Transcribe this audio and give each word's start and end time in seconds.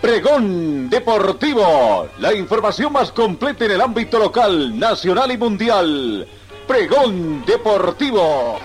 Pregón 0.00 0.88
Deportivo, 0.88 2.08
la 2.18 2.32
información 2.32 2.90
más 2.90 3.12
completa 3.12 3.66
en 3.66 3.72
el 3.72 3.82
ámbito 3.82 4.18
local, 4.18 4.78
nacional 4.78 5.30
y 5.30 5.36
mundial. 5.36 6.26
Pregón 6.66 7.44
Deportivo. 7.44 8.58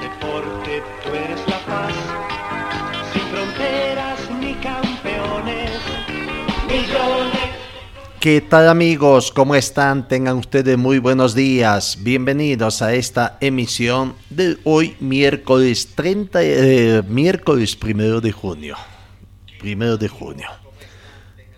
Deporte, 0.00 0.82
tú 1.04 1.10
eres 1.10 1.40
la 1.46 1.58
paz, 1.66 1.92
sin 3.12 3.22
fronteras 3.24 4.30
ni 4.40 4.54
campeones, 4.54 5.70
millones. 6.66 7.50
¿Qué 8.18 8.40
tal 8.40 8.70
amigos? 8.70 9.30
¿Cómo 9.30 9.54
están? 9.54 10.08
Tengan 10.08 10.38
ustedes 10.38 10.78
muy 10.78 10.98
buenos 10.98 11.34
días. 11.34 11.98
Bienvenidos 12.00 12.80
a 12.80 12.94
esta 12.94 13.36
emisión 13.42 14.14
de 14.30 14.56
hoy 14.64 14.96
miércoles 14.98 15.90
30, 15.94 16.42
eh, 16.42 17.02
miércoles 17.06 17.76
primero 17.76 18.22
de 18.22 18.32
junio 18.32 18.76
primero 19.58 19.96
de 19.96 20.08
junio. 20.08 20.48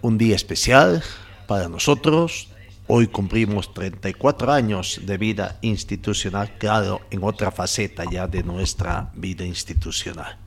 Un 0.03 0.19
día 0.19 0.35
especial 0.35 1.03
para 1.47 1.69
nosotros. 1.69 2.49
Hoy 2.87 3.07
cumplimos 3.07 3.73
34 3.73 4.52
años 4.52 5.01
de 5.05 5.16
vida 5.16 5.59
institucional, 5.63 6.57
claro, 6.59 7.02
en 7.11 7.23
otra 7.23 7.52
faceta 7.52 8.05
ya 8.11 8.27
de 8.27 8.43
nuestra 8.43 9.13
vida 9.15 9.45
institucional. 9.45 10.39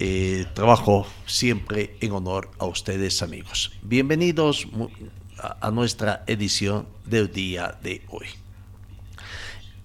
Eh, 0.00 0.46
trabajo 0.54 1.06
siempre 1.26 1.96
en 2.00 2.12
honor 2.12 2.50
a 2.58 2.64
ustedes 2.64 3.22
amigos. 3.22 3.72
Bienvenidos 3.82 4.66
a 5.38 5.70
nuestra 5.70 6.24
edición 6.26 6.88
del 7.04 7.30
día 7.30 7.78
de 7.82 8.02
hoy. 8.08 8.39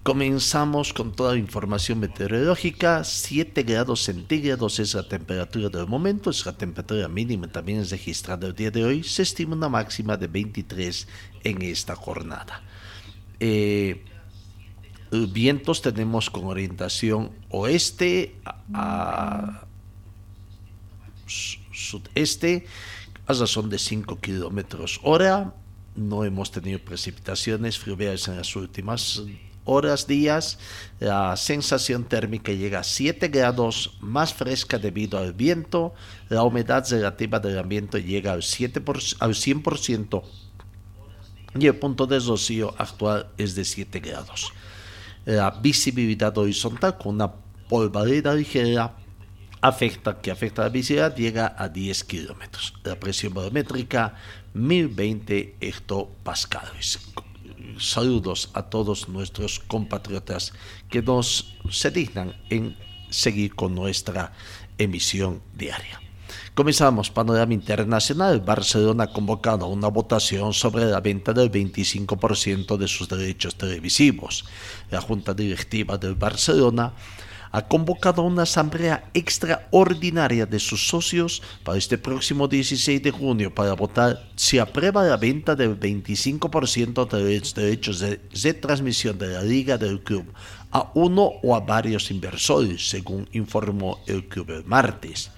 Comenzamos 0.06 0.92
con 0.92 1.10
toda 1.10 1.32
la 1.32 1.40
información 1.40 1.98
meteorológica. 1.98 3.02
7 3.02 3.64
grados 3.64 4.04
centígrados 4.04 4.78
es 4.78 4.94
la 4.94 5.02
temperatura 5.02 5.68
del 5.68 5.88
momento, 5.88 6.30
es 6.30 6.46
la 6.46 6.56
temperatura 6.56 7.08
mínima 7.08 7.48
también 7.48 7.80
es 7.80 7.90
registrada 7.90 8.46
el 8.46 8.54
día 8.54 8.70
de 8.70 8.84
hoy. 8.84 9.02
Se 9.02 9.22
estima 9.22 9.56
una 9.56 9.68
máxima 9.68 10.16
de 10.16 10.28
23 10.28 11.08
en 11.42 11.60
esta 11.60 11.96
jornada. 11.96 12.62
Eh, 13.40 14.04
vientos 15.10 15.82
tenemos 15.82 16.30
con 16.30 16.44
orientación 16.44 17.32
oeste 17.50 18.36
a, 18.74 19.66
sudeste 21.72 22.64
a 23.26 23.32
razón 23.32 23.68
de 23.68 23.80
5 23.80 24.20
kilómetros 24.20 25.00
hora. 25.02 25.52
No 25.96 26.22
hemos 26.22 26.52
tenido 26.52 26.78
precipitaciones 26.78 27.76
fluviales 27.76 28.28
en 28.28 28.36
las 28.36 28.54
últimas 28.54 29.24
horas, 29.66 30.06
días, 30.06 30.58
la 30.98 31.36
sensación 31.36 32.04
térmica 32.04 32.52
llega 32.52 32.80
a 32.80 32.84
7 32.84 33.28
grados, 33.28 33.98
más 34.00 34.32
fresca 34.32 34.78
debido 34.78 35.18
al 35.18 35.34
viento, 35.34 35.92
la 36.28 36.42
humedad 36.42 36.86
relativa 36.88 37.38
del 37.38 37.58
ambiente 37.58 38.02
llega 38.02 38.32
al, 38.32 38.42
7 38.42 38.82
al 39.20 39.34
100% 39.34 40.22
y 41.58 41.66
el 41.66 41.76
punto 41.76 42.06
de 42.06 42.18
rocío 42.20 42.74
actual 42.78 43.28
es 43.36 43.54
de 43.54 43.64
7 43.64 44.00
grados. 44.00 44.52
La 45.24 45.50
visibilidad 45.50 46.36
horizontal 46.38 46.96
con 46.96 47.16
una 47.16 47.32
polvareda 47.68 48.34
ligera 48.34 48.94
afecta, 49.60 50.20
que 50.20 50.30
afecta 50.30 50.62
la 50.62 50.68
visibilidad 50.68 51.14
llega 51.14 51.54
a 51.58 51.68
10 51.68 52.04
kilómetros. 52.04 52.74
La 52.84 52.94
presión 52.94 53.34
barométrica 53.34 54.14
1020 54.54 55.56
hectopascales 55.60 57.00
saludos 57.78 58.50
a 58.54 58.62
todos 58.62 59.08
nuestros 59.08 59.60
compatriotas 59.60 60.52
que 60.88 61.02
nos 61.02 61.56
se 61.70 61.90
dignan 61.90 62.34
en 62.50 62.76
seguir 63.10 63.54
con 63.54 63.74
nuestra 63.74 64.32
emisión 64.78 65.42
diaria. 65.54 66.00
Comenzamos 66.54 67.10
panorama 67.10 67.52
internacional. 67.52 68.40
Barcelona 68.40 69.04
ha 69.04 69.12
convocado 69.12 69.66
una 69.66 69.88
votación 69.88 70.54
sobre 70.54 70.86
la 70.86 71.00
venta 71.00 71.32
del 71.34 71.52
25% 71.52 72.78
de 72.78 72.88
sus 72.88 73.08
derechos 73.08 73.56
televisivos. 73.56 74.46
La 74.90 75.02
Junta 75.02 75.34
Directiva 75.34 75.98
del 75.98 76.14
Barcelona 76.14 76.94
ha 77.56 77.62
convocado 77.62 78.20
una 78.20 78.42
asamblea 78.42 79.08
extraordinaria 79.14 80.44
de 80.44 80.60
sus 80.60 80.88
socios 80.88 81.42
para 81.64 81.78
este 81.78 81.96
próximo 81.96 82.48
16 82.48 83.02
de 83.02 83.10
junio 83.10 83.54
para 83.54 83.72
votar 83.72 84.28
si 84.36 84.58
aprueba 84.58 85.02
la 85.04 85.16
venta 85.16 85.56
del 85.56 85.80
25% 85.80 87.08
de 87.08 87.38
los 87.40 87.54
derechos 87.54 88.00
de, 88.00 88.52
transmisión 88.52 89.16
de 89.16 89.28
la 89.28 89.42
liga 89.42 89.78
del 89.78 90.02
club 90.02 90.26
a 90.70 90.90
uno 90.92 91.32
o 91.42 91.56
a 91.56 91.60
varios 91.60 92.10
inversores, 92.10 92.90
según 92.90 93.26
informó 93.32 94.00
el 94.06 94.28
club 94.28 94.50
el 94.50 94.66
martes. 94.66 95.30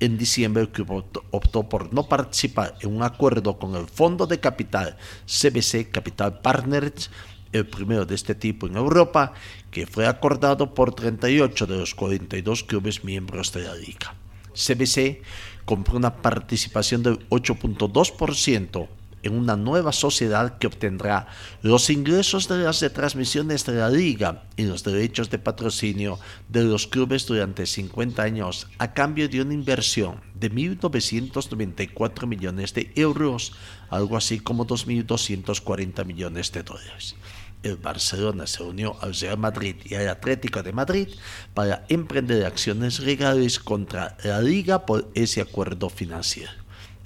En 0.00 0.16
diciembre 0.16 0.62
el 0.62 0.70
club 0.70 1.04
optó 1.30 1.68
por 1.68 1.92
no 1.92 2.08
participar 2.08 2.74
en 2.80 2.96
un 2.96 3.02
acuerdo 3.02 3.58
con 3.58 3.74
el 3.74 3.86
fondo 3.86 4.26
de 4.26 4.40
capital 4.40 4.96
CBC 5.26 5.90
Capital 5.90 6.40
Partners 6.40 7.10
el 7.52 7.66
primero 7.66 8.06
de 8.06 8.14
este 8.14 8.34
tipo 8.34 8.66
en 8.66 8.76
Europa, 8.76 9.32
que 9.70 9.86
fue 9.86 10.06
acordado 10.06 10.74
por 10.74 10.94
38 10.94 11.66
de 11.66 11.78
los 11.78 11.94
42 11.94 12.64
clubes 12.64 13.04
miembros 13.04 13.52
de 13.52 13.62
la 13.62 13.74
liga. 13.74 14.14
CBC 14.54 15.22
compró 15.64 15.96
una 15.96 16.16
participación 16.16 17.02
del 17.02 17.28
8.2% 17.28 18.88
en 19.22 19.34
una 19.34 19.54
nueva 19.56 19.92
sociedad 19.92 20.58
que 20.58 20.66
obtendrá 20.66 21.28
los 21.62 21.90
ingresos 21.90 22.48
de 22.48 22.58
las 22.58 22.80
retransmisiones 22.80 23.66
de 23.66 23.74
la 23.74 23.90
liga 23.90 24.44
y 24.56 24.64
los 24.64 24.82
derechos 24.82 25.28
de 25.30 25.38
patrocinio 25.38 26.18
de 26.48 26.64
los 26.64 26.86
clubes 26.86 27.26
durante 27.26 27.66
50 27.66 28.22
años 28.22 28.66
a 28.78 28.94
cambio 28.94 29.28
de 29.28 29.42
una 29.42 29.52
inversión 29.54 30.22
de 30.34 30.50
1.994 30.50 32.26
millones 32.26 32.72
de 32.72 32.90
euros, 32.96 33.52
algo 33.90 34.16
así 34.16 34.40
como 34.40 34.66
2.240 34.66 36.04
millones 36.06 36.50
de 36.52 36.62
dólares 36.62 37.14
el 37.62 37.76
Barcelona 37.76 38.46
se 38.46 38.62
unió 38.62 38.96
al 39.00 39.14
Real 39.14 39.38
Madrid 39.38 39.76
y 39.84 39.94
al 39.94 40.08
Atlético 40.08 40.62
de 40.62 40.72
Madrid 40.72 41.08
para 41.54 41.84
emprender 41.88 42.44
acciones 42.44 43.00
legales 43.00 43.58
contra 43.58 44.16
la 44.24 44.40
liga 44.40 44.86
por 44.86 45.10
ese 45.14 45.40
acuerdo 45.40 45.90
financiero. 45.90 46.52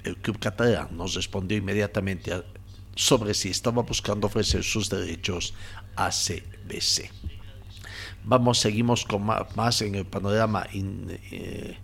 El 0.03 0.17
club 0.17 0.39
catalán 0.39 0.89
nos 0.95 1.15
respondió 1.15 1.57
inmediatamente 1.57 2.43
sobre 2.95 3.33
si 3.33 3.49
estaba 3.49 3.81
buscando 3.81 4.27
ofrecer 4.27 4.63
sus 4.63 4.89
derechos 4.89 5.53
a 5.95 6.09
CBC. 6.09 7.11
Vamos, 8.23 8.59
seguimos 8.59 9.05
con 9.05 9.23
más, 9.23 9.81
en 9.81 9.95
el 9.95 10.05
panorama 10.05 10.65
eh, 10.73 11.77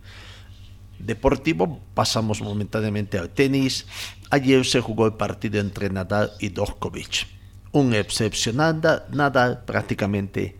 deportivo. 0.97 1.81
Pasamos 1.93 2.41
momentáneamente 2.41 3.19
al 3.19 3.29
tenis. 3.29 3.85
Ayer 4.29 4.65
se 4.65 4.79
jugó 4.79 5.05
el 5.05 5.13
partido 5.13 5.59
entre 5.59 5.89
Nadal 5.89 6.31
y 6.39 6.49
Djokovic 6.49 7.40
un 7.71 7.93
excepcional 7.93 8.81
Nadal 9.11 9.63
prácticamente 9.65 10.57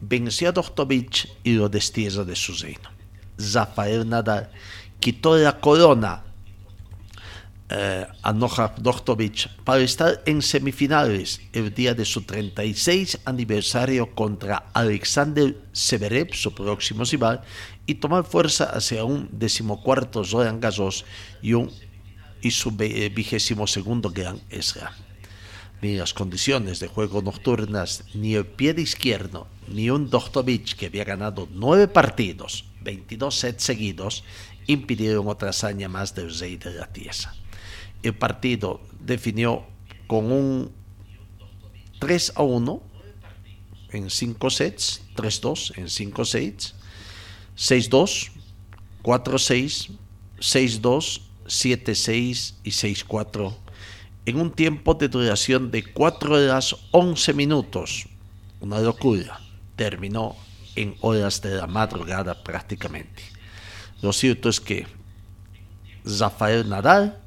venció 0.00 0.50
a 0.50 0.86
y 1.44 1.52
lo 1.52 1.68
destierra 1.68 2.24
de 2.24 2.36
su 2.36 2.54
reino. 2.54 2.90
Rafael 3.52 4.08
Nadal 4.08 4.50
quitó 5.00 5.36
la 5.36 5.60
corona 5.60 6.22
eh, 7.70 8.06
a 8.22 8.32
Novak 8.32 8.78
Djokovic 8.80 9.48
para 9.64 9.80
estar 9.80 10.22
en 10.24 10.40
semifinales 10.40 11.40
el 11.52 11.74
día 11.74 11.92
de 11.94 12.04
su 12.04 12.22
36 12.22 13.20
aniversario 13.26 14.14
contra 14.14 14.70
Alexander 14.72 15.54
Severev, 15.72 16.34
su 16.34 16.54
próximo 16.54 17.04
rival, 17.04 17.42
y 17.86 17.96
tomar 17.96 18.24
fuerza 18.24 18.64
hacia 18.70 19.04
un 19.04 19.28
decimocuarto 19.32 20.22
Roland 20.22 20.62
Garros 20.62 21.04
y, 21.42 21.52
un, 21.52 21.70
y 22.40 22.50
su 22.50 22.74
eh, 22.78 23.10
vigésimo 23.14 23.66
segundo 23.66 24.10
Gran 24.10 24.40
Slam 24.50 25.07
ni 25.80 25.96
las 25.96 26.12
condiciones 26.12 26.80
de 26.80 26.88
juego 26.88 27.22
nocturnas, 27.22 28.04
ni 28.14 28.34
el 28.34 28.46
pie 28.46 28.74
de 28.74 28.82
izquierdo, 28.82 29.46
ni 29.68 29.90
un 29.90 30.10
Doktovic 30.10 30.76
que 30.76 30.86
había 30.86 31.04
ganado 31.04 31.48
nueve 31.52 31.88
partidos, 31.88 32.64
22 32.82 33.34
sets 33.34 33.62
seguidos, 33.62 34.24
impidieron 34.66 35.28
otra 35.28 35.50
hazaña 35.50 35.88
más 35.88 36.14
del 36.14 36.36
rey 36.38 36.56
de 36.56 36.72
la 36.72 36.86
tierra. 36.86 37.34
El 38.02 38.14
partido 38.14 38.80
definió 39.00 39.64
con 40.06 40.32
un 40.32 40.72
3 41.98 42.32
a 42.36 42.42
1 42.42 42.82
en 43.90 44.10
5 44.10 44.50
sets, 44.50 45.02
3-2 45.16 45.78
en 45.78 45.88
5 45.88 46.24
sets, 46.24 46.74
6-2, 47.56 48.30
4-6, 49.02 49.90
6-2, 50.38 51.20
7-6 51.46 52.54
y 52.62 52.70
6-4 52.70 53.54
en 54.28 54.38
un 54.38 54.50
tiempo 54.50 54.92
de 54.92 55.08
duración 55.08 55.70
de 55.70 55.82
4 55.82 56.34
horas 56.34 56.76
11 56.90 57.32
minutos. 57.32 58.06
Una 58.60 58.78
locura. 58.78 59.40
Terminó 59.74 60.36
en 60.76 60.96
horas 61.00 61.40
de 61.40 61.54
la 61.54 61.66
madrugada 61.66 62.34
prácticamente. 62.44 63.22
Lo 64.02 64.12
cierto 64.12 64.50
es 64.50 64.60
que 64.60 64.86
Rafael 66.04 66.68
Nadal 66.68 67.18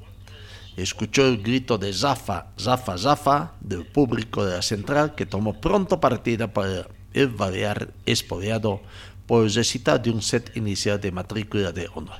escuchó 0.77 1.25
el 1.25 1.41
grito 1.41 1.79
de 1.79 1.91
Zafa, 1.91 2.51
Zafa, 2.59 2.99
Zafa 2.99 3.53
del 3.61 3.83
público 3.87 4.45
de 4.45 4.57
la 4.57 4.61
central 4.61 5.15
que 5.15 5.25
tomó 5.25 5.59
pronto 5.59 5.99
partida 5.99 6.53
para 6.53 6.87
el 7.13 7.29
variar 7.29 7.91
espodeado 8.05 8.79
por 9.25 9.49
recitar 9.49 9.99
de 10.03 10.11
un 10.11 10.21
set 10.21 10.55
inicial 10.55 11.01
de 11.01 11.11
matrícula 11.11 11.71
de 11.71 11.89
honor. 11.95 12.19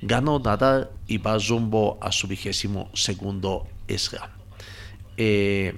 Ganó 0.00 0.38
Nadal 0.38 0.90
y 1.08 1.18
va 1.18 1.38
rumbo 1.38 1.98
a 2.00 2.12
su 2.12 2.28
vigésimo 2.28 2.88
segundo 2.94 3.66
slam. 3.88 4.30
Eh, 5.16 5.74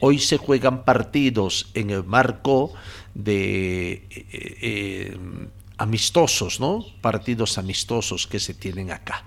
hoy 0.00 0.18
se 0.18 0.36
juegan 0.36 0.84
partidos 0.84 1.70
en 1.74 1.90
el 1.90 2.04
marco 2.04 2.72
de 3.14 3.92
eh, 3.92 4.26
eh, 4.30 5.18
amistosos, 5.78 6.60
¿no? 6.60 6.84
Partidos 7.00 7.58
amistosos 7.58 8.26
que 8.26 8.40
se 8.40 8.54
tienen 8.54 8.90
acá. 8.90 9.24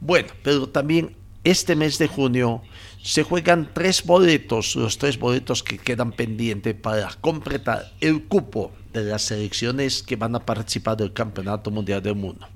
Bueno, 0.00 0.28
pero 0.42 0.68
también 0.68 1.16
este 1.44 1.76
mes 1.76 1.98
de 1.98 2.08
junio 2.08 2.62
se 3.02 3.22
juegan 3.22 3.70
tres 3.72 4.04
boletos, 4.04 4.74
los 4.74 4.98
tres 4.98 5.18
boletos 5.18 5.62
que 5.62 5.78
quedan 5.78 6.12
pendientes 6.12 6.74
para 6.74 7.08
completar 7.20 7.92
el 8.00 8.24
cupo 8.24 8.72
de 8.92 9.04
las 9.04 9.22
selecciones 9.22 10.02
que 10.02 10.16
van 10.16 10.34
a 10.34 10.40
participar 10.40 10.96
del 10.96 11.12
Campeonato 11.12 11.70
Mundial 11.70 12.02
del 12.02 12.16
Mundo. 12.16 12.48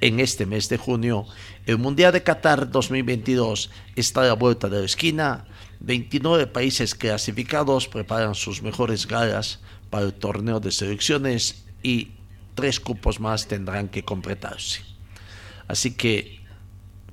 En 0.00 0.20
este 0.20 0.46
mes 0.46 0.68
de 0.68 0.78
junio, 0.78 1.26
el 1.66 1.78
Mundial 1.78 2.12
de 2.12 2.22
Qatar 2.22 2.70
2022 2.70 3.70
está 3.96 4.20
a 4.20 4.26
la 4.26 4.34
vuelta 4.34 4.68
de 4.68 4.78
la 4.78 4.86
esquina. 4.86 5.44
29 5.80 6.46
países 6.46 6.94
clasificados 6.94 7.88
preparan 7.88 8.34
sus 8.34 8.62
mejores 8.62 9.06
galas 9.08 9.58
para 9.90 10.04
el 10.04 10.14
torneo 10.14 10.60
de 10.60 10.70
selecciones 10.70 11.64
y 11.82 12.12
tres 12.54 12.78
cupos 12.78 13.18
más 13.18 13.48
tendrán 13.48 13.88
que 13.88 14.04
completarse. 14.04 14.82
Así 15.66 15.94
que 15.94 16.40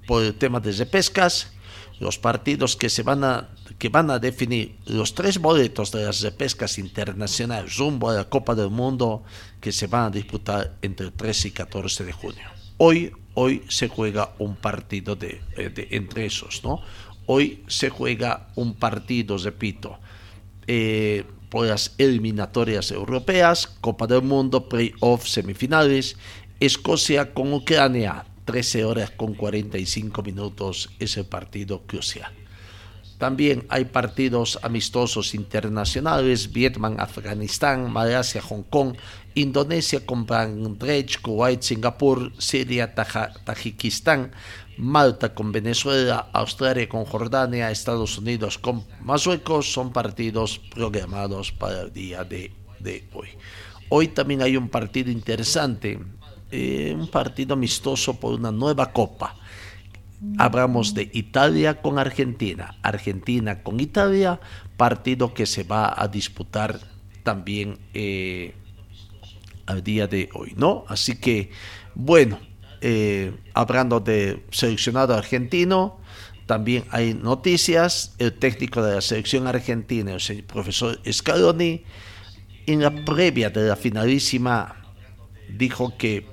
por 0.05 0.23
el 0.23 0.35
tema 0.35 0.59
de 0.59 0.71
repescas, 0.71 1.53
los 1.99 2.19
partidos 2.19 2.75
que 2.75 2.89
se 2.89 3.03
van 3.03 3.23
a 3.23 3.49
que 3.79 3.89
van 3.89 4.09
a 4.09 4.19
definir 4.19 4.77
los 4.85 5.15
tres 5.15 5.39
boletos 5.39 5.91
de 5.91 6.05
las 6.05 6.21
repescas 6.21 6.77
internacionales 6.77 7.77
rumbo 7.77 8.09
a 8.09 8.13
la 8.13 8.29
Copa 8.29 8.55
del 8.55 8.69
Mundo 8.69 9.23
que 9.59 9.71
se 9.71 9.87
van 9.87 10.05
a 10.05 10.09
disputar 10.11 10.77
entre 10.81 11.07
el 11.07 11.13
13 11.13 11.49
y 11.49 11.51
14 11.51 12.05
de 12.05 12.13
junio. 12.13 12.54
Hoy 12.77 13.11
hoy 13.35 13.63
se 13.67 13.87
juega 13.87 14.31
un 14.39 14.55
partido 14.55 15.15
de, 15.15 15.41
eh, 15.57 15.87
entre 15.91 16.25
esos, 16.25 16.63
¿no? 16.63 16.81
Hoy 17.27 17.63
se 17.67 17.89
juega 17.89 18.47
un 18.55 18.73
partido, 18.75 19.37
repito, 19.37 19.99
eh, 20.67 21.25
por 21.49 21.67
las 21.67 21.93
eliminatorias 21.97 22.91
europeas, 22.91 23.67
Copa 23.81 24.07
del 24.07 24.23
Mundo, 24.23 24.67
playoff, 24.67 25.27
semifinales, 25.27 26.17
Escocia 26.59 27.33
con 27.33 27.53
Ucrania, 27.53 28.25
13 28.45 28.85
horas 28.85 29.11
con 29.11 29.33
45 29.33 30.23
minutos 30.23 30.89
ese 30.99 31.23
partido 31.23 31.81
crucial. 31.81 32.31
También 33.17 33.65
hay 33.69 33.85
partidos 33.85 34.59
amistosos 34.61 35.35
internacionales, 35.35 36.51
Vietnam, 36.51 36.95
Afganistán, 36.99 37.91
Malasia, 37.91 38.41
Hong 38.41 38.63
Kong, 38.63 38.95
Indonesia 39.35 40.01
Bangladesh, 40.05 41.21
Kuwait, 41.21 41.61
Singapur, 41.61 42.31
Siria, 42.39 42.93
Tajikistán, 42.93 44.31
Malta 44.77 45.33
con 45.33 45.51
Venezuela, 45.51 46.29
Australia 46.33 46.89
con 46.89 47.05
Jordania, 47.05 47.71
Estados 47.71 48.17
Unidos 48.17 48.57
con 48.57 48.83
Marruecos, 49.01 49.71
son 49.71 49.93
partidos 49.93 50.59
programados 50.59 51.51
para 51.51 51.81
el 51.81 51.93
día 51.93 52.23
de, 52.23 52.51
de 52.79 53.07
hoy. 53.13 53.29
Hoy 53.89 54.07
también 54.07 54.41
hay 54.41 54.57
un 54.57 54.69
partido 54.69 55.11
interesante 55.11 55.99
eh, 56.51 56.95
un 56.97 57.07
partido 57.07 57.53
amistoso 57.53 58.19
por 58.19 58.33
una 58.33 58.51
nueva 58.51 58.93
copa. 58.93 59.35
Hablamos 60.37 60.93
de 60.93 61.09
Italia 61.13 61.81
con 61.81 61.99
Argentina, 61.99 62.77
Argentina 62.81 63.61
con 63.61 63.79
Italia, 63.79 64.39
partido 64.77 65.33
que 65.33 65.45
se 65.45 65.63
va 65.63 65.93
a 66.01 66.07
disputar 66.07 66.79
también 67.23 67.77
eh, 67.93 68.53
al 69.65 69.83
día 69.83 70.07
de 70.07 70.29
hoy, 70.33 70.53
¿no? 70.55 70.85
Así 70.87 71.17
que, 71.17 71.51
bueno, 71.93 72.39
eh, 72.81 73.33
hablando 73.53 73.99
de 73.99 74.43
seleccionado 74.51 75.15
argentino, 75.15 75.99
también 76.45 76.83
hay 76.91 77.13
noticias. 77.13 78.13
El 78.19 78.33
técnico 78.33 78.83
de 78.83 78.95
la 78.95 79.01
selección 79.01 79.47
argentina, 79.47 80.15
el 80.15 80.43
profesor 80.43 80.99
Scaloni, 81.11 81.83
en 82.67 82.81
la 82.81 82.91
previa 83.05 83.49
de 83.49 83.67
la 83.67 83.75
finalísima, 83.75 84.75
dijo 85.49 85.97
que 85.97 86.27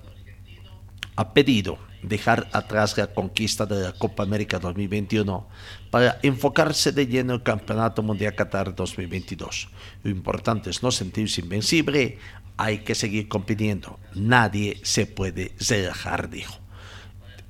ha 1.16 1.32
pedido 1.32 1.78
dejar 2.02 2.48
atrás 2.52 2.98
la 2.98 3.06
conquista 3.08 3.64
de 3.64 3.80
la 3.80 3.92
Copa 3.92 4.24
América 4.24 4.58
2021 4.58 5.48
para 5.90 6.18
enfocarse 6.22 6.90
de 6.92 7.06
lleno 7.06 7.34
en 7.34 7.40
el 7.40 7.42
Campeonato 7.44 8.02
Mundial 8.02 8.34
Qatar 8.34 8.74
2022. 8.74 9.68
Lo 10.02 10.10
importante 10.10 10.70
es 10.70 10.82
no 10.82 10.90
sentirse 10.90 11.40
invencible, 11.40 12.18
hay 12.56 12.78
que 12.78 12.94
seguir 12.94 13.28
compitiendo. 13.28 13.98
Nadie 14.14 14.80
se 14.82 15.06
puede 15.06 15.52
relajar, 15.68 16.30
dijo. 16.30 16.58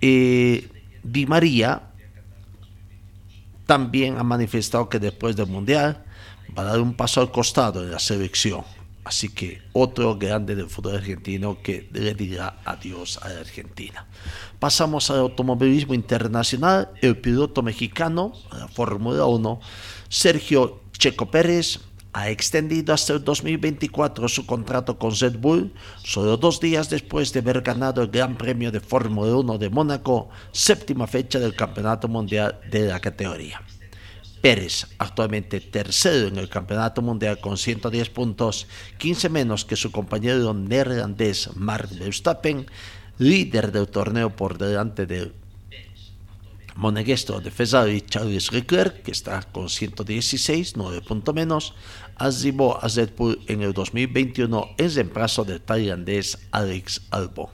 Eh, 0.01 0.69
Di 1.03 1.27
María 1.27 1.91
también 3.67 4.19
ha 4.19 4.23
manifestado 4.23 4.89
que 4.89 4.99
después 4.99 5.37
del 5.37 5.47
Mundial 5.47 6.05
va 6.57 6.63
a 6.63 6.67
dar 6.67 6.81
un 6.81 6.95
paso 6.95 7.21
al 7.21 7.31
costado 7.31 7.83
en 7.83 7.91
la 7.91 7.99
selección 7.99 8.65
Así 9.05 9.31
que 9.31 9.61
otro 9.73 10.17
grande 10.17 10.55
del 10.55 10.69
fútbol 10.69 10.97
argentino 10.97 11.61
que 11.61 11.89
le 11.93 12.15
dirá 12.15 12.61
adiós 12.65 13.19
a 13.21 13.31
la 13.31 13.41
Argentina. 13.41 14.07
Pasamos 14.61 15.11
al 15.11 15.19
automovilismo 15.19 15.93
internacional. 15.95 16.91
El 17.01 17.17
piloto 17.17 17.63
mexicano, 17.63 18.33
la 18.53 18.69
Fórmula 18.69 19.27
1, 19.27 19.61
Sergio 20.09 20.83
Checo 20.97 21.31
Pérez, 21.33 21.81
ha 22.13 22.29
extendido 22.29 22.93
hasta 22.93 23.15
el 23.15 23.25
2024 23.25 24.29
su 24.29 24.45
contrato 24.45 24.99
con 24.99 25.15
Red 25.19 25.39
Bull, 25.39 25.73
solo 26.03 26.37
dos 26.37 26.61
días 26.61 26.91
después 26.91 27.33
de 27.33 27.41
haber 27.41 27.63
ganado 27.63 28.03
el 28.03 28.09
Gran 28.09 28.37
Premio 28.37 28.71
de 28.71 28.81
Fórmula 28.81 29.35
1 29.37 29.59
de 29.59 29.71
Mónaco, 29.71 30.29
séptima 30.53 31.07
fecha 31.07 31.39
del 31.39 31.57
Campeonato 31.57 32.09
Mundial 32.09 32.61
de 32.71 32.89
la 32.89 33.01
categoría. 33.01 33.63
Pérez, 34.43 34.89
actualmente 34.99 35.61
tercero 35.61 36.27
en 36.27 36.37
el 36.37 36.49
Campeonato 36.49 37.01
Mundial 37.01 37.39
con 37.41 37.57
110 37.57 38.11
puntos, 38.11 38.67
15 38.99 39.29
menos 39.29 39.65
que 39.65 39.77
su 39.77 39.91
compañero 39.91 40.53
neerlandés 40.53 41.51
Mark 41.55 41.89
Verstappen, 41.99 42.67
líder 43.19 43.73
del 43.73 43.89
torneo 43.89 44.35
por 44.35 44.59
delante 44.59 45.07
del 45.07 45.33
monegasco 46.75 47.41
de 47.41 47.51
Ferrari 47.51 48.01
Charles 48.01 48.53
Leclerc, 48.53 49.03
que 49.03 49.13
está 49.13 49.43
con 49.43 49.69
116, 49.69 50.77
9 50.77 51.01
puntos 51.03 51.35
menos, 51.35 51.75
arribó 52.23 52.79
a 52.83 52.87
Red 52.87 53.11
en 53.49 53.63
el 53.63 53.73
2021 53.73 54.75
en 54.79 54.95
reemplazo 54.95 55.45
del 55.45 55.61
tailandés 55.61 56.39
Alex 56.53 57.03
Albon. 57.11 57.49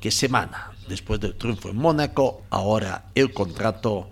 Que 0.00 0.12
semana 0.12 0.70
después 0.88 1.18
del 1.18 1.34
triunfo 1.34 1.70
en 1.70 1.76
Mónaco, 1.76 2.42
ahora 2.50 3.06
el 3.16 3.32
contrato 3.32 4.08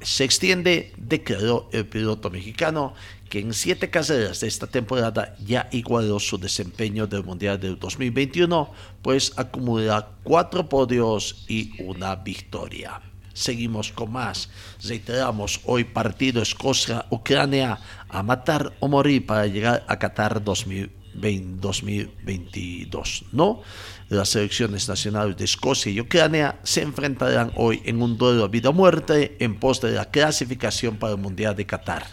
se 0.00 0.22
extiende, 0.22 0.92
declaró 0.96 1.68
el 1.72 1.86
piloto 1.86 2.30
mexicano 2.30 2.94
que 3.28 3.40
en 3.40 3.52
siete 3.52 3.90
carreras 3.90 4.40
de 4.40 4.46
esta 4.46 4.68
temporada 4.68 5.34
ya 5.44 5.68
igualó 5.72 6.20
su 6.20 6.38
desempeño 6.38 7.08
del 7.08 7.24
Mundial 7.24 7.58
del 7.58 7.78
2021, 7.78 8.70
pues 9.00 9.32
acumula 9.36 10.08
cuatro 10.22 10.68
podios 10.68 11.44
y 11.48 11.72
una 11.82 12.14
victoria. 12.14 13.11
Seguimos 13.34 13.92
con 13.92 14.12
más. 14.12 14.48
Reiteramos 14.82 15.60
hoy 15.64 15.84
partido 15.84 16.40
Escocia-Ucrania 16.42 17.78
a 18.08 18.22
matar 18.22 18.72
o 18.80 18.88
morir 18.88 19.26
para 19.26 19.46
llegar 19.46 19.84
a 19.88 19.98
Qatar 19.98 20.42
2022. 20.44 23.24
¿No? 23.32 23.60
Las 24.08 24.30
selecciones 24.30 24.88
nacionales 24.88 25.36
de 25.36 25.44
Escocia 25.44 25.90
y 25.90 26.00
Ucrania 26.00 26.60
se 26.62 26.82
enfrentarán 26.82 27.50
hoy 27.56 27.82
en 27.84 28.00
un 28.02 28.16
duelo 28.18 28.44
a 28.44 28.48
vida 28.48 28.68
o 28.68 28.72
muerte 28.72 29.36
en 29.40 29.58
pos 29.58 29.80
de 29.80 29.90
la 29.92 30.10
clasificación 30.10 30.98
para 30.98 31.14
el 31.14 31.18
Mundial 31.18 31.56
de 31.56 31.66
Qatar. 31.66 32.06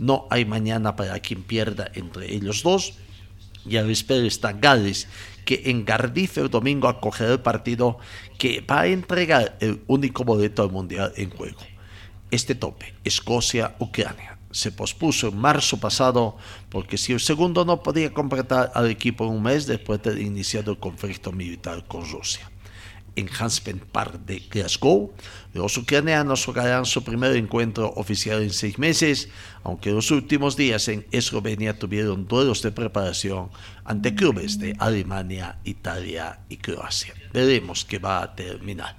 No 0.00 0.26
hay 0.30 0.44
mañana 0.44 0.96
para 0.96 1.18
quien 1.20 1.44
pierda 1.44 1.90
entre 1.94 2.34
ellos 2.34 2.62
dos. 2.62 2.94
Y 3.68 3.76
al 3.76 3.90
espera 3.90 4.26
está 4.26 4.52
Gales, 4.52 5.08
que 5.44 5.62
en 5.66 5.84
Gardife 5.84 6.40
el 6.40 6.50
domingo 6.50 6.88
acogerá 6.88 7.32
el 7.32 7.40
partido 7.40 7.98
que 8.38 8.60
va 8.60 8.82
a 8.82 8.86
entregar 8.86 9.56
el 9.60 9.82
único 9.86 10.24
boleto 10.24 10.62
al 10.62 10.70
Mundial 10.70 11.12
en 11.16 11.30
juego. 11.30 11.60
Este 12.30 12.54
tope, 12.54 12.94
Escocia-Ucrania 13.04 14.36
se 14.50 14.72
pospuso 14.72 15.28
en 15.28 15.36
marzo 15.36 15.78
pasado 15.78 16.36
porque 16.70 16.96
si 16.96 17.12
el 17.12 17.20
segundo 17.20 17.64
no 17.64 17.82
podía 17.82 18.12
completar 18.12 18.72
al 18.74 18.90
equipo 18.90 19.24
en 19.24 19.32
un 19.32 19.42
mes 19.42 19.66
después 19.66 20.02
de 20.02 20.20
iniciado 20.20 20.72
el 20.72 20.78
conflicto 20.78 21.30
militar 21.30 21.84
con 21.86 22.10
Rusia. 22.10 22.50
En 23.16 23.28
Hanspen 23.28 23.80
Park 23.80 24.20
de 24.26 24.40
Glasgow. 24.50 25.12
Los 25.52 25.76
ucranianos 25.76 26.44
jugarán 26.44 26.84
su 26.84 27.02
primer 27.02 27.34
encuentro 27.34 27.92
oficial 27.96 28.42
en 28.42 28.50
seis 28.50 28.78
meses, 28.78 29.28
aunque 29.64 29.90
los 29.90 30.10
últimos 30.10 30.56
días 30.56 30.86
en 30.88 31.06
Eslovenia 31.10 31.78
tuvieron 31.78 32.28
duelos 32.28 32.62
de 32.62 32.72
preparación 32.72 33.50
ante 33.84 34.14
clubes 34.14 34.58
de 34.58 34.76
Alemania, 34.78 35.58
Italia 35.64 36.40
y 36.48 36.58
Croacia. 36.58 37.14
Veremos 37.32 37.84
qué 37.84 37.98
va 37.98 38.22
a 38.22 38.34
terminar. 38.34 38.96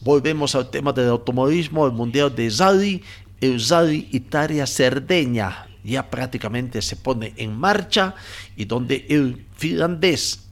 Volvemos 0.00 0.54
al 0.54 0.70
tema 0.70 0.92
del 0.92 1.08
automovilismo, 1.08 1.86
el 1.86 1.92
Mundial 1.92 2.34
de 2.34 2.50
Zali, 2.50 3.02
el 3.40 3.60
Zali 3.60 4.08
Italia 4.12 4.66
Cerdeña 4.66 5.68
ya 5.84 6.10
prácticamente 6.10 6.80
se 6.82 6.96
pone 6.96 7.34
en 7.36 7.54
marcha 7.56 8.14
y 8.56 8.64
donde 8.64 9.06
el 9.10 9.46
finlandés 9.54 10.48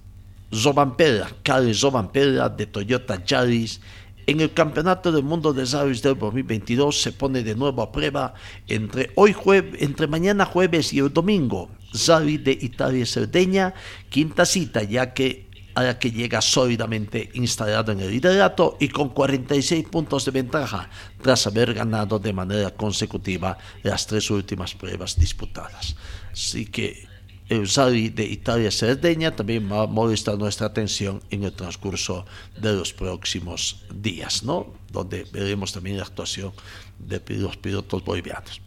Zobampera, 0.55 1.31
Kale 1.43 1.75
Zobampera 1.75 2.49
de 2.49 2.67
Toyota 2.67 3.25
Yaris, 3.25 3.81
en 4.27 4.41
el 4.41 4.53
Campeonato 4.53 5.11
del 5.11 5.25
Mundo 5.25 5.53
de 5.53 5.67
Zavis 5.67 6.01
del 6.01 6.17
2022 6.17 7.03
se 7.03 7.13
pone 7.13 7.43
de 7.43 7.57
nuevo 7.57 7.83
a 7.83 7.91
prueba 7.91 8.35
entre 8.69 9.11
hoy 9.17 9.33
jueves, 9.33 9.83
entre 9.83 10.07
mañana 10.07 10.45
jueves 10.47 10.93
y 10.93 11.01
el 11.01 11.13
domingo. 11.13 11.71
Zavi 11.95 12.39
de 12.39 12.53
Italia 12.53 13.05
Cerdeña, 13.05 13.75
quinta 14.09 14.47
cita, 14.47 14.85
ya 14.85 15.13
que 15.13 15.51
a 15.75 15.83
la 15.83 15.99
que 15.99 16.13
llega 16.13 16.41
sólidamente 16.41 17.31
instalado 17.35 17.93
en 17.93 18.01
el 18.01 18.11
liderato 18.11 18.77
y 18.79 18.89
con 18.89 19.09
46 19.09 19.89
puntos 19.89 20.25
de 20.25 20.31
ventaja 20.31 20.89
tras 21.21 21.47
haber 21.47 21.75
ganado 21.75 22.19
de 22.19 22.33
manera 22.33 22.71
consecutiva 22.71 23.59
las 23.83 24.07
tres 24.07 24.31
últimas 24.31 24.75
pruebas 24.75 25.19
disputadas. 25.19 25.97
Así 26.31 26.67
que 26.67 27.12
el 27.49 27.69
Sali 27.69 28.09
de 28.09 28.25
Italia 28.25 28.71
Cerdeña 28.71 29.35
también 29.35 29.71
va 29.71 29.83
a 29.83 29.87
molestar 29.87 30.39
nuestra 30.39 30.69
atención 30.69 31.23
en 31.31 31.45
el 31.45 31.53
transcurso 31.53 32.25
de 32.57 32.73
los 32.73 32.93
próximos 32.93 33.85
días, 33.95 34.43
¿no? 34.43 34.73
donde 34.91 35.27
veremos 35.33 35.73
también 35.73 35.97
la 35.97 36.05
actuación 36.05 36.53
de 36.99 37.21
los 37.39 37.57
pilotos 37.57 38.05
bolivianos. 38.05 38.61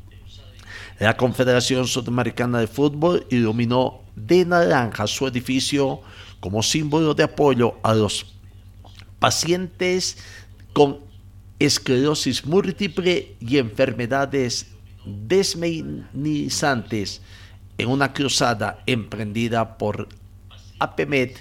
La 0.99 1.17
Confederación 1.17 1.87
Sudamericana 1.87 2.59
de 2.59 2.67
Fútbol 2.67 3.25
iluminó 3.29 4.01
de 4.15 4.45
naranja 4.45 5.07
su 5.07 5.27
edificio 5.27 6.01
como 6.39 6.63
símbolo 6.63 7.13
de 7.13 7.23
apoyo 7.23 7.75
a 7.83 7.93
los 7.93 8.25
pacientes 9.19 10.17
con 10.73 10.99
esclerosis 11.59 12.45
múltiple 12.45 13.35
y 13.39 13.57
enfermedades 13.57 14.67
desmenizantes 15.05 17.21
en 17.77 17.89
una 17.89 18.13
cruzada 18.13 18.83
emprendida 18.85 19.77
por 19.77 20.07
APMED, 20.79 21.31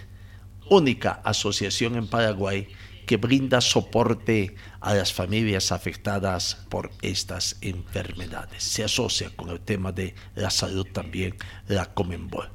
única 0.70 1.20
asociación 1.24 1.96
en 1.96 2.06
Paraguay 2.08 2.68
que 3.06 3.16
brinda 3.16 3.60
soporte 3.60 4.54
a 4.80 4.94
las 4.94 5.12
familias 5.12 5.72
afectadas 5.72 6.64
por 6.68 6.90
estas 7.02 7.56
enfermedades. 7.60 8.62
Se 8.62 8.84
asocia 8.84 9.30
con 9.36 9.50
el 9.50 9.60
tema 9.60 9.92
de 9.92 10.14
la 10.34 10.50
salud 10.50 10.86
también 10.92 11.36
la 11.66 11.86
Comenbol. 11.86 12.50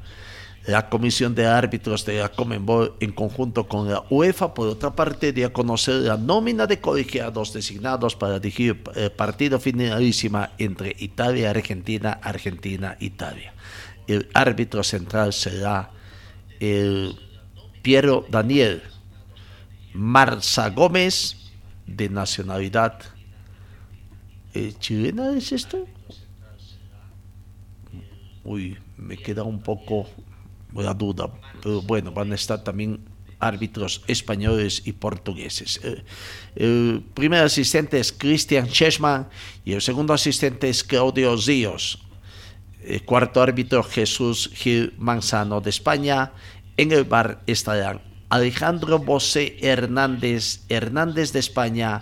La 0.65 0.89
Comisión 0.89 1.33
de 1.35 1.47
Árbitros 1.47 2.05
de 2.05 2.19
la 2.19 2.29
Comenbol, 2.29 2.95
en 2.99 3.11
conjunto 3.11 3.67
con 3.67 3.89
la 3.89 4.03
UEFA, 4.09 4.53
por 4.53 4.67
otra 4.67 4.95
parte, 4.95 5.33
dio 5.33 5.47
a 5.47 5.53
conocer 5.53 5.95
la 5.95 6.17
nómina 6.17 6.67
de 6.67 6.79
colegiados 6.79 7.53
designados 7.53 8.15
para 8.15 8.39
dirigir 8.39 8.81
el 8.95 9.11
partido 9.11 9.59
finalísima 9.59 10.51
entre 10.57 10.95
Italia 10.99 11.43
y 11.43 11.45
Argentina, 11.45 12.19
Argentina-Italia. 12.21 13.53
El 14.07 14.29
árbitro 14.33 14.83
central 14.83 15.33
será 15.33 15.91
Piero 17.81 18.25
Daniel 18.29 18.81
Marza 19.93 20.69
Gómez, 20.69 21.35
de 21.85 22.09
nacionalidad 22.09 22.99
eh, 24.53 24.73
chilena, 24.79 25.35
¿es 25.35 25.51
esto? 25.51 25.87
Uy, 28.43 28.77
me 28.97 29.17
queda 29.17 29.43
un 29.43 29.61
poco 29.61 30.07
la 30.73 30.93
duda, 30.93 31.29
pero 31.61 31.81
bueno, 31.81 32.11
van 32.11 32.31
a 32.31 32.35
estar 32.35 32.63
también 32.63 32.99
árbitros 33.39 34.03
españoles 34.07 34.81
y 34.85 34.93
portugueses. 34.93 35.79
Eh, 35.83 36.03
el, 36.55 37.03
primer 37.13 37.43
asistente 37.43 37.99
es 37.99 38.11
Christian 38.11 38.67
Chessman 38.67 39.27
y 39.65 39.73
el 39.73 39.81
segundo 39.81 40.13
asistente 40.13 40.69
es 40.69 40.83
Claudio 40.83 41.37
Zíos. 41.37 41.99
El 42.83 43.03
cuarto 43.03 43.41
árbitro 43.41 43.83
Jesús 43.83 44.51
Gil 44.53 44.93
Manzano 44.97 45.61
de 45.61 45.69
España. 45.69 46.33
En 46.77 46.91
el 46.91 47.03
bar 47.03 47.41
estarán 47.45 48.01
Alejandro 48.29 48.99
Bosé 48.99 49.57
Hernández, 49.61 50.61
Hernández 50.69 51.33
de 51.33 51.39
España. 51.39 52.01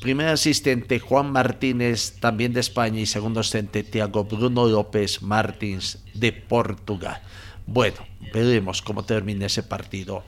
Primer 0.00 0.28
asistente 0.28 0.98
Juan 0.98 1.30
Martínez, 1.30 2.18
también 2.20 2.52
de 2.52 2.60
España. 2.60 3.00
Y 3.00 3.06
segundo 3.06 3.40
asistente 3.40 3.84
Tiago 3.84 4.24
Bruno 4.24 4.66
López 4.66 5.22
Martins 5.22 5.98
de 6.14 6.32
Portugal. 6.32 7.22
Bueno, 7.72 7.98
veremos 8.34 8.82
cómo 8.82 9.04
termina 9.04 9.46
ese 9.46 9.62
partido. 9.62 10.24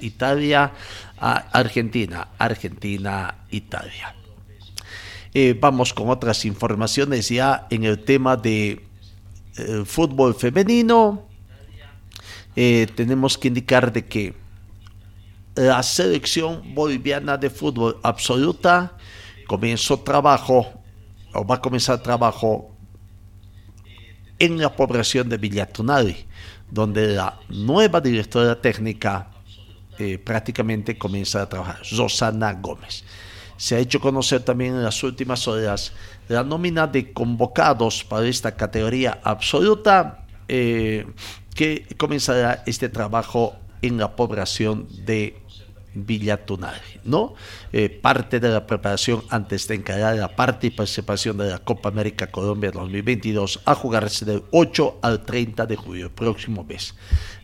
Italia, 0.00 0.70
Argentina, 1.18 2.28
Argentina, 2.36 3.34
Italia. 3.50 4.14
Eh, 5.32 5.56
vamos 5.58 5.94
con 5.94 6.10
otras 6.10 6.44
informaciones 6.44 7.30
ya 7.30 7.66
en 7.70 7.84
el 7.84 8.04
tema 8.04 8.36
de 8.36 8.84
eh, 9.56 9.82
fútbol 9.86 10.34
femenino. 10.34 11.26
Eh, 12.54 12.88
tenemos 12.94 13.38
que 13.38 13.48
indicar 13.48 13.90
de 13.90 14.04
que 14.04 14.34
la 15.54 15.82
selección 15.82 16.74
boliviana 16.74 17.38
de 17.38 17.48
fútbol 17.48 17.98
absoluta 18.02 18.98
comenzó 19.46 19.98
trabajo 20.00 20.74
o 21.32 21.46
va 21.46 21.54
a 21.54 21.60
comenzar 21.62 22.02
trabajo 22.02 22.75
en 24.38 24.58
la 24.58 24.74
población 24.74 25.28
de 25.28 25.38
Villatunari, 25.38 26.16
donde 26.70 27.14
la 27.14 27.38
nueva 27.48 28.00
directora 28.00 28.60
técnica 28.60 29.30
eh, 29.98 30.18
prácticamente 30.18 30.98
comienza 30.98 31.42
a 31.42 31.48
trabajar, 31.48 31.78
Rosana 31.96 32.52
Gómez. 32.54 33.04
Se 33.56 33.76
ha 33.76 33.78
hecho 33.78 34.00
conocer 34.00 34.42
también 34.42 34.74
en 34.74 34.82
las 34.82 35.02
últimas 35.02 35.48
horas 35.48 35.92
la 36.28 36.44
nómina 36.44 36.86
de 36.86 37.12
convocados 37.12 38.04
para 38.04 38.26
esta 38.26 38.54
categoría 38.54 39.20
absoluta, 39.24 40.26
eh, 40.48 41.06
que 41.54 41.86
comenzará 41.96 42.62
este 42.66 42.90
trabajo 42.90 43.56
en 43.80 43.96
la 43.96 44.14
población 44.14 44.86
de 45.06 45.40
Villatunari, 45.96 47.00
¿no? 47.04 47.34
Eh, 47.72 47.88
parte 47.88 48.38
de 48.38 48.50
la 48.50 48.66
preparación 48.66 49.22
antes 49.30 49.66
de 49.66 49.76
encarar 49.76 50.16
la 50.16 50.36
participación 50.36 51.38
de 51.38 51.48
la 51.48 51.58
Copa 51.58 51.88
América 51.88 52.26
Colombia 52.30 52.70
2022 52.70 53.60
a 53.64 53.74
jugarse 53.74 54.26
del 54.26 54.42
8 54.50 54.98
al 55.00 55.24
30 55.24 55.64
de 55.64 55.76
julio, 55.76 56.14
próximo 56.14 56.64
mes. 56.64 56.94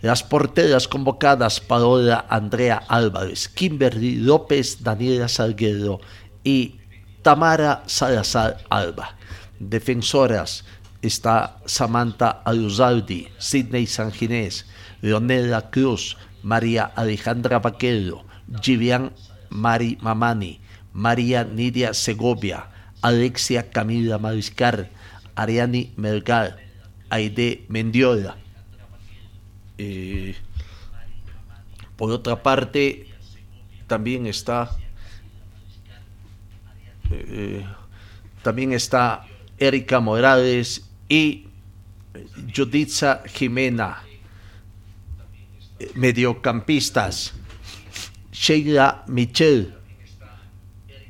Las 0.03 0.23
porteras 0.23 0.87
convocadas 0.87 1.61
Paola 1.61 2.27
Andrea 2.29 2.83
Álvarez, 2.89 3.49
Kimberly 3.49 4.17
López, 4.17 4.83
Daniela 4.83 5.29
Salguero 5.29 6.01
y 6.45 6.77
Tamara 7.23 7.85
Salazar 7.87 8.59
Alba. 8.69 9.17
Defensoras 9.59 10.65
está 11.01 11.59
Samantha 11.65 12.43
Aluzaldi, 12.45 13.29
Sidney 13.39 13.87
Sanginés, 13.87 14.67
Leonela 15.01 15.71
Cruz, 15.71 16.19
María 16.43 16.85
Alejandra 16.85 17.61
Vaquero, 17.61 18.25
Givian 18.61 19.13
Mari 19.51 19.99
Mamani, 20.01 20.61
María 20.93 21.45
Nidia 21.45 21.95
Segovia, 21.95 22.69
Alexia 23.03 23.71
Camila 23.71 24.19
Mariscar, 24.19 24.91
Ariani 25.35 25.93
Melgar, 25.97 26.59
Aide 27.11 27.65
Mendiola. 27.69 28.37
Eh, 29.79 30.35
por 31.97 32.11
otra 32.11 32.43
parte, 32.43 33.09
también 33.87 34.27
está 34.27 34.71
eh, 37.11 37.65
también 38.43 38.73
está 38.73 39.27
Erika 39.59 40.01
Morales 40.01 40.89
y 41.09 41.47
Juditza 42.55 43.23
Jimena, 43.27 44.03
eh, 45.79 45.91
mediocampistas. 45.95 47.35
Sheila 48.33 49.05
Michel, 49.07 49.75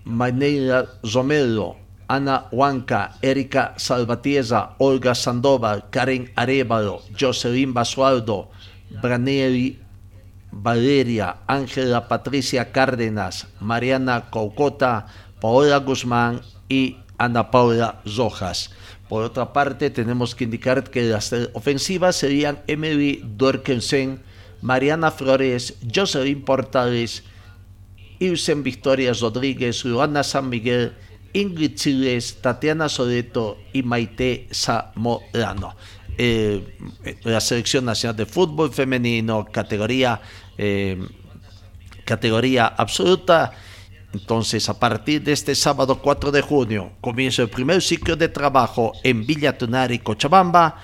Maneira 0.05 0.89
Romero, 1.03 1.77
Ana 2.09 2.49
Huanca, 2.51 3.17
Erika 3.23 3.75
Salvatiesa, 3.77 4.75
Olga 4.79 5.15
Sandoval, 5.15 5.89
Karen 5.91 6.31
Arevalo, 6.37 7.01
Jocelyn 7.19 7.73
Basualdo, 7.73 8.51
Braneri 9.01 9.79
Valeria, 10.51 11.39
Ángela 11.47 12.09
Patricia 12.09 12.73
Cárdenas, 12.73 13.47
Mariana 13.61 14.29
Caucota, 14.31 15.07
Paola 15.41 15.79
Guzmán 15.79 16.43
y 16.69 16.99
Ana 17.19 17.51
Paula 17.51 18.03
Rojas. 18.05 18.71
Por 19.09 19.23
otra 19.23 19.53
parte, 19.53 19.91
tenemos 19.91 20.35
que 20.35 20.45
indicar 20.45 20.85
que 20.91 21.03
las 21.05 21.33
ofensivas 21.55 22.17
serían 22.17 22.61
Emily 22.67 23.23
Dorkensen, 23.25 24.21
Mariana 24.63 25.11
Flores, 25.11 25.75
Jocelyn 25.93 26.43
Portales, 26.43 27.25
Ilsen 28.19 28.63
Victoria 28.63 29.13
Rodríguez, 29.13 29.85
Luana 29.85 30.23
San 30.23 30.49
Miguel, 30.49 30.93
Ingrid 31.33 31.75
Chiles, 31.75 32.41
Tatiana 32.41 32.89
Soreto 32.89 33.59
y 33.73 33.83
Maite 33.83 34.49
Zamorano. 34.53 35.75
Eh, 36.17 36.79
la 37.25 37.41
Selección 37.41 37.85
Nacional 37.85 38.17
de 38.17 38.27
Fútbol 38.27 38.73
Femenino, 38.73 39.47
categoría, 39.47 40.21
eh, 40.57 41.01
categoría 42.05 42.67
absoluta. 42.67 43.53
Entonces, 44.13 44.69
a 44.69 44.79
partir 44.79 45.23
de 45.23 45.33
este 45.33 45.55
sábado 45.55 45.99
4 46.03 46.31
de 46.31 46.43
junio, 46.43 46.93
comienza 47.01 47.43
el 47.43 47.49
primer 47.49 47.81
ciclo 47.81 48.15
de 48.15 48.29
trabajo 48.29 48.93
en 49.03 49.27
Villa 49.27 49.57
Tunari, 49.57 49.99
Cochabamba. 50.01 50.77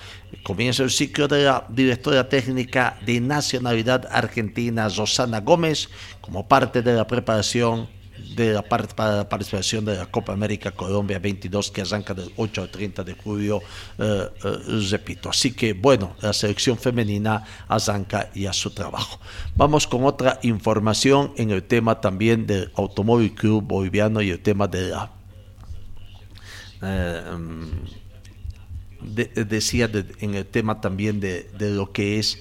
Comienza 0.42 0.82
el 0.82 0.90
ciclo 0.90 1.28
de 1.28 1.44
la 1.44 1.66
directora 1.68 2.28
técnica 2.28 2.98
de 3.04 3.20
nacionalidad 3.20 4.08
argentina, 4.10 4.88
Rosana 4.88 5.40
Gómez, 5.40 5.90
como 6.22 6.48
parte 6.48 6.80
de 6.80 6.94
la 6.94 7.06
preparación 7.06 7.88
de 8.34 8.52
la 8.52 8.62
participación 8.62 9.84
de 9.84 9.96
la 9.96 10.06
Copa 10.06 10.32
América 10.32 10.70
Colombia 10.72 11.18
22 11.18 11.70
que 11.70 11.82
arranca 11.82 12.14
del 12.14 12.30
8 12.36 12.62
al 12.62 12.70
30 12.70 13.04
de 13.04 13.14
julio, 13.14 13.60
eh, 13.98 14.28
eh, 14.44 14.56
repito. 14.90 15.30
Así 15.30 15.52
que 15.52 15.72
bueno, 15.72 16.16
la 16.20 16.32
selección 16.32 16.78
femenina 16.78 17.44
arranca 17.68 18.30
ya 18.34 18.52
su 18.52 18.70
trabajo. 18.70 19.20
Vamos 19.56 19.86
con 19.86 20.04
otra 20.04 20.38
información 20.42 21.32
en 21.36 21.50
el 21.50 21.62
tema 21.62 22.00
también 22.00 22.46
del 22.46 22.70
Automóvil 22.76 23.34
Club 23.34 23.64
Boliviano 23.64 24.22
y 24.22 24.30
el 24.30 24.40
tema 24.40 24.68
de 24.68 24.88
la... 24.88 25.10
Eh, 26.82 27.22
decía 29.46 29.90
en 30.20 30.34
el 30.34 30.46
tema 30.46 30.80
también 30.80 31.20
de, 31.20 31.44
de 31.56 31.70
lo 31.70 31.92
que 31.92 32.18
es 32.18 32.38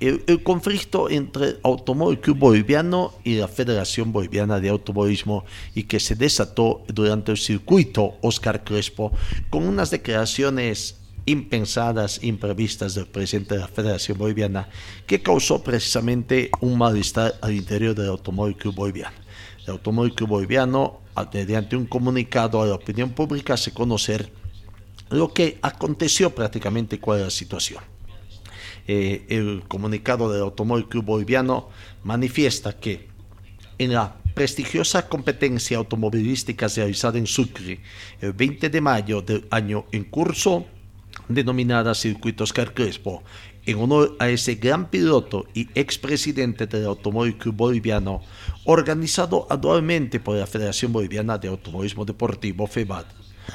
el, 0.00 0.42
conflicto 0.42 1.08
entre 1.08 1.46
el 1.46 1.60
Automóvil 1.62 2.20
Club 2.20 2.38
Boliviano 2.38 3.14
y 3.24 3.36
la 3.36 3.48
Federación 3.48 4.12
Boliviana 4.12 4.60
de 4.60 4.68
Automovilismo 4.68 5.44
y 5.74 5.84
que 5.84 6.00
se 6.00 6.14
desató 6.14 6.82
durante 6.88 7.32
el 7.32 7.38
circuito 7.38 8.14
Oscar 8.20 8.62
Crespo 8.62 9.12
con 9.50 9.66
unas 9.66 9.90
declaraciones 9.90 10.96
impensadas, 11.24 12.22
imprevistas 12.22 12.94
del 12.94 13.06
presidente 13.06 13.54
de 13.54 13.60
la 13.60 13.68
Federación 13.68 14.18
Boliviana 14.18 14.68
que 15.06 15.22
causó 15.22 15.62
precisamente 15.62 16.50
un 16.60 16.78
malestar 16.78 17.34
al 17.40 17.54
interior 17.54 17.94
del 17.94 18.08
Automóvil 18.08 18.56
Club 18.56 18.74
Boliviano. 18.74 19.16
El 19.64 19.72
Automóvil 19.72 20.14
Club 20.14 20.28
Boliviano, 20.28 21.00
mediante 21.32 21.74
un 21.74 21.86
comunicado 21.86 22.62
a 22.62 22.66
la 22.66 22.74
opinión 22.74 23.10
pública, 23.10 23.54
hace 23.54 23.72
conocer 23.72 24.30
lo 25.10 25.32
que 25.32 25.58
aconteció 25.62 26.34
prácticamente 26.34 27.00
cuál 27.00 27.18
era 27.18 27.26
la 27.26 27.30
situación. 27.30 27.82
Eh, 28.88 29.24
el 29.28 29.64
comunicado 29.66 30.32
del 30.32 30.42
Automóvil 30.42 30.86
Club 30.86 31.04
Boliviano 31.04 31.68
manifiesta 32.04 32.78
que 32.78 33.08
en 33.78 33.92
la 33.92 34.16
prestigiosa 34.34 35.08
competencia 35.08 35.78
automovilística 35.78 36.68
realizada 36.68 37.18
en 37.18 37.26
Sucre 37.26 37.80
el 38.20 38.32
20 38.32 38.68
de 38.68 38.80
mayo 38.80 39.22
del 39.22 39.46
año 39.50 39.86
en 39.92 40.04
curso, 40.04 40.66
denominada 41.28 41.94
Circuito 41.94 42.44
Oscar 42.44 42.74
Crespo, 42.74 43.22
en 43.64 43.78
honor 43.78 44.14
a 44.20 44.28
ese 44.28 44.54
gran 44.54 44.88
piloto 44.88 45.46
y 45.52 45.68
expresidente 45.74 46.66
del 46.66 46.86
Automóvil 46.86 47.36
Club 47.36 47.56
Boliviano, 47.56 48.22
organizado 48.64 49.46
anualmente 49.50 50.20
por 50.20 50.36
la 50.36 50.46
Federación 50.46 50.92
Boliviana 50.92 51.38
de 51.38 51.48
Automovilismo 51.48 52.04
Deportivo, 52.04 52.66
FEBAD. 52.66 53.06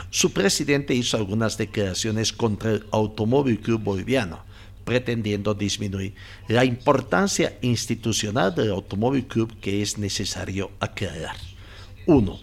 Su 0.10 0.34
presidente 0.34 0.94
hizo 0.94 1.16
algunas 1.16 1.58
declaraciones 1.58 2.34
contra 2.34 2.72
el 2.72 2.86
Automóvil 2.92 3.60
Club 3.60 3.82
Boliviano, 3.82 4.44
pretendiendo 4.92 5.54
disminuir 5.54 6.14
la 6.50 6.66
importancia 6.66 7.58
institucional 7.62 8.54
del 8.54 8.72
Automóvil 8.72 9.26
Club 9.26 9.58
que 9.62 9.82
es 9.82 9.98
necesario 9.98 10.70
aclarar. 10.82 11.38
1. 12.08 12.40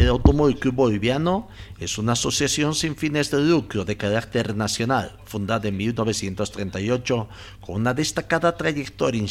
El 0.00 0.08
Automóvil 0.08 0.58
Club 0.58 0.74
Boliviano 0.74 1.46
es 1.78 1.96
una 1.96 2.14
asociación 2.14 2.74
sin 2.74 2.96
fines 2.96 3.30
de 3.30 3.40
lucro 3.40 3.84
de 3.84 3.96
carácter 3.96 4.56
nacional, 4.56 5.16
fundada 5.24 5.68
en 5.68 5.76
1938, 5.76 7.28
con 7.60 7.76
una 7.76 7.94
destacada 7.94 8.56
trayectoria 8.56 9.24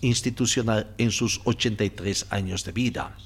institucional 0.00 0.88
en 0.98 1.12
sus 1.12 1.40
83 1.44 2.26
años 2.30 2.64
de 2.64 2.72
vida. 2.72 3.16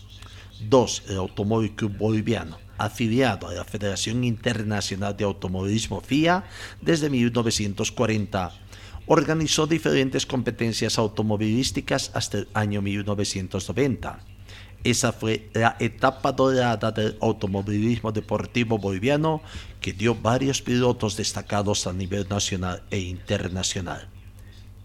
2. 0.69 1.03
El 1.09 1.17
Automóvil 1.17 1.71
Club 1.71 1.97
Boliviano 1.97 2.64
afiliado 2.79 3.49
a 3.49 3.55
la 3.55 3.65
Federación 3.65 4.25
Internacional 4.25 5.17
de 5.17 5.25
Automovilismo 5.25 6.01
FIA 6.01 6.45
desde 6.81 7.11
1940. 7.11 8.53
Organizó 9.07 9.67
diferentes 9.67 10.27
competencias 10.27 10.99
automovilísticas 10.99 12.11
hasta 12.15 12.39
el 12.39 12.49
año 12.55 12.81
1990. 12.83 14.19
Esa 14.85 15.13
fue 15.13 15.49
la 15.55 15.77
etapa 15.81 16.33
dorada 16.33 16.93
del 16.93 17.17
automovilismo 17.21 18.13
deportivo 18.13 18.79
boliviano 18.79 19.41
que 19.81 19.95
dio 19.95 20.15
varios 20.15 20.61
pilotos 20.61 21.17
destacados 21.17 21.87
a 21.87 21.93
nivel 21.95 22.29
nacional 22.29 22.83
e 22.91 22.99
internacional. 22.99 24.09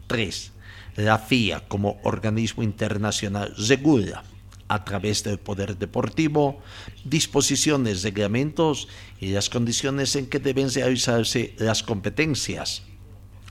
3. 0.08 0.54
La 0.96 1.18
FIA 1.18 1.68
como 1.68 2.00
organismo 2.04 2.64
internacional 2.64 3.54
regula 3.58 4.24
a 4.70 4.86
través 4.86 5.24
del 5.24 5.40
poder 5.40 5.78
deportivo, 5.78 6.62
disposiciones, 7.04 8.04
reglamentos 8.04 8.88
y 9.20 9.32
las 9.32 9.50
condiciones 9.50 10.16
en 10.16 10.28
que 10.28 10.40
deben 10.40 10.72
realizarse 10.72 11.54
las 11.58 11.84
competencias 11.84 12.84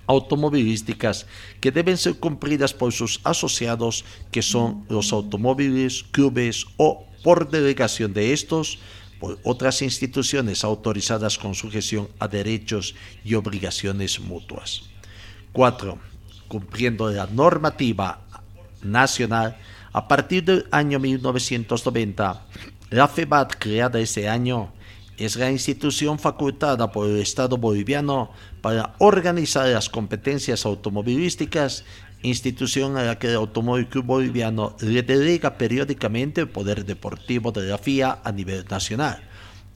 automovilísticas 0.07 1.27
que 1.61 1.71
deben 1.71 1.99
ser 1.99 2.19
cumplidas 2.19 2.73
por 2.73 2.93
sus 2.93 3.21
asociados, 3.25 4.05
que 4.33 4.41
son 4.41 4.87
los 4.89 5.13
automóviles, 5.13 6.03
clubes 6.11 6.65
o 6.79 7.07
por 7.23 7.51
delegación 7.51 8.15
de 8.15 8.33
estos, 8.33 8.79
por 9.21 9.39
otras 9.45 9.83
instituciones 9.83 10.65
autorizadas 10.65 11.37
con 11.37 11.55
sujeción 11.55 12.09
a 12.19 12.27
derechos 12.27 12.95
y 13.25 13.35
obligaciones 13.35 14.19
mutuas. 14.19 14.85
4. 15.53 15.99
Cumpliendo 16.49 17.11
la 17.11 17.27
normativa 17.27 18.23
nacional, 18.83 19.59
a 19.99 20.07
partir 20.07 20.45
del 20.45 20.65
año 20.71 21.01
1990, 21.01 22.47
la 22.91 23.09
FEBAT, 23.09 23.57
creada 23.59 23.99
ese 23.99 24.29
año, 24.29 24.73
es 25.17 25.35
la 25.35 25.51
institución 25.51 26.21
facultada 26.21 26.93
por 26.93 27.11
el 27.11 27.17
Estado 27.19 27.57
boliviano 27.57 28.31
para 28.61 28.95
organizar 28.99 29.67
las 29.67 29.89
competencias 29.89 30.65
automovilísticas, 30.67 31.85
institución 32.23 32.97
a 32.97 33.03
la 33.03 33.19
que 33.19 33.27
el 33.27 33.35
Automóvil 33.35 33.89
Club 33.89 34.05
Boliviano 34.05 34.77
le 34.79 35.03
delega 35.03 35.59
periódicamente 35.59 36.43
el 36.43 36.49
poder 36.49 36.85
deportivo 36.85 37.51
de 37.51 37.63
la 37.63 37.77
FIA 37.77 38.21
a 38.23 38.31
nivel 38.31 38.65
nacional, 38.71 39.19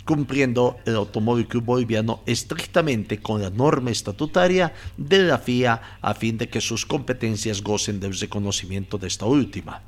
cumpliendo 0.04 0.76
el 0.86 0.94
Automóvil 0.94 1.48
Club 1.48 1.64
Boliviano 1.64 2.22
estrictamente 2.26 3.18
con 3.18 3.42
la 3.42 3.50
norma 3.50 3.90
estatutaria 3.90 4.72
de 4.96 5.24
la 5.24 5.38
FIA 5.38 5.98
a 6.00 6.14
fin 6.14 6.38
de 6.38 6.48
que 6.48 6.60
sus 6.60 6.86
competencias 6.86 7.60
gocen 7.60 7.98
del 7.98 8.16
reconocimiento 8.16 8.98
de 8.98 9.08
esta 9.08 9.26
última. 9.26 9.82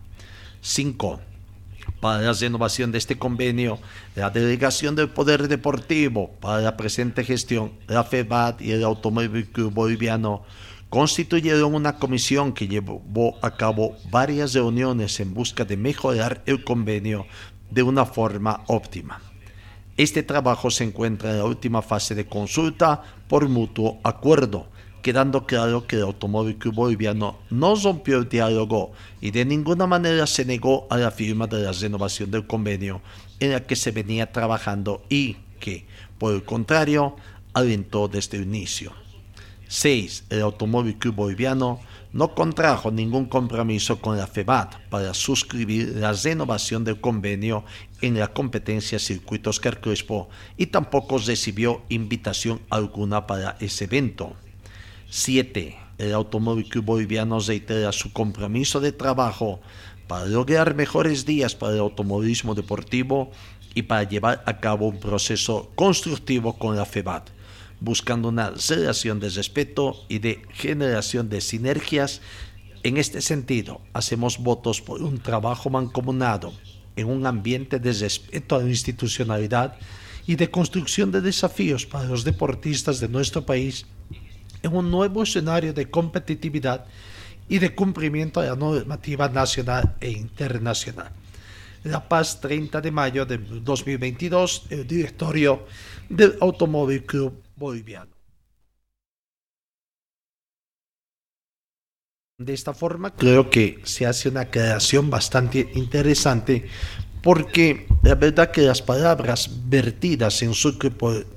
5. 0.65 1.21
Para 2.01 2.23
la 2.23 2.33
renovación 2.33 2.91
de 2.91 2.97
este 2.97 3.19
convenio, 3.19 3.79
la 4.17 4.31
Delegación 4.31 4.97
del 4.97 5.11
Poder 5.11 5.47
Deportivo 5.47 6.31
para 6.41 6.63
la 6.63 6.75
presente 6.75 7.23
gestión, 7.23 7.73
la 7.87 8.03
FEBAT 8.03 8.63
y 8.63 8.73
el 8.73 8.83
Automóvil 8.83 9.47
Club 9.51 9.75
Boliviano 9.75 10.43
constituyeron 10.89 11.75
una 11.75 11.99
comisión 11.99 12.55
que 12.55 12.67
llevó 12.67 13.39
a 13.43 13.57
cabo 13.57 13.95
varias 14.11 14.55
reuniones 14.55 15.21
en 15.21 15.35
busca 15.35 15.67
de 15.67 15.77
mejorar 15.77 16.43
el 16.47 16.65
convenio 16.65 17.27
de 17.71 17.83
una 17.83 18.07
forma 18.07 18.65
óptima. 18.67 19.21
Este 19.99 20.23
trabajo 20.23 20.71
se 20.71 20.85
encuentra 20.85 21.31
en 21.31 21.39
la 21.39 21.45
última 21.45 21.83
fase 21.83 22.15
de 22.15 22.27
consulta 22.27 23.03
por 23.29 23.51
mutuo 23.51 24.01
acuerdo 24.03 24.69
quedando 25.05 25.45
claro 25.45 25.87
que 25.87 25.97
el 25.97 26.03
Automóvil 26.03 26.57
Boliviano 26.73 27.39
no 27.51 27.77
rompió 27.77 28.17
el 28.17 28.27
diálogo 28.27 28.93
y 29.21 29.33
de 29.33 29.45
ninguna 29.45 29.87
manera 29.87 30.27
se 30.27 30.47
negó 30.47 30.87
a 30.89 30.97
la 30.97 31.11
firma 31.11 31.47
de 31.47 31.61
la 31.61 31.73
renovación 31.73 32.31
del 32.31 32.47
convenio 32.47 33.03
en 33.39 33.53
la 33.53 33.61
que 33.61 33.77
se 33.77 33.91
venía 33.91 34.33
trabajando 34.33 35.05
y 35.11 35.37
que, 35.61 35.87
por 36.17 36.35
el 36.35 36.43
contrario, 36.43 37.17
alentó 37.53 38.09
desde 38.09 38.39
el 38.39 38.45
inicio. 38.45 38.95
6. 39.69 40.25
El 40.31 40.41
Automóvil 40.41 40.97
Club 40.97 41.17
Boliviano 41.17 41.81
no 42.15 42.35
contrajo 42.35 42.91
ningún 42.91 43.27
compromiso 43.27 44.01
con 44.01 44.17
la 44.17 44.27
FEBAT 44.27 44.89
para 44.89 45.13
suscribir 45.13 45.97
la 45.97 46.15
renovación 46.15 46.83
del 46.83 46.99
convenio 46.99 47.67
en 48.01 48.19
la 48.19 48.29
competencia 48.29 48.99
Circuito 48.99 49.51
Oscar 49.51 49.79
y 50.57 50.67
tampoco 50.67 51.19
recibió 51.19 51.83
invitación 51.91 52.63
alguna 52.71 53.27
para 53.27 53.59
ese 53.61 53.85
evento. 53.85 54.35
7. 55.15 55.77
El 55.99 56.13
Automóvil 56.13 56.69
Club 56.69 56.87
Boliviano 56.87 57.39
reitera 57.39 57.93
su 57.93 58.13
compromiso 58.13 58.81
de 58.81 58.91
trabajo 58.91 59.61
para 60.09 60.27
lograr 60.27 60.75
mejores 60.75 61.25
días 61.25 61.55
para 61.55 61.75
el 61.75 61.79
automovilismo 61.79 62.57
deportivo 62.57 63.31
y 63.77 63.83
para 63.83 64.03
llevar 64.03 64.43
a 64.45 64.59
cabo 64.59 64.89
un 64.89 64.99
proceso 64.99 65.71
constructivo 65.77 66.59
con 66.59 66.75
la 66.75 66.85
FEBAT, 66.85 67.31
buscando 67.79 68.29
una 68.29 68.51
relación 68.69 69.21
de 69.21 69.31
respeto 69.31 70.05
y 70.09 70.19
de 70.19 70.43
generación 70.53 71.29
de 71.29 71.41
sinergias 71.41 72.21
En 72.83 72.97
este 72.97 73.21
sentido, 73.21 73.81
hacemos 73.93 74.39
votos 74.39 74.81
por 74.81 75.01
un 75.01 75.19
trabajo 75.19 75.71
mancomunado 75.71 76.53
en 76.97 77.07
un 77.07 77.25
ambiente 77.25 77.79
de 77.79 77.93
respeto 77.93 78.57
a 78.57 78.63
la 78.65 78.69
institucionalidad 78.69 79.77
y 80.27 80.35
de 80.35 80.51
construcción 80.51 81.13
de 81.13 81.21
desafíos 81.21 81.87
para 81.87 82.07
los 82.07 82.25
deportistas 82.25 82.99
de 82.99 83.09
nuestro 83.09 83.47
país 83.47 83.87
en 84.65 84.75
un 84.75 84.91
nuevo 84.91 85.23
escenario 85.23 85.73
de 85.73 85.91
competitividad 85.91 86.87
y 87.49 87.59
de 87.59 87.75
cumplimiento 87.75 88.41
de 88.41 88.49
la 88.49 88.57
normativa 88.57 89.29
nacional 89.29 89.97
e 90.01 90.11
internacional. 90.11 91.13
La 91.85 92.09
Paz, 92.09 92.41
30 92.41 92.81
de 92.81 92.91
mayo 92.91 93.27
de 93.27 93.37
2022, 93.37 94.67
el 94.71 94.87
directorio 94.87 95.67
del 96.09 96.39
Automóvil 96.41 97.05
Club 97.05 97.43
Boliviano. 97.57 98.11
De 102.39 102.55
esta 102.55 102.73
forma 102.75 103.15
creo 103.15 103.49
que 103.49 103.81
se 103.85 104.07
hace 104.07 104.29
una 104.29 104.51
creación 104.51 105.09
bastante 105.09 105.71
interesante 105.75 106.67
porque 107.23 107.87
la 108.03 108.17
verdad 108.17 108.51
que 108.51 108.63
las 108.63 108.83
palabras 108.83 109.49
vertidas 109.67 110.43
en 110.43 110.53
su 110.53 110.77
por 110.79 111.34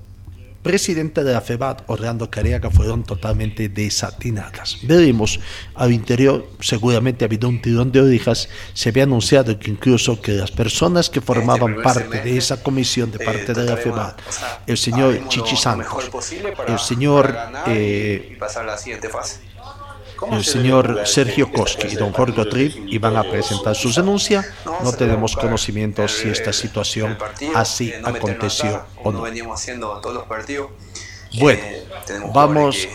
presidente 0.68 1.24
de 1.24 1.32
la 1.32 1.40
FEBAT, 1.40 1.84
Orlando 1.88 2.30
Cariaga, 2.30 2.70
fueron 2.70 3.04
totalmente 3.04 3.70
desatinadas. 3.70 4.80
Veremos 4.84 5.40
al 5.76 5.94
interior, 5.94 6.46
seguramente 6.60 7.24
ha 7.24 7.28
habido 7.28 7.48
un 7.48 7.62
tirón 7.62 7.90
de 7.90 8.02
orejas, 8.02 8.50
se 8.74 8.90
había 8.90 9.04
anunciado 9.04 9.58
que 9.58 9.72
incluso 9.72 10.22
que 10.22 10.34
las 10.34 10.52
personas 10.52 11.10
que 11.10 11.22
formaban 11.22 11.82
parte 11.82 12.22
de 12.22 12.38
esa 12.38 12.62
comisión 12.62 13.12
de 13.12 13.20
parte 13.20 13.54
de 13.54 13.64
la 13.64 13.78
FEBAT, 13.78 14.20
el 14.68 14.78
señor 14.78 15.28
Chichi 15.30 15.56
Santos, 15.56 16.12
el 16.68 16.80
señor... 16.80 17.34
Eh, 17.68 18.32
y 18.34 18.36
pasar 18.36 18.64
a 18.64 18.72
la 18.74 18.78
siguiente 18.78 19.08
fase 19.08 19.48
el 20.32 20.44
señor 20.44 21.02
Sergio 21.06 21.52
Koski 21.52 21.88
y 21.88 21.96
don 21.96 22.12
Jorge 22.12 22.46
Trip 22.46 22.88
iban 22.88 23.16
a 23.18 23.24
presentar 23.24 23.76
su 23.76 23.92
denuncia. 23.92 24.46
No 24.84 24.92
tenemos 24.94 25.36
conocimiento 25.36 26.08
si 26.08 26.30
esta 26.30 26.54
situación 26.54 27.18
así 27.56 27.94
aconteció 28.04 28.84
o 29.04 29.12
no. 29.12 29.24
Bueno, 31.40 31.64
vamos, 32.34 32.88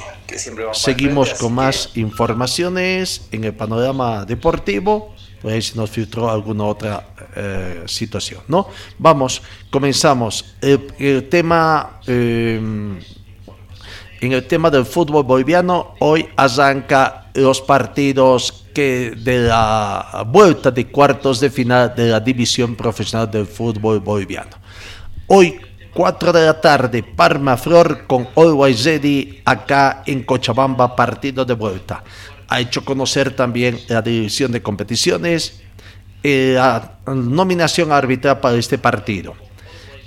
seguimos 0.73 1.35
con 1.35 1.55
más 1.55 1.91
informaciones 1.95 3.29
en 3.31 3.45
el 3.45 3.55
panorama 3.55 4.25
deportivo. 4.25 5.15
Pues 5.41 5.67
si 5.67 5.77
nos 5.77 5.91
filtró 5.91 6.31
alguna 6.31 6.65
otra 6.65 7.15
eh, 7.35 7.83
situación, 7.87 8.43
¿no? 8.47 8.69
Vamos, 8.97 9.43
comenzamos. 9.71 10.55
El, 10.61 11.29
tema 11.29 11.99
eh, 12.07 12.61
en 14.23 14.33
el 14.33 14.47
tema 14.47 14.71
del 14.71 14.87
fútbol 14.87 15.25
boliviano, 15.25 15.97
hoy 15.99 16.29
arranca 16.37 17.27
los 17.35 17.61
partidos 17.61 18.65
que 18.73 19.15
de 19.17 19.49
la 19.49 20.25
vuelta 20.29 20.71
de 20.71 20.87
cuartos 20.87 21.41
de 21.41 21.51
final 21.51 21.93
de 21.97 22.09
la 22.09 22.21
división 22.21 22.77
profesional 22.77 23.29
del 23.29 23.47
fútbol 23.47 23.99
boliviano. 23.99 24.57
Hoy, 25.27 25.61
4 25.93 26.33
de 26.33 26.47
la 26.47 26.61
tarde, 26.61 27.03
Parma 27.03 27.57
Flor 27.57 28.07
con 28.07 28.29
Always 28.37 28.85
Ready 28.85 29.41
acá 29.45 30.05
en 30.07 30.23
Cochabamba, 30.23 30.95
partido 30.95 31.45
de 31.45 31.55
vuelta. 31.55 32.05
Ha 32.47 32.61
hecho 32.61 32.85
conocer 32.85 33.35
también 33.35 33.81
la 33.89 34.03
división 34.03 34.53
de 34.53 34.63
competiciones, 34.63 35.63
eh, 36.23 36.53
la 36.55 36.99
nominación 37.07 37.91
arbitral 37.91 38.39
para 38.39 38.57
este 38.57 38.79
partido. 38.79 39.35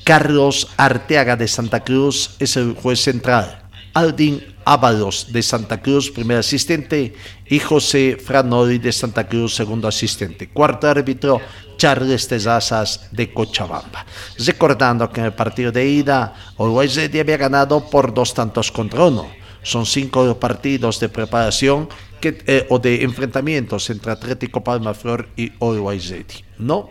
Carlos 0.05 0.69
Arteaga 0.77 1.35
de 1.35 1.49
Santa 1.49 1.83
Cruz 1.83 2.37
es 2.39 2.55
el 2.55 2.75
juez 2.75 3.01
central. 3.01 3.64
Aldin 3.95 4.43
Ábalos 4.65 5.31
de 5.31 5.41
Santa 5.41 5.81
Cruz, 5.81 6.11
primer 6.11 6.39
asistente, 6.39 7.13
y 7.47 7.59
José 7.59 8.17
Franoli 8.19 8.77
de 8.77 8.91
Santa 8.91 9.27
Cruz, 9.27 9.55
segundo 9.55 9.87
asistente. 9.87 10.49
Cuarto 10.49 10.87
árbitro, 10.87 11.39
Charles 11.77 12.27
Tezazas 12.27 13.07
de 13.11 13.31
Cochabamba. 13.31 14.05
Recordando 14.37 15.09
que 15.09 15.21
en 15.21 15.27
el 15.27 15.33
partido 15.33 15.71
de 15.71 15.87
ida, 15.87 16.33
Always 16.57 16.97
había 16.97 17.37
ganado 17.37 17.89
por 17.89 18.13
dos 18.13 18.33
tantos 18.33 18.71
contra 18.71 19.05
uno. 19.05 19.29
Son 19.63 19.85
cinco 19.85 20.37
partidos 20.39 20.99
de 20.99 21.09
preparación 21.09 21.87
eh, 22.21 22.65
o 22.69 22.79
de 22.79 23.03
enfrentamientos 23.03 23.89
entre 23.91 24.11
Atlético 24.11 24.63
Palma 24.63 24.93
Flor 24.93 25.29
y 25.37 25.53
Always 25.61 26.13
¿No? 26.57 26.89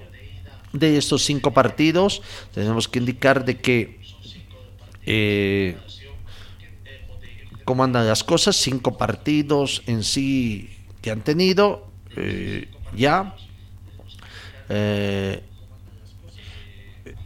De 0.73 0.97
estos 0.97 1.23
cinco 1.25 1.53
partidos, 1.53 2.23
tenemos 2.53 2.89
que 2.89 3.01
indicar 3.01 3.45
de 3.45 3.59
que 3.59 4.01
eh, 5.07 5.77
cómo 7.65 7.85
andan 7.85 8.07
las 8.07 8.25
cosas, 8.25 8.57
cinco 8.57 8.97
partidos 8.97 9.83
en 9.87 10.03
sí 10.05 10.71
que 11.03 11.11
han 11.11 11.23
tenido 11.23 11.87
eh, 12.17 12.69
ya. 12.97 13.35
Eh, 14.69 15.43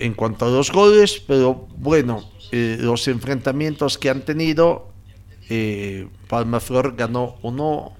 en 0.00 0.14
cuanto 0.14 0.46
a 0.46 0.50
los 0.50 0.70
goles, 0.70 1.22
pero 1.26 1.68
bueno, 1.76 2.28
eh, 2.52 2.78
los 2.80 3.06
enfrentamientos 3.08 3.98
que 3.98 4.10
han 4.10 4.22
tenido, 4.22 4.88
Palma 6.28 6.60
Flor 6.60 6.94
ganó 6.94 7.36
uno, 7.42 7.92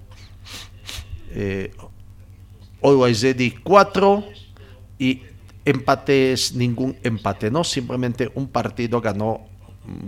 eh, 1.31 1.73
Always 2.83 3.23
Ready 3.23 3.51
cuatro 3.63 4.25
y 4.99 5.23
empates, 5.65 6.55
ningún 6.55 6.97
empate, 7.03 7.51
¿no? 7.51 7.65
Simplemente 7.65 8.31
un 8.35 8.49
partido 8.49 9.01
ganó 9.01 9.47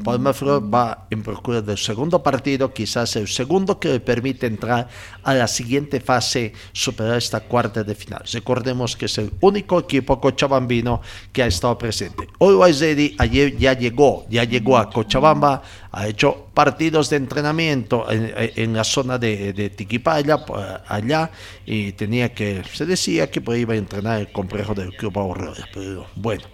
Palma 0.05 0.33
Flor 0.33 0.62
va 0.73 1.07
en 1.11 1.23
procura 1.23 1.62
del 1.62 1.79
segundo 1.79 2.23
partido, 2.23 2.73
quizás 2.73 3.16
el 3.16 3.29
segundo 3.29 3.79
que 3.79 3.88
le 3.88 4.01
permite 4.01 4.47
entrar 4.47 4.88
a 5.23 5.35
la 5.35 5.47
siguiente 5.47 6.01
fase, 6.01 6.53
superar 6.73 7.19
esta 7.19 7.40
cuarta 7.40 7.83
de 7.83 7.95
final. 7.95 8.23
Recordemos 8.33 8.97
que 8.97 9.07
es 9.07 9.19
el 9.19 9.33
único 9.40 9.79
equipo 9.79 10.21
cochabambino 10.21 11.01
que 11.33 11.43
ha 11.43 11.47
estado 11.47 11.77
presente. 11.79 12.29
Always 12.40 12.81
Ready 12.81 13.16
ayer 13.19 13.57
ya 13.57 13.75
llegó, 13.75 14.27
ya 14.29 14.45
llegó 14.45 14.79
a 14.79 14.90
Cochabamba, 14.90 15.62
ha 15.93 16.09
hecho 16.09 16.49
partidos 16.55 17.11
de 17.11 17.16
entrenamiento 17.16 18.07
en, 18.11 18.73
la 18.73 18.85
zona 18.85 19.19
de, 19.19 19.53
de, 19.53 19.71
Tiquipaya, 19.71 20.45
allá, 20.87 21.31
y 21.64 21.93
tenía 21.93 22.33
que, 22.33 22.62
se 22.73 22.87
decía 22.87 23.31
que 23.31 23.43
iba 23.57 23.75
a 23.75 23.77
entrenar 23.77 24.21
el 24.21 24.33
complejo 24.33 24.75
del 24.75 24.97
Club 24.97 25.19
Aurora, 25.19 25.66
pero 25.73 26.07
bueno, 26.16 26.45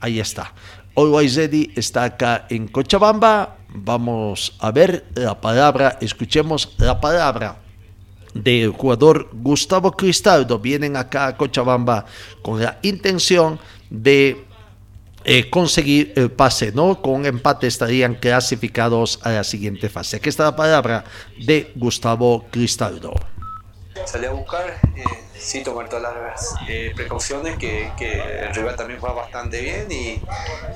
ahí 0.00 0.20
está. 0.20 0.52
Always 0.94 1.36
Ready 1.36 1.72
está 1.74 2.04
acá 2.04 2.46
en 2.50 2.68
Cochabamba. 2.68 3.56
Vamos 3.74 4.54
a 4.58 4.70
ver 4.70 5.06
la 5.14 5.40
palabra, 5.40 5.96
escuchemos 6.00 6.74
la 6.76 7.00
palabra 7.00 7.56
del 8.34 8.70
jugador 8.70 9.30
Gustavo 9.32 9.92
Cristaldo. 9.92 10.58
Vienen 10.58 10.96
acá 10.96 11.28
a 11.28 11.36
Cochabamba 11.36 12.04
con 12.42 12.60
la 12.60 12.78
intención 12.82 13.58
de 13.88 14.44
eh, 15.24 15.48
conseguir 15.48 16.12
el 16.16 16.30
pase, 16.30 16.72
¿no? 16.72 17.00
Con 17.00 17.24
empate 17.24 17.66
estarían 17.66 18.16
clasificados 18.16 19.18
a 19.22 19.32
la 19.32 19.44
siguiente 19.44 19.88
fase. 19.88 20.16
Aquí 20.16 20.28
está 20.28 20.44
la 20.44 20.56
palabra 20.56 21.04
de 21.38 21.72
Gustavo 21.74 22.44
Cristaldo. 22.50 23.14
Salí 24.06 24.26
a 24.26 24.30
buscar, 24.32 24.68
eh, 24.96 25.24
sí 25.34 25.62
tomar 25.62 25.88
todas 25.88 26.02
las 26.02 26.54
eh, 26.68 26.92
precauciones, 26.96 27.56
que, 27.56 27.92
el 28.40 28.54
rival 28.54 28.74
también 28.76 28.98
juega 28.98 29.14
bastante 29.14 29.60
bien 29.60 29.90
y 29.90 30.22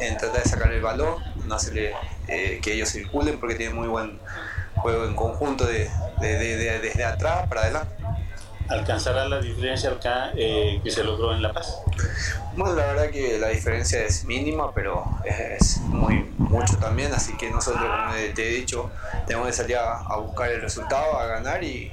en 0.00 0.16
tratar 0.16 0.42
de 0.42 0.48
sacar 0.48 0.72
el 0.72 0.80
balón, 0.80 1.22
no 1.44 1.54
hacerle 1.54 1.94
eh, 2.28 2.60
que 2.62 2.74
ellos 2.74 2.90
circulen 2.90 3.38
porque 3.38 3.56
tienen 3.56 3.74
muy 3.74 3.88
buen 3.88 4.20
juego 4.76 5.06
en 5.06 5.14
conjunto 5.14 5.66
de, 5.66 5.90
desde 6.20 7.04
atrás 7.04 7.46
para 7.48 7.62
adelante. 7.62 7.94
¿Alcanzará 8.68 9.28
la 9.28 9.40
diferencia 9.40 9.90
acá 9.90 10.32
eh, 10.34 10.80
que 10.82 10.90
se 10.90 11.04
logró 11.04 11.34
en 11.34 11.42
La 11.42 11.52
Paz? 11.52 11.78
Bueno, 12.56 12.74
la 12.74 12.86
verdad 12.86 13.10
que 13.10 13.38
la 13.38 13.48
diferencia 13.48 14.02
es 14.02 14.24
mínima, 14.24 14.72
pero 14.72 15.04
es 15.24 15.78
muy 15.78 16.26
mucho 16.38 16.76
también, 16.78 17.12
así 17.12 17.36
que 17.36 17.50
nosotros, 17.50 17.84
como 17.84 18.14
te 18.34 18.48
he 18.48 18.54
dicho, 18.54 18.90
tenemos 19.26 19.48
que 19.48 19.52
salir 19.52 19.76
a, 19.76 20.16
buscar 20.16 20.50
el 20.50 20.62
resultado, 20.62 21.18
a 21.18 21.26
ganar 21.26 21.62
y, 21.62 21.92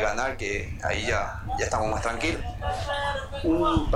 ganar, 0.00 0.36
que 0.36 0.78
ahí 0.84 1.06
ya, 1.06 1.42
ya 1.58 1.64
estamos 1.64 1.88
más 1.88 2.02
tranquilos. 2.02 2.42
Un, 3.44 3.88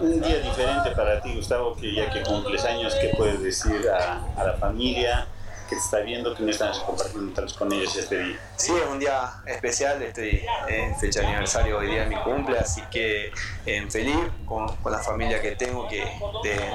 un, 0.00 0.20
día 0.20 0.40
diferente 0.40 0.90
para 0.90 1.20
ti, 1.22 1.34
Gustavo, 1.34 1.74
que 1.76 1.94
ya 1.94 2.10
que 2.10 2.22
cumples 2.22 2.64
años, 2.64 2.94
¿qué 3.00 3.12
puedes 3.16 3.42
decir 3.42 3.88
a, 3.88 4.20
a 4.36 4.44
la 4.44 4.52
familia? 4.54 5.26
Que 5.70 5.76
está 5.76 6.00
viendo, 6.00 6.34
que 6.34 6.42
me 6.42 6.50
están 6.50 6.72
compartiendo 6.84 7.46
con 7.56 7.72
ellos 7.72 7.94
este 7.94 8.24
día. 8.24 8.40
Sí, 8.56 8.72
es 8.74 8.90
un 8.90 8.98
día 8.98 9.32
especial, 9.46 10.02
estoy 10.02 10.44
en 10.66 10.98
fecha 10.98 11.20
de 11.20 11.26
aniversario 11.28 11.78
hoy 11.78 11.86
día 11.86 12.02
de 12.02 12.08
mi 12.08 12.16
cumple, 12.16 12.58
así 12.58 12.82
que 12.90 13.30
en 13.66 13.88
feliz 13.88 14.16
con, 14.46 14.66
con, 14.78 14.90
la 14.90 14.98
familia 14.98 15.40
que 15.40 15.52
tengo 15.52 15.88
que 15.88 16.04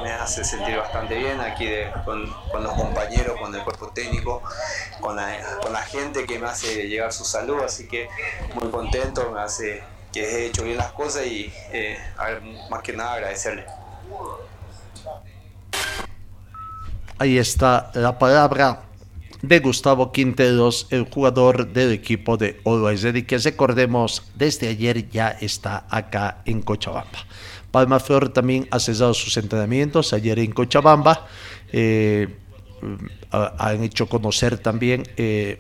me 0.02 0.12
hace 0.14 0.46
sentir 0.46 0.78
bastante 0.78 1.16
bien 1.16 1.42
aquí 1.42 1.68
con, 2.06 2.26
con, 2.50 2.64
los 2.64 2.72
compañeros, 2.74 3.38
con 3.38 3.54
el 3.54 3.62
cuerpo 3.64 3.90
técnico, 3.90 4.42
con 5.02 5.18
la, 5.18 5.60
con 5.62 5.74
la 5.74 5.82
gente 5.82 6.26
que 6.26 6.40
me 6.40 6.48
hace 6.48 6.88
llegar 6.88 7.12
su 7.12 7.26
salud, 7.26 7.62
así 7.64 7.90
que 7.90 8.08
muy 8.54 8.70
contento, 8.72 9.30
me 9.32 9.42
hace 9.42 9.84
que 10.14 10.24
he 10.24 10.46
hecho 10.46 10.64
bien 10.64 10.78
las 10.78 10.94
cosas 10.94 11.26
y 11.26 11.52
eh, 11.74 11.98
más 12.70 12.82
que 12.82 12.94
nada 12.94 13.16
agradecerle. 13.16 13.66
Ahí 17.18 17.38
está 17.38 17.92
la 17.94 18.18
palabra 18.18 18.85
de 19.48 19.60
Gustavo 19.60 20.12
Quinteros, 20.12 20.88
el 20.90 21.04
jugador 21.04 21.68
del 21.72 21.92
equipo 21.92 22.38
de 22.38 22.60
Always 22.66 23.04
Ready, 23.04 23.24
que 23.24 23.38
recordemos 23.38 24.24
desde 24.36 24.68
ayer 24.68 25.10
ya 25.10 25.30
está 25.30 25.86
acá 25.90 26.42
en 26.46 26.62
Cochabamba. 26.62 27.26
Palma 27.72 28.00
Flor 28.00 28.30
también 28.30 28.68
ha 28.72 28.80
cesado 28.80 29.14
sus 29.14 29.36
entrenamientos 29.38 30.14
ayer 30.14 30.40
en 30.40 30.52
Cochabamba. 30.52 31.28
Eh, 31.72 32.28
han 33.32 33.84
hecho 33.84 34.08
conocer 34.08 34.58
también 34.58 35.04
eh, 35.18 35.60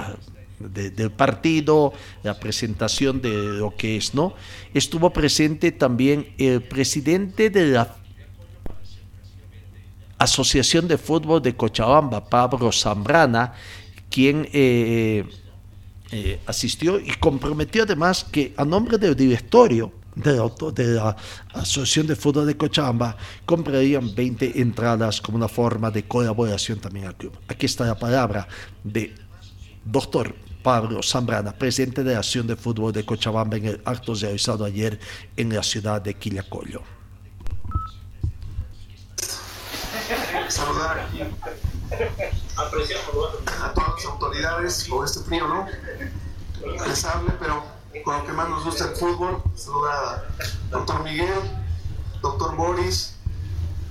del 0.58 1.10
partido, 1.12 1.94
la 2.22 2.38
presentación 2.38 3.22
de 3.22 3.30
lo 3.30 3.74
que 3.74 3.96
es, 3.96 4.12
¿no? 4.12 4.34
Estuvo 4.74 5.10
presente 5.14 5.72
también 5.72 6.34
el 6.36 6.62
presidente 6.62 7.48
de 7.48 7.68
la 7.68 7.96
Asociación 10.18 10.88
de 10.88 10.98
Fútbol 10.98 11.40
de 11.40 11.56
Cochabamba, 11.56 12.28
Pablo 12.28 12.70
Zambrana, 12.70 13.54
quien 14.10 14.46
eh, 14.52 15.24
eh, 16.10 16.40
asistió 16.44 16.98
y 16.98 17.12
comprometió 17.18 17.84
además 17.84 18.24
que 18.24 18.52
a 18.58 18.66
nombre 18.66 18.98
del 18.98 19.16
directorio 19.16 19.92
de 20.14 20.36
la, 20.36 20.50
de 20.72 20.86
la 20.94 21.16
Asociación 21.54 22.06
de 22.06 22.16
Fútbol 22.16 22.46
de 22.46 22.56
Cochabamba 22.56 23.16
comprarían 23.44 24.14
20 24.14 24.60
entradas 24.60 25.20
como 25.20 25.36
una 25.36 25.48
forma 25.48 25.90
de 25.90 26.06
colaboración 26.06 26.78
también 26.80 27.06
al 27.06 27.16
club. 27.16 27.38
Aquí 27.48 27.66
está 27.66 27.84
la 27.86 27.98
palabra 27.98 28.48
de 28.82 29.14
doctor 29.84 30.34
Pablo 30.62 31.02
Zambrana, 31.02 31.52
presidente 31.52 32.02
de 32.02 32.14
la 32.14 32.20
Asociación 32.20 32.46
de 32.48 32.56
Fútbol 32.56 32.92
de 32.92 33.04
Cochabamba 33.04 33.56
en 33.56 33.66
el 33.66 33.82
acto 33.84 34.14
realizado 34.14 34.64
ayer 34.64 34.98
en 35.36 35.54
la 35.54 35.62
ciudad 35.62 36.02
de 36.02 36.14
Quillacollo. 36.14 36.82
Saludar 40.48 41.08
a 42.56 43.72
todas 43.72 43.90
las 43.94 44.04
autoridades 44.06 44.86
por 44.88 45.04
este 45.04 45.20
frío, 45.20 45.46
¿no? 45.46 45.66
Les 46.86 47.04
hable, 47.04 47.32
pero 47.38 47.77
con 48.04 48.18
lo 48.18 48.26
que 48.26 48.32
más 48.32 48.48
nos 48.48 48.64
gusta 48.64 48.84
el 48.84 48.96
fútbol. 48.96 49.42
Saluda 49.54 50.14
a 50.14 50.24
doctor 50.70 51.02
Miguel, 51.02 51.40
doctor 52.22 52.56
Boris, 52.56 53.16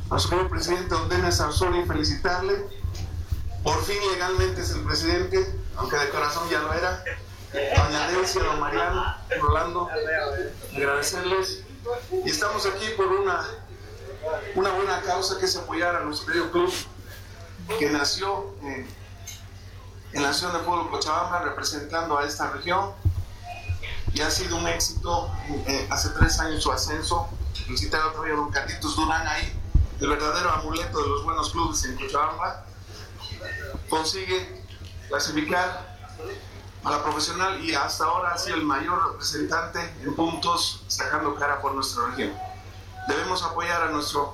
a 0.09 0.19
su 0.19 0.29
querido 0.29 0.49
presidente 0.49 0.93
Don 0.93 1.09
Denis 1.09 1.39
Arzori, 1.39 1.83
felicitarle. 1.85 2.65
Por 3.63 3.83
fin 3.83 3.97
legalmente 4.11 4.61
es 4.61 4.71
el 4.71 4.81
presidente, 4.81 5.59
aunque 5.75 5.97
de 5.97 6.09
corazón 6.09 6.49
ya 6.49 6.59
lo 6.59 6.73
era. 6.73 7.03
Doña 7.53 8.07
Delcia, 8.09 8.43
don 8.43 8.59
Mariano, 8.59 9.15
Rolando, 9.41 9.89
agradecerles. 10.75 11.63
Y 12.25 12.29
estamos 12.29 12.65
aquí 12.65 12.85
por 12.95 13.07
una, 13.07 13.45
una 14.55 14.71
buena 14.71 15.01
causa 15.01 15.39
que 15.39 15.45
es 15.45 15.55
apoyar 15.55 15.95
a 15.95 16.01
nuestro 16.01 16.27
querido 16.27 16.51
club 16.51 16.73
que 17.79 17.89
nació 17.89 18.53
en, 18.61 18.87
en 20.13 20.21
la 20.21 20.29
Nación 20.29 20.53
de 20.53 20.59
Fútbol 20.59 20.89
Cochabamba 20.89 21.41
representando 21.41 22.17
a 22.17 22.25
esta 22.25 22.51
región 22.51 22.93
y 24.17 24.21
ha 24.21 24.31
sido 24.31 24.57
un 24.57 24.67
éxito. 24.67 25.29
Eh, 25.67 25.87
hace 25.91 26.09
tres 26.09 26.39
años 26.39 26.63
su 26.63 26.71
ascenso, 26.71 27.29
visita 27.67 27.97
el 27.97 28.03
otro 28.03 28.23
día 28.23 28.33
don 28.33 28.49
Carlitos 28.49 28.95
Durán 28.95 29.27
ahí, 29.27 29.53
el 29.99 30.09
verdadero 30.09 30.49
amuleto 30.51 31.03
de 31.03 31.09
los 31.09 31.23
buenos 31.23 31.51
clubes 31.51 31.83
en 31.85 31.95
Cochabamba, 31.97 32.65
consigue 33.89 34.63
clasificar 35.07 35.97
a 36.83 36.91
la 36.91 37.03
profesional 37.03 37.63
y 37.63 37.75
hasta 37.75 38.05
ahora 38.05 38.33
ha 38.33 38.37
sido 38.37 38.55
el 38.55 38.63
mayor 38.63 39.11
representante 39.11 39.79
en 40.01 40.15
puntos 40.15 40.83
sacando 40.87 41.35
cara 41.35 41.61
por 41.61 41.75
nuestra 41.75 42.07
región. 42.07 42.33
Debemos 43.07 43.43
apoyar 43.43 43.83
a 43.83 43.91
nuestro 43.91 44.33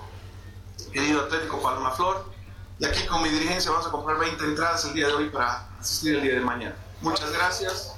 querido 0.94 1.22
Atlético 1.22 1.62
Palma 1.62 1.92
Flor 1.92 2.32
y 2.80 2.86
aquí 2.86 3.06
con 3.06 3.22
mi 3.22 3.30
dirigencia 3.30 3.72
vamos 3.72 3.88
a 3.88 3.92
comprar 3.92 4.18
20 4.18 4.44
entradas 4.46 4.86
el 4.86 4.94
día 4.94 5.08
de 5.08 5.14
hoy 5.14 5.30
para 5.30 5.68
asistir 5.80 6.16
el 6.16 6.22
día 6.22 6.36
de 6.36 6.42
mañana. 6.42 6.76
Muchas 7.04 7.34
gracias. 7.34 7.96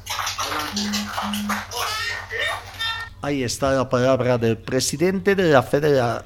Ahí 3.21 3.43
está 3.43 3.71
la 3.71 3.87
palabra 3.87 4.37
del 4.37 4.57
presidente 4.57 5.35
de 5.35 5.51
la, 5.51 5.61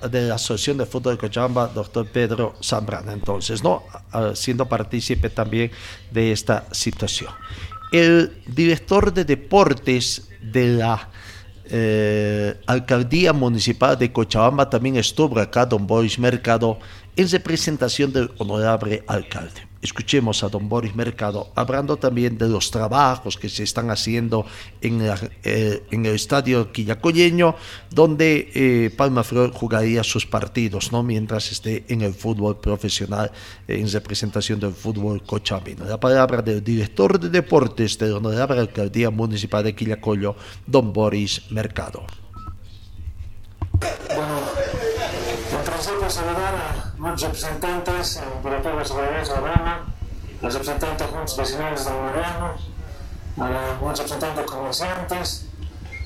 de 0.10 0.28
la 0.28 0.36
Asociación 0.36 0.78
de 0.78 0.86
Fútbol 0.86 1.16
de 1.16 1.20
Cochabamba, 1.20 1.68
doctor 1.68 2.08
Pedro 2.08 2.56
Zambrana, 2.64 3.14
entonces, 3.14 3.64
¿no? 3.64 3.84
Ah, 4.12 4.32
siendo 4.34 4.66
partícipe 4.68 5.30
también 5.30 5.72
de 6.12 6.32
esta 6.32 6.66
situación. 6.72 7.32
El 7.92 8.42
director 8.48 9.14
de 9.14 9.26
deportes 9.26 10.30
de 10.42 10.68
la 10.70 11.10
eh, 11.66 12.60
Alcaldía 12.66 13.32
Municipal 13.34 13.98
de 13.98 14.12
Cochabamba 14.12 14.70
también 14.70 14.96
estuvo 14.96 15.40
acá, 15.40 15.66
don 15.66 15.86
Boris 15.86 16.18
Mercado, 16.18 16.80
en 17.20 17.30
representación 17.30 18.14
del 18.14 18.32
honorable 18.38 19.04
alcalde. 19.06 19.68
Escuchemos 19.82 20.42
a 20.42 20.48
don 20.48 20.70
Boris 20.70 20.96
Mercado 20.96 21.52
hablando 21.54 21.98
también 21.98 22.38
de 22.38 22.48
los 22.48 22.72
trabajos 22.72 23.36
que 23.36 23.50
se 23.50 23.64
están 23.64 23.92
haciendo 23.92 24.46
en, 24.80 25.02
eh, 25.44 25.84
el 25.92 26.06
estadio 26.06 26.72
quillacoyeño, 26.72 27.56
donde 27.90 28.50
eh, 28.56 28.90
Palma 28.96 29.26
Flor 29.26 29.52
jugaría 29.52 30.02
sus 30.06 30.26
partidos, 30.26 30.94
¿no? 30.94 31.04
mientras 31.04 31.52
esté 31.52 31.84
en 31.90 32.04
el 32.04 32.14
fútbol 32.14 32.62
profesional, 32.62 33.34
en 33.68 33.92
representación 33.92 34.62
del 34.62 34.72
fútbol 34.72 35.22
cochabino. 35.24 35.84
La 35.84 36.00
palabra 36.00 36.42
del 36.42 36.64
director 36.64 37.20
de 37.20 37.28
deportes 37.28 37.98
de 37.98 38.08
la 38.08 38.16
Honorable 38.16 38.62
Alcaldía 38.62 39.10
Municipal 39.10 39.66
de 39.66 39.76
Quillacollo, 39.76 40.38
don 40.66 40.94
Boris 40.94 41.52
Mercado. 41.52 42.06
Bueno, 44.08 44.40
muchos 47.00 47.24
representantes, 47.24 48.18
el 48.18 48.44
director 48.44 48.78
de 48.78 48.86
Seguridad 48.86 49.24
Ciudadana, 49.24 49.86
los 50.42 50.54
representantes 50.54 51.08
juntos 51.08 51.38
vecinales 51.38 51.86
de 51.86 51.92
Mariano, 51.92 52.54
a 53.38 53.78
muchos 53.82 54.00
representantes 54.00 54.46
comerciantes, 54.46 55.46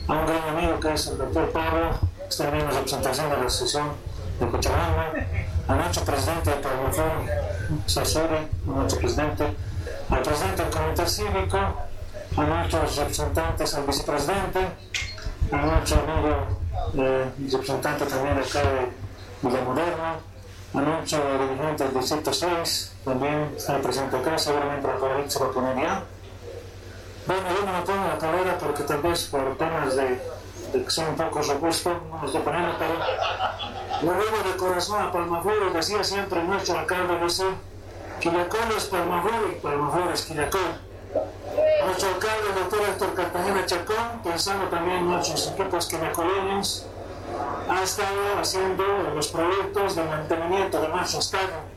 a 0.07 0.13
un 0.13 0.25
gran 0.27 0.49
amigo 0.49 0.79
que 0.79 0.93
es 0.93 1.07
el 1.07 1.17
doctor 1.17 1.51
Pablo, 1.51 1.89
que 2.17 2.27
está 2.29 2.47
en 2.47 2.67
representación 2.67 3.29
de 3.29 3.37
la 3.37 3.45
Asociación 3.45 3.87
de 4.39 4.47
Cochabamba, 4.47 5.13
a 5.67 5.75
nuestro 5.75 6.03
presidente 6.05 6.49
de 6.51 6.55
Palmafón, 6.57 7.29
Sasori, 7.87 8.35
a 8.35 8.69
nuestro 8.69 8.99
presidente, 8.99 9.55
al 10.09 10.21
presidente 10.21 10.63
del 10.63 10.71
Comité 10.71 11.07
Cívico, 11.07 11.57
a 12.37 12.43
nuestros 12.43 12.95
representantes, 12.97 13.73
al 13.73 13.85
vicepresidente, 13.85 14.59
a 15.51 15.57
nuestro 15.57 16.01
amigo 16.01 16.47
eh, 16.97 17.31
representante 17.51 18.05
también 18.05 18.37
acá 18.37 18.59
de 18.59 18.91
Villa 19.41 19.63
Moderna, 19.63 20.19
anoche 20.73 21.17
dirigente 21.17 21.83
del 21.83 21.93
Distrito 21.93 22.33
6, 22.33 22.91
también 23.05 23.53
está 23.55 23.79
presente 23.79 24.17
acá, 24.17 24.37
seguramente 24.37 24.87
la 24.87 24.97
favorita 24.97 25.29
se 25.29 25.39
va 25.39 25.45
a 25.45 25.51
poner 25.51 25.77
ya. 25.77 26.03
Bueno, 27.25 27.43
yo 27.49 27.65
no 27.65 27.73
me 27.73 27.85
pongo 27.85 28.07
la 28.07 28.17
carrera 28.17 28.57
porque 28.57 28.83
tal 28.83 29.01
vez 29.01 29.25
por 29.27 29.57
temas 29.57 29.95
de, 29.95 30.21
que 30.73 30.89
soy 30.89 31.05
un 31.05 31.15
poco 31.15 31.41
robusto, 31.41 32.01
no 32.09 32.17
me 32.17 32.25
estoy 32.25 32.41
poniendo, 32.41 32.75
pero 32.79 32.93
lo 34.01 34.19
digo 34.19 34.49
de 34.49 34.57
corazón 34.57 35.01
a 35.01 35.11
Palmaflor, 35.11 35.73
decía 35.73 36.03
siempre 36.03 36.43
nuestro 36.43 36.79
alcalde, 36.79 37.19
dice, 37.23 37.45
Quillacol 38.19 38.71
es 38.75 38.85
Palmaflor 38.85 39.51
y 39.51 39.59
Palmaflor 39.61 40.11
es 40.11 40.21
Quillacol. 40.23 40.81
Nuestro 41.85 42.09
alcalde, 42.09 42.49
el 42.49 42.55
doctor 42.55 42.81
Héctor 42.89 43.13
Cartagena 43.13 43.65
Chacón, 43.65 44.21
pensando 44.23 44.65
también 44.67 44.97
en 44.97 45.09
nuestros 45.11 45.51
equipos 45.51 45.87
quillacoleños, 45.87 46.87
ha 47.69 47.83
estado 47.83 48.39
haciendo 48.39 48.83
los 49.15 49.27
proyectos 49.27 49.95
de 49.95 50.03
mantenimiento 50.03 50.81
de 50.81 50.87
nuestro 50.89 51.19
estado. 51.19 51.73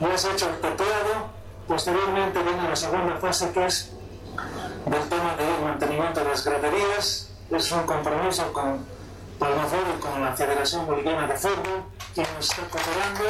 Ya 0.00 0.18
se 0.18 0.28
ha 0.28 0.32
hecho 0.32 0.48
el 0.48 0.56
teclado, 0.56 1.30
posteriormente 1.68 2.42
viene 2.42 2.68
la 2.68 2.76
segunda 2.76 3.16
fase 3.16 3.52
que 3.52 3.66
es 3.66 3.92
del 4.86 5.08
tema 5.08 5.36
del 5.36 5.64
mantenimiento 5.64 6.20
de 6.20 6.30
las 6.30 6.44
graderías. 6.44 7.30
Es 7.50 7.72
un 7.72 7.82
compromiso 7.84 8.52
con 8.52 8.84
Palmaflor 9.38 9.84
y 9.96 10.00
con 10.00 10.24
la 10.24 10.32
Federación 10.32 10.86
Boliviana 10.86 11.26
de 11.26 11.36
Fútbol, 11.36 11.84
que 12.14 12.22
nos 12.22 12.50
está 12.50 12.62
cooperando. 12.62 13.24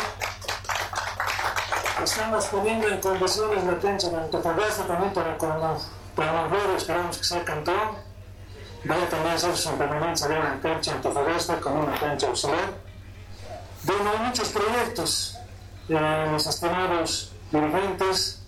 Estamos 2.02 2.46
poniendo 2.46 2.88
en 2.88 3.00
condiciones 3.00 3.64
la 3.64 3.78
cancha 3.78 4.08
de 4.08 4.16
Antofagasta 4.16 4.86
también 4.86 5.12
para 5.12 5.36
Palmaflor 5.38 6.76
esperamos 6.76 7.18
que 7.18 7.24
sea 7.24 7.44
campeón. 7.44 8.11
Vaya 8.84 9.08
también 9.08 9.32
a 9.32 9.34
hacer 9.36 9.56
su 9.56 9.70
permanencia 9.76 10.28
de 10.28 10.38
una 10.38 10.60
cancha 10.60 10.92
Antofagasta 10.92 11.60
con 11.60 11.72
una 11.74 11.98
cancha 11.98 12.26
auxiliar. 12.26 12.74
Hay 13.88 14.26
muchos 14.26 14.48
proyectos. 14.48 15.38
Eh, 15.88 16.28
los 16.30 16.46
estimados 16.46 17.32
dirigentes 17.50 18.42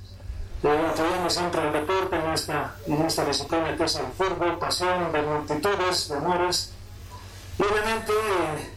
eh, 0.63 1.29
siempre 1.29 1.67
el 1.67 1.73
deporte 1.73 2.17
en 2.17 2.33
esta, 2.33 2.75
en 2.87 3.03
esta 3.03 3.25
disciplina 3.25 3.77
que 3.77 3.85
es 3.85 3.97
el 3.97 4.07
fútbol, 4.07 4.59
pasión 4.59 5.13
de 5.13 5.23
multitudes, 5.23 6.09
de 6.09 6.17
amores. 6.17 6.73
Y 7.59 7.63
obviamente 7.63 8.13
eh, 8.13 8.71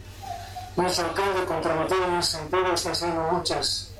nuestro 0.76 1.06
alcalde 1.06 1.44
comprometido 1.46 2.04
en 2.04 2.22
sentido 2.22 2.72
está 2.74 2.90
haciendo 2.90 3.22
muchas 3.32 3.90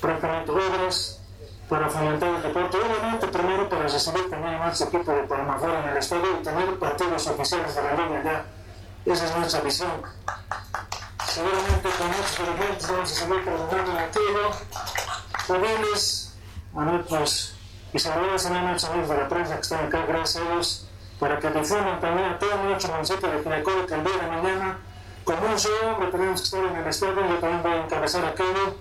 prácticamente 0.00 0.50
obras 0.50 1.20
para 1.68 1.88
fomentar 1.88 2.34
el 2.34 2.42
deporte. 2.42 2.76
Obviamente 2.78 3.26
primero 3.28 3.68
para 3.68 3.82
recibir 3.82 4.30
también 4.30 4.58
más 4.58 4.80
equipo 4.80 5.12
de 5.12 5.22
Palmaflor 5.22 5.76
en 5.76 5.88
el 5.90 5.96
estadio 5.96 6.40
y 6.40 6.42
tener 6.42 6.78
partidos 6.78 7.26
oficiales 7.26 7.74
de 7.74 7.82
la 7.82 7.92
liga 7.92 8.22
ya. 8.24 9.12
Esa 9.12 9.26
es 9.26 9.36
nuestra 9.36 9.60
visión. 9.60 10.02
Seguramente 11.26 11.88
con 11.96 12.06
muchos 12.08 12.38
dirigentes 12.38 12.90
vamos 12.90 13.12
a 13.12 13.14
seguir 13.14 13.44
trabajando 13.44 13.90
en 13.92 13.98
aquello. 13.98 14.50
Civiles, 15.46 16.34
a 16.74 16.80
nuestros 16.80 17.54
y 17.92 17.98
saludos 17.98 18.44
a 18.44 18.50
nuestros 18.50 18.90
amigos 18.92 19.08
de 19.08 19.16
la 19.16 19.28
prensa 19.28 19.54
que 19.54 19.60
están 19.62 19.86
acá, 19.86 20.04
gracias 20.06 20.44
a 20.44 20.52
ellos, 20.52 20.86
para 21.18 21.38
que 21.38 21.48
difundan 21.50 22.00
también 22.00 22.32
a 22.32 22.38
todo 22.38 22.56
nuestro 22.64 22.92
municipio 22.92 23.30
de 23.30 23.38
Pinacol 23.38 23.86
que 23.86 23.94
el 23.94 24.04
día 24.04 24.16
de 24.18 24.26
mañana, 24.26 24.78
con 25.24 25.42
un 25.42 25.58
solo 25.58 25.92
hombre, 25.92 26.08
tenemos 26.08 26.40
que 26.40 26.44
estar 26.44 26.64
en 26.64 26.76
el 26.76 26.86
estadio, 26.86 27.28
yo 27.28 27.38
también 27.38 27.62
voy 27.62 27.72
a 27.72 27.84
encabezar 27.84 28.24
aquello. 28.26 28.76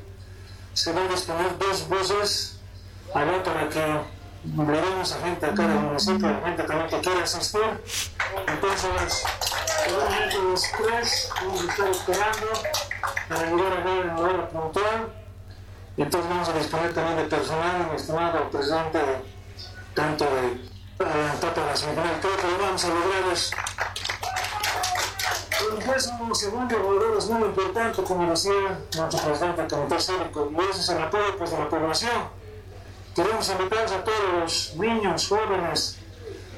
Se 0.74 0.92
van 0.92 1.08
a 1.08 1.10
disponer 1.10 1.58
dos 1.58 1.88
buses 3.14 3.16
allá 3.16 3.44
para 3.44 3.70
que 3.70 4.18
le 4.44 4.82
demos 4.82 5.12
a 5.12 5.20
gente 5.20 5.46
acá 5.46 5.68
del 5.68 5.80
municipio, 5.80 6.28
a 6.28 6.48
gente 6.48 6.64
también 6.64 6.90
que 6.90 7.00
quiera 7.02 7.24
asistir. 7.24 7.84
Entonces, 8.48 9.24
los 10.42 10.62
tres 10.72 11.30
vamos 11.36 11.62
a 11.62 11.66
estar 11.66 11.90
esperando 11.90 12.48
para 13.28 13.42
llegar 13.50 13.74
a 13.74 13.84
ver 13.84 14.06
la 14.06 14.16
hora 14.16 14.50
puntual. 14.50 15.14
Y 15.98 16.02
entonces 16.04 16.30
vamos 16.30 16.50
a 16.50 16.54
disponer 16.54 16.94
también 16.94 17.18
de 17.18 17.24
personal, 17.24 17.88
mi 17.90 17.96
estimado 17.96 18.50
presidente, 18.52 19.00
tanto 19.96 20.26
de 20.26 20.62
la 21.00 21.76
semifinal. 21.76 22.20
Creo 22.22 22.38
que 22.38 22.48
lo 22.48 22.58
vamos 22.60 22.86
a 22.86 22.88
lograr 22.90 23.34
es. 23.34 23.52
Un 26.20 26.36
segundo 26.36 26.78
jugador 26.78 27.18
es 27.18 27.26
muy 27.28 27.42
importante, 27.42 28.04
como 28.04 28.30
decía 28.30 28.80
nuestro 28.96 29.20
presidente 29.20 29.62
del 29.62 29.72
Comité 29.72 30.00
Cívico, 30.00 30.52
y 30.52 30.70
ese 30.70 30.82
es 30.82 30.90
el 30.90 31.02
apoyo 31.02 31.38
pues, 31.38 31.50
de 31.50 31.58
la 31.58 31.70
población. 31.70 32.47
Queremos 33.18 33.50
invitar 33.50 33.80
a 33.80 34.04
todos 34.04 34.34
los 34.40 34.76
niños, 34.76 35.28
jóvenes, 35.28 35.98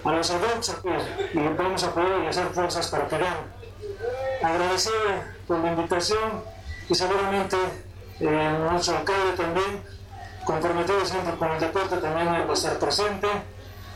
a 0.04 0.12
los 0.12 0.30
adultos, 0.30 0.76
pues, 0.82 1.04
y 1.34 1.40
vamos 1.40 1.82
a 1.86 1.88
apoyar 1.88 2.22
y 2.22 2.28
hacer 2.28 2.48
fuerzas 2.48 2.88
para 2.90 3.08
que 3.08 3.18
ganen. 3.18 3.46
Agradecer 4.44 5.38
por 5.48 5.60
la 5.60 5.72
invitación 5.72 6.44
y 6.90 6.96
seguramente 6.96 7.56
eh, 8.20 8.58
nuestro 8.60 8.98
alcalde 8.98 9.38
también, 9.38 9.86
comprometido 10.44 11.06
siempre 11.06 11.34
con 11.36 11.50
el 11.50 11.62
deporte, 11.62 11.96
también 11.96 12.28
va 12.28 12.52
a 12.52 12.54
estar 12.54 12.78
presente. 12.78 13.28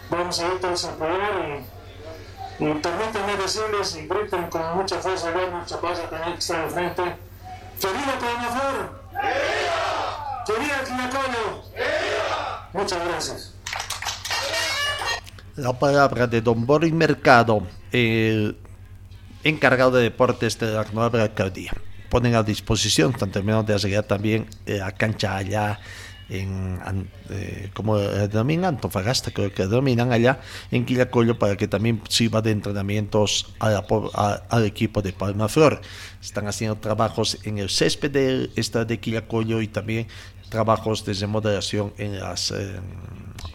Vamos 0.09 0.39
a 0.39 0.47
ir 0.47 0.61
todos 0.61 0.85
a 0.85 0.89
apoyar 0.91 1.65
y, 2.59 2.63
y 2.63 2.73
permítanme 2.75 3.35
decirles 3.41 3.95
y 3.97 4.07
griten 4.07 4.49
con 4.49 4.77
mucha 4.77 4.99
fuerza, 4.99 5.31
ver 5.31 5.51
nuestra 5.51 5.81
plaza 5.81 6.03
también 6.09 6.31
que 6.35 6.39
está 6.39 6.63
al 6.63 6.69
frente. 6.69 7.03
¡Querida 7.81 8.19
Palmaflor! 8.21 9.03
¡Querida 10.45 10.83
Quinacoyo! 10.85 12.42
Muchas 12.73 13.05
gracias. 13.05 13.53
La 15.55 15.77
palabra 15.77 16.25
de 16.25 16.41
don 16.41 16.65
Boris 16.65 16.91
Mercado, 16.91 17.67
el 17.91 18.57
encargado 19.43 19.91
de 19.91 20.03
deportes 20.03 20.57
de 20.57 20.71
la 20.71 20.83
nueva 20.91 21.21
alcaldía 21.21 21.73
ponen 22.09 22.35
a 22.35 22.43
disposición, 22.43 23.11
están 23.11 23.31
terminando 23.31 23.63
de 23.63 23.75
hacer 23.75 24.03
también 24.03 24.47
eh, 24.65 24.77
la 24.77 24.91
cancha 24.91 25.35
allá 25.35 25.79
en, 26.29 27.09
eh, 27.29 27.69
como 27.73 27.97
denominan, 27.97 28.75
Antofagasta 28.75 29.31
creo 29.31 29.51
que 29.53 29.65
dominan 29.65 30.11
allá 30.11 30.39
en 30.71 30.85
Quillacollo 30.85 31.37
para 31.37 31.55
que 31.57 31.67
también 31.67 32.01
sirva 32.07 32.41
de 32.41 32.51
entrenamientos 32.51 33.53
a 33.59 33.69
la, 33.69 33.85
a, 34.13 34.43
al 34.49 34.65
equipo 34.65 35.01
de 35.01 35.13
Palma 35.13 35.49
Flor. 35.49 35.81
Están 36.21 36.47
haciendo 36.47 36.77
trabajos 36.77 37.39
en 37.43 37.57
el 37.57 37.69
césped 37.69 38.11
de 38.11 38.49
esta 38.55 38.85
de 38.85 38.99
Quillacollo 38.99 39.61
y 39.61 39.67
también 39.67 40.07
trabajos 40.53 41.03
de 41.03 41.13
remodelación 41.13 41.93
en 41.97 42.19
las 42.19 42.51
eh, 42.51 42.79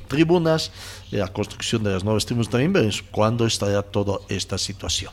tribunas, 0.09 0.73
la 1.13 1.29
construcción 1.29 1.85
de 1.85 1.93
las 1.93 2.03
nuevas 2.03 2.27
tribunas 2.27 2.51
también, 2.51 2.73
veremos 2.73 3.05
cuándo 3.13 3.47
estará 3.47 3.83
toda 3.83 4.19
esta 4.29 4.59
situación. 4.59 5.13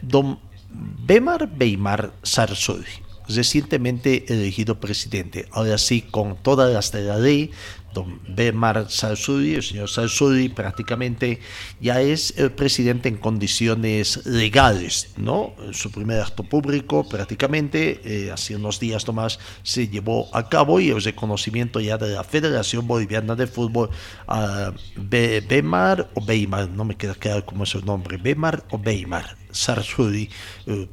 Don 0.00 0.38
Bemar 0.70 1.48
Beimar 1.48 2.12
Sarsudi, 2.22 2.84
recientemente 3.26 4.32
elegido 4.32 4.78
presidente, 4.78 5.48
ahora 5.50 5.76
sí 5.76 6.02
con 6.02 6.36
todas 6.36 6.72
las 6.72 6.92
de 6.92 7.02
la 7.02 7.18
ley, 7.18 7.50
don 7.98 8.20
Bemar 8.28 8.86
Sarsudi, 8.90 9.54
el 9.54 9.62
señor 9.62 9.88
Sarsudi 9.88 10.48
prácticamente 10.48 11.40
ya 11.80 12.00
es 12.00 12.34
el 12.38 12.52
presidente 12.52 13.08
en 13.08 13.16
condiciones 13.16 14.24
legales, 14.26 15.12
¿no? 15.16 15.54
Su 15.72 15.90
primer 15.90 16.20
acto 16.20 16.42
público 16.44 17.08
prácticamente, 17.08 18.00
eh, 18.04 18.30
hace 18.30 18.56
unos 18.56 18.78
días 18.80 19.06
nomás 19.06 19.38
se 19.62 19.88
llevó 19.88 20.34
a 20.34 20.48
cabo 20.48 20.80
y 20.80 20.90
el 20.90 21.02
reconocimiento 21.02 21.80
ya 21.80 21.98
de 21.98 22.08
la 22.14 22.24
Federación 22.24 22.86
Boliviana 22.86 23.34
de 23.34 23.46
Fútbol 23.46 23.90
a 24.26 24.72
Bemar 24.96 26.08
o 26.14 26.24
Beimar, 26.24 26.68
no 26.68 26.84
me 26.84 26.96
queda 26.96 27.14
claro 27.14 27.44
cómo 27.44 27.64
es 27.64 27.70
su 27.70 27.84
nombre, 27.84 28.16
Bemar 28.16 28.64
o 28.70 28.78
Beimar 28.78 29.36
Sarsudi, 29.50 30.28
eh, 30.66 30.88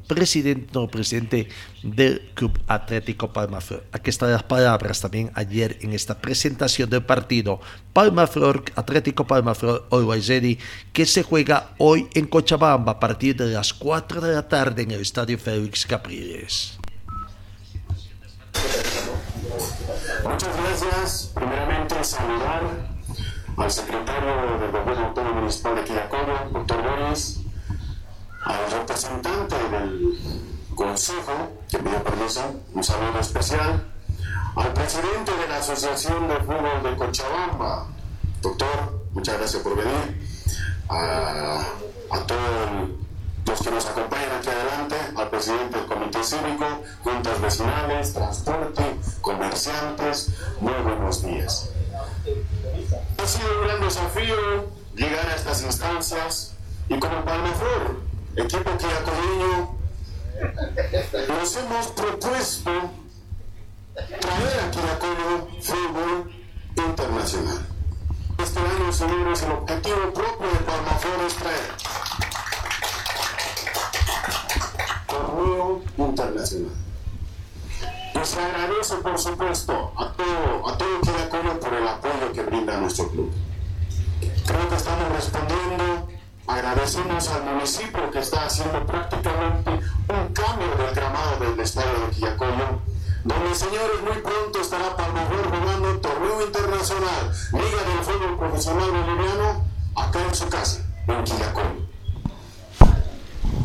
no, 0.72 0.88
presidente 0.88 1.48
del 1.82 2.30
Club 2.34 2.58
Atlético 2.66 3.32
Palmaflor. 3.32 3.84
Aquí 3.92 4.10
están 4.10 4.30
las 4.30 4.42
palabras 4.42 5.00
también 5.00 5.30
ayer 5.34 5.78
en 5.82 5.92
esta 5.92 6.18
presentación 6.18 6.90
del 6.90 7.04
partido 7.04 7.60
Palmaflor, 7.92 8.64
Atlético 8.74 9.26
Palmaflor, 9.26 9.86
Always 9.90 10.28
Ready, 10.28 10.58
que 10.92 11.06
se 11.06 11.22
juega 11.22 11.74
hoy 11.78 12.08
en 12.14 12.26
Cochabamba 12.26 12.92
a 12.92 13.00
partir 13.00 13.36
de 13.36 13.46
las 13.46 13.72
4 13.72 14.20
de 14.20 14.34
la 14.34 14.48
tarde 14.48 14.82
en 14.82 14.90
el 14.90 15.00
Estadio 15.00 15.38
Félix 15.38 15.86
Capriles. 15.86 16.78
Muchas 20.24 20.56
gracias. 20.56 21.32
Primeramente 21.34 22.02
saludar 22.02 22.62
al 23.56 23.70
secretario 23.70 24.58
del 24.58 24.70
Gobierno 24.70 25.06
Autónomo 25.06 25.40
Municipal 25.40 25.76
de 25.76 25.84
Quillacoyo, 25.84 26.50
doctor 26.52 26.82
Boris, 26.82 27.40
al 28.46 28.70
representante 28.70 29.56
del 29.70 30.18
Consejo, 30.76 31.32
que 31.68 31.78
pidió 31.78 32.02
permiso, 32.04 32.42
un 32.74 32.84
saludo 32.84 33.18
especial, 33.18 33.92
al 34.54 34.72
presidente 34.72 35.32
de 35.36 35.48
la 35.48 35.56
Asociación 35.56 36.28
de 36.28 36.36
Fútbol 36.36 36.82
de 36.84 36.96
Cochabamba, 36.96 37.88
doctor, 38.40 39.02
muchas 39.12 39.38
gracias 39.38 39.62
por 39.62 39.76
venir, 39.76 40.28
a, 40.88 41.64
todos 42.26 42.88
los 43.46 43.60
que 43.62 43.70
nos 43.70 43.86
acompañan 43.86 44.30
aquí 44.38 44.48
adelante, 44.48 44.96
al 45.16 45.28
presidente 45.28 45.78
del 45.78 45.86
Comité 45.86 46.22
Cívico, 46.22 46.66
juntas 47.02 47.40
vecinales, 47.40 48.14
transporte, 48.14 48.96
comerciantes, 49.20 50.30
muy 50.60 50.72
buenos 50.84 51.22
días. 51.22 51.70
Ha 53.18 53.26
sido 53.26 53.60
un 53.60 53.66
gran 53.66 53.80
desafío 53.80 54.36
llegar 54.94 55.26
a 55.30 55.34
estas 55.34 55.62
instancias 55.62 56.52
y 56.88 56.98
como 57.00 57.24
Palmaflor, 57.24 58.05
equipo 58.36 58.70
que 58.76 58.86
nos 61.28 61.56
hemos 61.56 61.86
propuesto 61.88 62.70
traer 64.20 64.60
a 64.60 64.70
Quiracoyo 64.70 65.48
fútbol 65.62 66.30
internacional. 66.76 67.66
Este 68.38 68.60
año, 68.60 68.92
señores, 68.92 69.42
el 69.42 69.52
objetivo 69.52 70.12
propio 70.12 70.48
de 70.48 70.58
Palmaflor 70.66 71.26
es 71.26 71.34
traer 71.36 71.72
torneo 75.06 75.82
internacional. 75.96 76.74
Y 78.14 78.26
se 78.26 78.40
agradece, 78.40 78.96
por 78.96 79.18
supuesto, 79.18 79.92
a 79.96 80.12
todo, 80.12 80.68
a 80.68 80.76
todo 80.76 81.00
Quiracoyo 81.00 81.58
por 81.60 81.74
el 81.74 81.88
apoyo 81.88 82.32
que 82.34 82.42
brinda 82.42 82.76
nuestro 82.76 83.08
club. 83.08 83.32
Creo 84.46 84.68
que 84.68 84.76
estamos 84.76 85.08
respondiendo 85.12 86.05
Agradecemos 86.46 87.28
al 87.28 87.44
municipio 87.44 88.08
que 88.12 88.20
está 88.20 88.46
haciendo 88.46 88.86
prácticamente 88.86 89.68
un 89.70 90.32
cambio 90.32 90.76
del 90.76 90.94
gramado 90.94 91.40
del 91.40 91.58
estadio 91.58 92.06
de 92.06 92.14
Quillacoyo, 92.14 92.80
donde 93.24 93.54
señores 93.54 94.00
muy 94.04 94.22
pronto 94.22 94.60
estará 94.60 94.96
Palmaflor 94.96 95.50
jugando 95.50 95.98
torneo 95.98 96.46
internacional, 96.46 97.32
Liga 97.52 97.82
del 97.82 98.04
Fútbol 98.04 98.38
Profesional 98.38 98.90
Boliviano, 98.92 99.64
acá 99.96 100.24
en 100.24 100.34
su 100.36 100.48
casa, 100.48 100.86
en 101.08 101.24
Quillacoyo. 101.24 101.86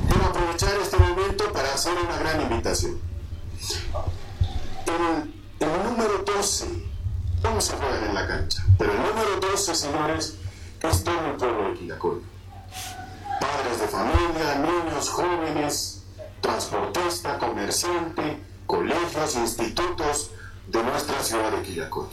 Quiero 0.10 0.26
aprovechar 0.26 0.74
este 0.82 0.98
momento 0.98 1.54
para 1.54 1.74
hacer 1.76 1.94
una 1.94 2.18
gran 2.18 2.42
invitación. 2.42 3.00
El, 4.88 5.34
el 5.60 5.84
número 5.84 6.24
12, 6.26 6.66
vamos 7.44 7.70
a 7.70 7.78
jugar 7.78 8.04
en 8.08 8.16
la 8.16 8.28
cancha, 8.28 8.66
pero 8.80 8.92
el 8.92 8.98
número 8.98 9.40
12, 9.40 9.76
señores, 9.76 10.36
es 10.82 11.04
todo 11.04 11.28
el 11.28 11.36
pueblo 11.36 11.70
de 11.70 11.74
Quillacoyo 11.76 12.32
padres 13.40 13.80
de 13.80 13.88
familia, 13.88 14.56
niños, 14.56 15.10
jóvenes, 15.10 16.04
transportista, 16.42 17.38
comerciante, 17.38 18.40
colegios, 18.66 19.36
institutos 19.36 20.32
de 20.68 20.84
nuestra 20.84 21.24
ciudad 21.24 21.52
de 21.52 21.62
Quillacoy. 21.62 22.08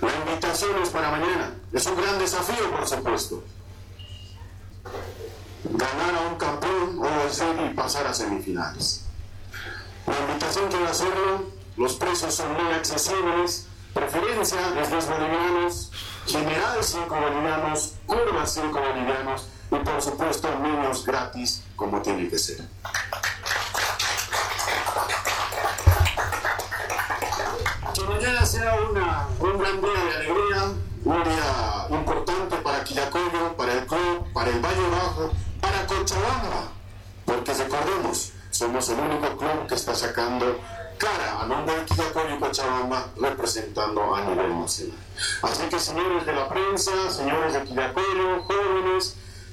La 0.00 0.14
invitación 0.14 0.82
es 0.82 0.90
para 0.90 1.10
mañana. 1.10 1.54
Es 1.72 1.86
un 1.86 1.96
gran 1.96 2.18
desafío, 2.18 2.70
por 2.70 2.86
supuesto. 2.86 3.42
Ganar 5.64 6.14
a 6.14 6.28
un 6.28 6.36
campeón 6.36 7.00
o 7.00 7.66
y 7.66 7.74
pasar 7.74 8.06
a 8.06 8.14
semifinales. 8.14 9.04
La 10.06 10.18
invitación 10.20 10.68
quiero 10.68 10.88
hacerlo. 10.88 11.44
Los 11.76 11.94
precios 11.94 12.34
son 12.34 12.52
muy 12.52 12.72
accesibles. 12.72 13.66
Preferencia 13.92 14.60
de 14.70 14.86
10 14.86 15.08
bolivianos, 15.08 15.90
general 16.26 16.78
5 16.82 17.08
bolivianos, 17.08 17.94
curva 18.06 18.46
5 18.46 18.78
bolivianos 18.78 19.46
y 19.70 19.76
por 19.76 20.02
supuesto 20.02 20.48
niños 20.60 21.04
gratis 21.04 21.62
como 21.74 22.00
tiene 22.02 22.28
que 22.28 22.38
ser. 22.38 22.58
Que 27.94 28.02
mañana 28.02 28.46
sea 28.46 28.74
una, 28.90 29.26
un 29.40 29.58
gran 29.58 29.80
día 29.80 30.04
de 30.04 30.16
alegría, 30.16 30.64
un 31.04 31.24
día 31.24 31.86
importante 31.90 32.56
para 32.56 32.84
Quillacoyo, 32.84 33.56
para 33.56 33.72
el 33.72 33.86
club, 33.86 34.32
para 34.32 34.50
el 34.50 34.60
Valle 34.60 34.88
Bajo, 34.90 35.32
para 35.60 35.86
Cochabamba, 35.86 36.68
porque 37.24 37.54
recordemos, 37.54 38.32
somos 38.50 38.88
el 38.90 38.98
único 39.00 39.36
club 39.36 39.66
que 39.66 39.74
está 39.74 39.94
sacando 39.94 40.58
cara 40.98 41.40
a 41.40 41.46
nombre 41.46 41.74
de 41.76 41.84
Quillacoyo 41.84 42.36
y 42.36 42.38
Cochabamba 42.38 43.06
representando 43.16 44.14
a 44.14 44.20
nivel 44.22 44.60
nacional. 44.60 44.98
Así 45.42 45.62
que 45.68 45.78
señores 45.78 46.26
de 46.26 46.32
la 46.32 46.48
prensa, 46.48 46.92
señores 47.10 47.52
de 47.52 47.60
jóvenes, 47.60 47.94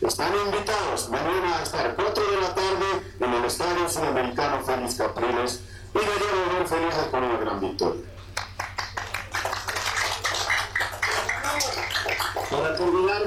están 0.08 0.34
invitados 0.36 1.10
mañana 1.10 1.60
a 1.60 1.64
estar 1.64 1.96
4 1.96 2.32
de 2.32 2.42
la 2.42 2.54
tarde 2.54 3.16
en 3.20 3.34
el 3.34 3.46
Estadio 3.46 3.90
Sudamericano 3.90 4.64
Félix 4.64 4.96
Capriles 4.96 5.62
y 5.94 6.00
deberían 6.00 6.46
volver 6.48 6.68
felices 6.68 7.08
con 7.10 7.24
una 7.24 7.38
gran 7.38 7.60
victoria. 7.60 8.02
Para 12.52 12.76
terminar, 12.76 13.22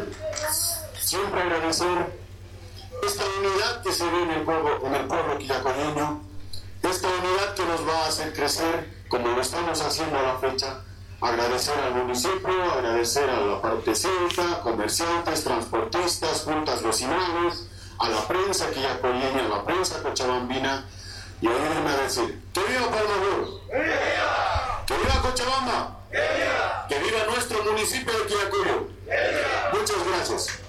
siempre 1.01 1.41
agradecer 1.41 2.19
esta 3.05 3.25
unidad 3.39 3.83
que 3.83 3.93
se 3.93 4.05
ve 4.05 4.23
en 4.23 4.31
el 4.31 4.43
pueblo, 4.43 4.87
en 4.87 4.95
el 4.95 5.07
pueblo 5.07 5.27
esta 6.83 7.09
unidad 7.09 7.55
que 7.55 7.65
nos 7.65 7.89
va 7.89 8.05
a 8.05 8.09
hacer 8.09 8.33
crecer 8.33 8.95
como 9.09 9.29
lo 9.29 9.41
estamos 9.41 9.81
haciendo 9.81 10.19
a 10.19 10.23
la 10.23 10.39
fecha 10.39 10.81
agradecer 11.21 11.79
al 11.79 11.95
municipio, 11.95 12.73
agradecer 12.73 13.29
a 13.29 13.41
la 13.41 13.63
parte 13.63 13.95
cívica, 13.95 14.61
comerciantes, 14.63 15.45
transportistas, 15.45 16.43
juntas 16.43 16.83
vecinales, 16.83 17.69
a 17.99 18.09
la 18.09 18.27
prensa 18.29 18.71
que 18.71 18.83
ya 18.83 18.93
a 18.93 19.49
la 19.49 19.65
prensa 19.65 20.03
cochabambina, 20.03 20.85
y 21.41 21.47
ayúdenme 21.49 21.91
a 21.91 21.97
decir, 22.03 22.43
¡que 22.53 22.61
viva 22.61 22.91
Palma 22.91 23.15
¡Que 24.87 24.95
viva 24.95 25.23
Cochabamba! 25.23 25.99
¡Que 26.89 26.99
viva! 26.99 27.27
nuestro 27.29 27.63
municipio 27.65 28.13
de 28.13 28.27
Quillacuyo! 28.27 28.89
Muchas 29.73 29.97
gracias. 30.07 30.61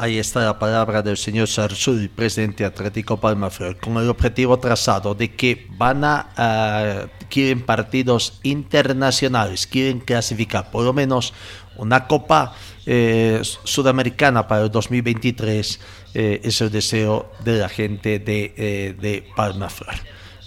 Ahí 0.00 0.18
está 0.18 0.40
la 0.40 0.58
palabra 0.58 1.02
del 1.02 1.18
señor 1.18 1.46
Sarsuri, 1.46 2.08
presidente 2.08 2.64
Atlético 2.64 3.18
Palmaflor, 3.18 3.76
con 3.76 3.98
el 3.98 4.08
objetivo 4.08 4.58
trazado 4.58 5.14
de 5.14 5.34
que 5.36 5.66
van 5.76 6.04
a, 6.04 7.06
quieren 7.28 7.60
partidos 7.60 8.40
internacionales, 8.42 9.66
quieren 9.66 10.00
clasificar 10.00 10.70
por 10.70 10.86
lo 10.86 10.94
menos 10.94 11.34
una 11.76 12.06
Copa 12.06 12.54
eh, 12.86 13.42
Sudamericana 13.42 14.48
para 14.48 14.62
el 14.62 14.70
2023, 14.70 15.80
eh, 16.14 16.40
es 16.44 16.62
el 16.62 16.70
deseo 16.70 17.30
de 17.44 17.58
la 17.58 17.68
gente 17.68 18.18
de, 18.20 18.54
eh, 18.56 18.96
de 18.98 19.28
Palmaflor. 19.36 19.96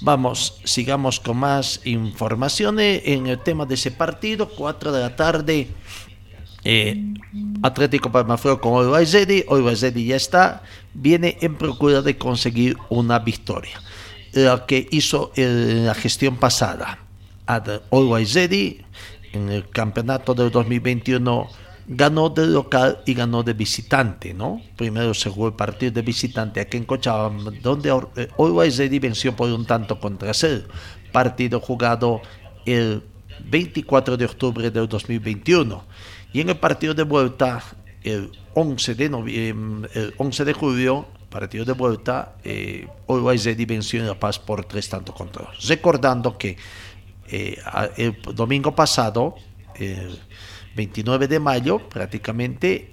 Vamos, 0.05 0.59
sigamos 0.65 1.21
con 1.21 1.37
más 1.37 1.79
informaciones 1.85 3.03
en 3.05 3.27
el 3.27 3.39
tema 3.39 3.65
de 3.65 3.75
ese 3.75 3.89
partido, 3.89 4.49
4 4.49 4.91
de 4.91 4.99
la 4.99 5.15
tarde. 5.15 5.69
Eh, 6.65 7.13
Atlético 7.61 8.11
Palmaflor 8.11 8.59
con 8.59 8.73
Oibaizedi, 8.73 9.43
Oibaizedi 9.47 10.05
ya 10.05 10.15
está, 10.15 10.63
viene 10.93 11.37
en 11.41 11.55
procura 11.55 12.01
de 12.01 12.17
conseguir 12.17 12.77
una 12.89 13.19
victoria. 13.19 13.81
Lo 14.33 14.65
que 14.65 14.87
hizo 14.91 15.31
en 15.35 15.85
la 15.85 15.93
gestión 15.93 16.37
pasada, 16.37 16.99
Oibaizedi 17.89 18.81
en 19.33 19.49
el 19.49 19.69
campeonato 19.69 20.33
del 20.33 20.51
2021 20.51 21.47
ganó 21.87 22.29
de 22.29 22.47
local 22.47 23.01
y 23.05 23.13
ganó 23.13 23.43
de 23.43 23.53
visitante, 23.53 24.33
¿no? 24.33 24.61
Primero 24.77 25.13
se 25.13 25.29
jugó 25.29 25.47
el 25.47 25.53
partido 25.53 25.91
de 25.91 26.01
visitante 26.01 26.61
aquí 26.61 26.77
en 26.77 26.85
Cochabamba, 26.85 27.51
donde 27.61 27.91
Oibaizedi 28.37 28.99
venció 28.99 29.35
por 29.35 29.49
un 29.51 29.65
tanto 29.65 29.99
contra 29.99 30.33
cero. 30.33 30.63
Partido 31.11 31.59
jugado 31.59 32.21
el 32.65 33.03
24 33.49 34.15
de 34.17 34.25
octubre 34.25 34.71
del 34.71 34.87
2021 34.87 35.83
y 36.33 36.41
en 36.41 36.49
el 36.49 36.57
partido 36.57 36.93
de 36.93 37.03
vuelta, 37.03 37.63
el 38.03 38.31
11 38.55 38.95
de, 38.95 39.09
noviembre, 39.09 39.89
el 39.93 40.13
11 40.17 40.45
de 40.45 40.53
julio, 40.53 41.07
partido 41.29 41.63
de 41.63 41.73
vuelta, 41.73 42.35
eh, 42.43 42.87
venció 43.67 43.99
en 43.99 44.07
La 44.07 44.19
Paz 44.19 44.39
por 44.39 44.65
tres 44.65 44.89
tantos 44.89 45.15
contra. 45.15 45.47
Recordando 45.67 46.37
que 46.37 46.57
eh, 47.29 47.57
el 47.97 48.17
domingo 48.33 48.75
pasado, 48.75 49.35
el 49.75 50.19
29 50.75 51.27
de 51.27 51.39
mayo, 51.39 51.87
prácticamente, 51.87 52.89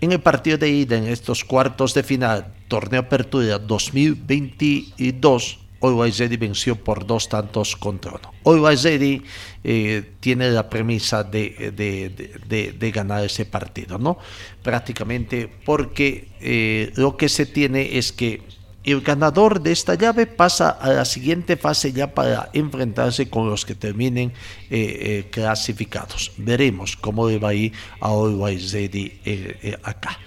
en 0.00 0.12
el 0.12 0.20
partido 0.20 0.58
de 0.58 0.70
ida 0.70 0.96
en 0.96 1.06
estos 1.06 1.44
cuartos 1.44 1.94
de 1.94 2.02
final, 2.02 2.54
torneo 2.68 3.00
apertura 3.00 3.58
2022, 3.58 5.58
Oiwaizedi 5.80 6.36
venció 6.36 6.76
por 6.76 7.06
dos 7.06 7.28
tantos 7.28 7.76
contra 7.76 8.12
uno. 8.12 8.32
Oiwaizedi 8.44 9.22
eh, 9.62 10.12
tiene 10.20 10.50
la 10.50 10.70
premisa 10.70 11.22
de, 11.22 11.72
de, 11.76 12.90
ganar 12.90 13.24
ese 13.24 13.44
partido, 13.44 13.98
¿no? 13.98 14.18
Prácticamente 14.62 15.50
porque 15.64 16.28
eh, 16.40 16.92
lo 16.96 17.16
que 17.16 17.28
se 17.28 17.46
tiene 17.46 17.98
es 17.98 18.12
que 18.12 18.42
el 18.84 19.00
ganador 19.00 19.60
de 19.60 19.72
esta 19.72 19.96
llave 19.96 20.26
pasa 20.26 20.70
a 20.70 20.90
la 20.90 21.04
siguiente 21.04 21.56
fase 21.56 21.92
ya 21.92 22.14
para 22.14 22.50
enfrentarse 22.52 23.28
con 23.28 23.50
los 23.50 23.66
que 23.66 23.74
terminen 23.74 24.32
eh, 24.70 25.28
clasificados. 25.30 26.32
Veremos 26.36 26.96
cómo 26.96 27.28
le 27.28 27.38
va 27.38 27.48
a 27.48 27.54
ir 27.54 27.72
a 28.00 28.10
acá. 29.82 30.18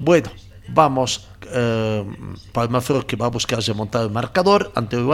Bueno, 0.00 0.30
Vamos, 0.68 1.26
eh, 1.50 2.04
que 3.06 3.16
va 3.16 3.26
a 3.26 3.30
buscar 3.30 3.60
remontar 3.60 4.02
el 4.02 4.10
marcador 4.10 4.70
ante 4.74 4.96
el 4.96 5.06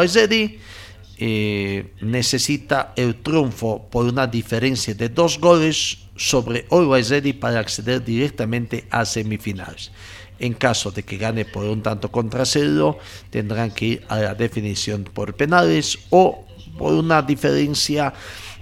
eh, 1.17 1.93
necesita 2.01 2.93
el 2.97 3.23
triunfo 3.23 3.87
por 3.89 4.07
una 4.07 4.27
diferencia 4.27 4.95
de 4.95 5.09
dos 5.09 5.39
goles 5.39 5.99
sobre 6.17 6.67
Oiwaizedi 6.71 7.35
para 7.35 7.61
acceder 7.61 8.05
directamente 8.05 8.87
a 8.91 9.05
semifinales. 9.05 9.93
En 10.41 10.55
caso 10.55 10.91
de 10.91 11.05
que 11.05 11.17
gane 11.17 11.45
por 11.45 11.65
un 11.67 11.83
tanto 11.83 12.11
contra 12.11 12.45
cero, 12.45 12.99
tendrán 13.31 13.71
que 13.71 13.85
ir 13.85 14.05
a 14.09 14.19
la 14.19 14.35
definición 14.35 15.05
por 15.05 15.35
penales 15.35 15.99
o 16.11 16.45
por 16.77 16.93
una 16.95 17.23
diferencia 17.23 18.13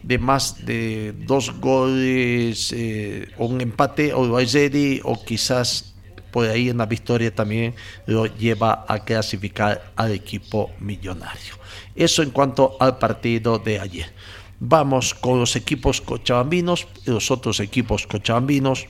de 0.03 0.19
más 0.19 0.67
de 0.67 1.15
dos 1.27 1.59
goles 1.59 2.73
eh, 2.77 3.29
un 3.39 3.61
empate 3.61 4.13
Oiwaizedi 4.13 5.01
o 5.05 5.25
quizás 5.25 5.92
por 6.33 6.49
ahí 6.49 6.71
en 6.71 6.79
la 6.79 6.87
victoria 6.87 7.33
también 7.33 7.75
lo 8.07 8.27
lleva 8.27 8.85
a 8.89 9.05
clasificar 9.05 9.93
al 9.95 10.13
equipo 10.13 10.71
millonario. 10.81 11.55
Eso 11.95 12.23
en 12.23 12.31
cuanto 12.31 12.77
al 12.81 12.99
partido 12.99 13.59
de 13.59 13.79
ayer. 13.79 14.13
Vamos 14.59 15.15
con 15.15 15.39
los 15.41 15.57
equipos 15.57 16.01
cochabambinos, 16.01 16.89
los 17.05 17.31
otros 17.31 17.61
equipos 17.61 18.07
cochabambinos 18.07 18.87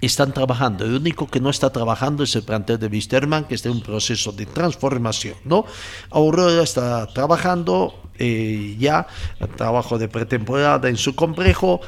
están 0.00 0.32
trabajando. 0.32 0.84
El 0.84 0.94
único 0.94 1.26
que 1.26 1.40
no 1.40 1.50
está 1.50 1.70
trabajando 1.70 2.22
es 2.22 2.34
el 2.36 2.42
plantel 2.42 2.78
de 2.78 2.86
Wisterman, 2.88 3.44
que 3.44 3.54
está 3.54 3.68
en 3.68 3.76
un 3.76 3.82
proceso 3.82 4.32
de 4.32 4.46
transformación. 4.46 5.34
¿no? 5.44 5.64
Aurora 6.10 6.62
está 6.62 7.06
trabajando 7.08 7.94
eh, 8.18 8.76
ya, 8.78 9.06
trabajo 9.56 9.98
de 9.98 10.08
pretemporada 10.08 10.88
en 10.88 10.96
su 10.96 11.14
complejo. 11.14 11.80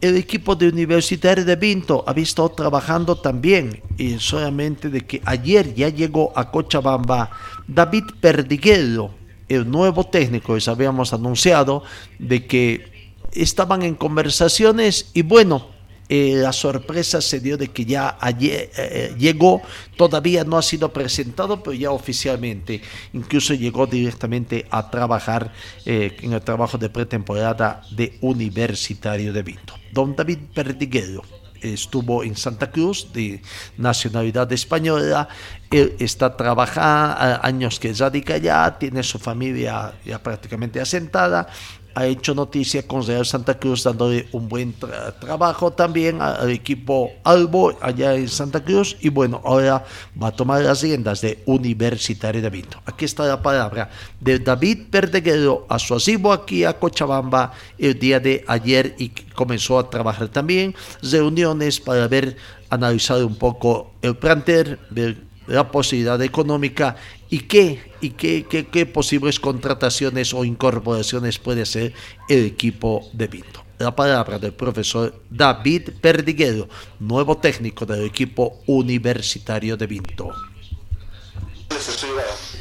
El 0.00 0.16
equipo 0.16 0.56
de 0.56 0.68
Universitario 0.68 1.44
de 1.44 1.56
Vinto 1.56 2.04
ha 2.06 2.14
visto 2.14 2.48
trabajando 2.48 3.16
también, 3.16 3.82
y 3.98 4.18
solamente 4.18 4.88
de 4.88 5.02
que 5.02 5.20
ayer 5.26 5.74
ya 5.74 5.90
llegó 5.90 6.32
a 6.34 6.50
Cochabamba 6.50 7.30
David 7.68 8.04
Perdiguero, 8.20 9.10
el 9.48 9.70
nuevo 9.70 10.04
técnico, 10.04 10.54
les 10.54 10.68
habíamos 10.68 11.12
anunciado 11.12 11.82
de 12.18 12.46
que 12.46 13.12
estaban 13.32 13.82
en 13.82 13.94
conversaciones 13.94 15.10
y 15.12 15.22
bueno, 15.22 15.66
eh, 16.12 16.34
la 16.34 16.52
sorpresa 16.52 17.20
se 17.20 17.38
dio 17.38 17.56
de 17.56 17.68
que 17.68 17.84
ya 17.84 18.18
ayer, 18.20 18.68
eh, 18.76 19.14
llegó, 19.16 19.62
todavía 19.96 20.42
no 20.42 20.58
ha 20.58 20.62
sido 20.62 20.92
presentado, 20.92 21.62
pero 21.62 21.72
ya 21.72 21.92
oficialmente, 21.92 22.82
incluso 23.12 23.54
llegó 23.54 23.86
directamente 23.86 24.66
a 24.72 24.90
trabajar 24.90 25.52
eh, 25.86 26.16
en 26.20 26.32
el 26.32 26.42
trabajo 26.42 26.78
de 26.78 26.90
pretemporada 26.90 27.82
de 27.92 28.18
Universitario 28.22 29.32
de 29.32 29.42
Vinto. 29.44 29.74
Don 29.92 30.16
David 30.16 30.38
Perdiguero 30.52 31.22
estuvo 31.62 32.24
en 32.24 32.36
Santa 32.36 32.72
Cruz 32.72 33.12
de 33.12 33.40
nacionalidad 33.76 34.50
española, 34.52 35.28
él 35.70 35.94
está 36.00 36.36
trabajando, 36.36 37.38
años 37.42 37.78
que 37.78 37.92
radica 37.92 38.34
allá, 38.34 38.76
tiene 38.80 39.04
su 39.04 39.20
familia 39.20 39.92
ya 40.04 40.20
prácticamente 40.20 40.80
asentada, 40.80 41.46
ha 41.94 42.06
hecho 42.06 42.34
noticia 42.34 42.86
con 42.86 43.06
Real 43.06 43.26
Santa 43.26 43.58
Cruz 43.58 43.84
dándole 43.84 44.28
un 44.32 44.48
buen 44.48 44.74
trabajo 45.20 45.72
también 45.72 46.20
al 46.22 46.50
equipo 46.50 47.12
Albo 47.24 47.76
allá 47.80 48.14
en 48.14 48.28
Santa 48.28 48.62
Cruz 48.62 48.96
y 49.00 49.08
bueno, 49.08 49.40
ahora 49.44 49.84
va 50.20 50.28
a 50.28 50.32
tomar 50.32 50.62
las 50.62 50.82
riendas 50.82 51.20
de 51.20 51.42
Universitario 51.46 52.42
de 52.42 52.50
Vinto. 52.50 52.80
Aquí 52.86 53.04
está 53.04 53.26
la 53.26 53.42
palabra 53.42 53.90
de 54.20 54.38
David 54.38 54.88
Perdeguero 54.90 55.66
a 55.68 55.78
su 55.78 55.94
asilo 55.94 56.32
aquí 56.32 56.64
a 56.64 56.78
Cochabamba 56.78 57.52
el 57.78 57.98
día 57.98 58.20
de 58.20 58.44
ayer 58.46 58.94
y 58.98 59.10
comenzó 59.34 59.78
a 59.78 59.90
trabajar 59.90 60.28
también 60.28 60.74
reuniones 61.02 61.80
para 61.80 62.06
ver, 62.08 62.36
analizar 62.68 63.24
un 63.24 63.36
poco 63.36 63.92
el 64.02 64.16
plantel, 64.16 64.78
ver 64.90 65.30
la 65.46 65.70
posibilidad 65.70 66.20
económica 66.22 66.96
y 67.30 67.40
qué, 67.40 67.92
y 68.00 68.10
qué, 68.10 68.44
qué, 68.48 68.66
qué 68.66 68.86
posibles 68.86 69.38
contrataciones 69.38 70.34
o 70.34 70.44
incorporaciones 70.44 71.38
puede 71.38 71.62
hacer 71.62 71.94
el 72.28 72.44
equipo 72.44 73.08
de 73.12 73.28
Vinto. 73.28 73.64
La 73.78 73.94
palabra 73.94 74.38
del 74.38 74.52
profesor 74.52 75.22
David 75.30 75.90
Perdiguero, 76.00 76.68
nuevo 76.98 77.38
técnico 77.38 77.86
del 77.86 78.04
equipo 78.04 78.60
universitario 78.66 79.76
de 79.76 79.86
Vinto. 79.86 80.30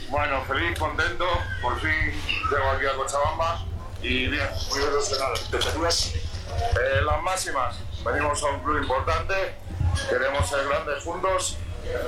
Bueno, 0.09 0.41
feliz, 0.47 0.77
contento, 0.77 1.25
por 1.61 1.79
fin 1.81 2.13
llego 2.49 2.69
aquí 2.69 2.85
a 2.85 2.95
Cochabamba 2.95 3.65
y 4.01 4.27
bien, 4.27 4.47
muy 4.69 4.79
ilusionado. 4.79 5.33
¿Expectativas? 5.33 6.13
Eh, 6.15 7.01
las 7.05 7.21
máximas. 7.23 7.75
Venimos 8.05 8.41
a 8.43 8.47
un 8.47 8.63
club 8.63 8.81
importante, 8.81 9.33
queremos 10.09 10.47
ser 10.47 10.65
grandes 10.67 11.03
juntos 11.03 11.57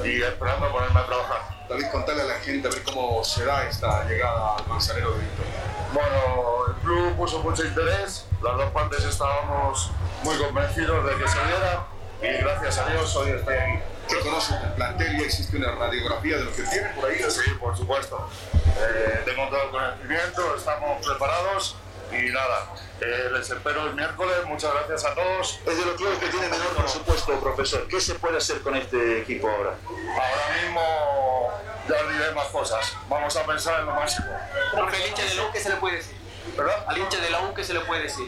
y 0.04 0.22
esperando 0.22 0.72
ponerme 0.72 1.00
a 1.00 1.06
trabajar. 1.06 1.68
David, 1.70 1.86
contale 1.92 2.22
a 2.22 2.26
la 2.26 2.36
gente 2.36 2.68
a 2.68 2.72
ver 2.72 2.84
cómo 2.84 3.24
se 3.24 3.46
da 3.46 3.68
esta 3.68 4.04
llegada 4.06 4.58
al 4.58 4.68
manzanero 4.68 5.12
de 5.12 5.20
Víctor. 5.20 5.46
Bueno, 5.94 6.68
el 6.68 6.74
club 6.82 7.16
puso 7.16 7.40
mucho 7.40 7.64
interés, 7.66 8.26
las 8.42 8.58
dos 8.58 8.72
partes 8.72 9.04
estábamos 9.04 9.92
muy 10.24 10.38
convencidos 10.38 11.06
de 11.06 11.16
que 11.16 11.28
se 11.28 11.38
diera 11.46 11.88
y 12.22 12.44
gracias 12.44 12.78
a 12.78 12.90
Dios 12.90 13.16
hoy 13.16 13.32
estoy 13.32 13.56
aquí. 13.56 13.80
¿Qué 14.08 14.20
conoce 14.20 14.56
el 14.56 14.74
plantel? 14.74 15.18
¿Ya 15.18 15.26
existe 15.26 15.58
una 15.58 15.72
radiografía 15.72 16.38
de 16.38 16.44
lo 16.44 16.54
que 16.54 16.64
tiene 16.64 16.90
por 16.90 17.10
ahí? 17.10 17.18
Sí, 17.30 17.52
por 17.60 17.78
supuesto. 17.78 18.30
Eh, 18.78 19.22
tengo 19.26 19.48
todo 19.48 19.64
el 19.64 19.70
conocimiento, 19.70 20.56
estamos 20.56 21.06
preparados 21.06 21.76
y 22.12 22.30
nada, 22.32 22.74
eh, 23.00 23.30
les 23.32 23.50
espero 23.50 23.88
el 23.88 23.96
miércoles. 23.96 24.38
Muchas 24.46 24.74
gracias 24.74 25.06
a 25.06 25.16
todos. 25.16 25.60
Es 25.66 25.78
de 25.78 25.86
los 25.86 25.96
clubes 25.96 26.20
que 26.20 26.28
tiene 26.28 26.48
menor 26.50 26.70
presupuesto, 26.76 27.40
profesor. 27.40 27.88
¿Qué 27.88 28.00
se 28.02 28.16
puede 28.16 28.38
hacer 28.38 28.62
con 28.62 28.76
este 28.76 29.22
equipo 29.22 29.50
ahora? 29.50 29.76
Ahora 29.88 30.62
mismo 30.62 31.52
ya 31.88 31.96
os 31.96 32.14
diré 32.14 32.32
más 32.34 32.48
cosas. 32.48 32.94
Vamos 33.10 33.36
a 33.36 33.46
pensar 33.46 33.80
en 33.80 33.86
lo 33.86 33.94
máximo. 33.94 34.28
Profe, 34.72 34.98
al 34.98 35.08
hincha 35.08 35.24
de 35.24 35.36
la 35.36 35.44
U, 35.44 35.52
¿qué 35.52 35.60
se 35.60 35.70
le 35.70 35.76
puede 35.78 35.98
decir? 35.98 36.16
¿Verdad? 36.58 36.86
Al 36.88 36.98
hincha 36.98 37.20
de 37.20 37.30
la 37.30 37.42
U, 37.42 37.54
¿qué 37.54 37.64
se 37.64 37.74
le 37.74 37.80
puede 37.82 38.04
decir? 38.04 38.28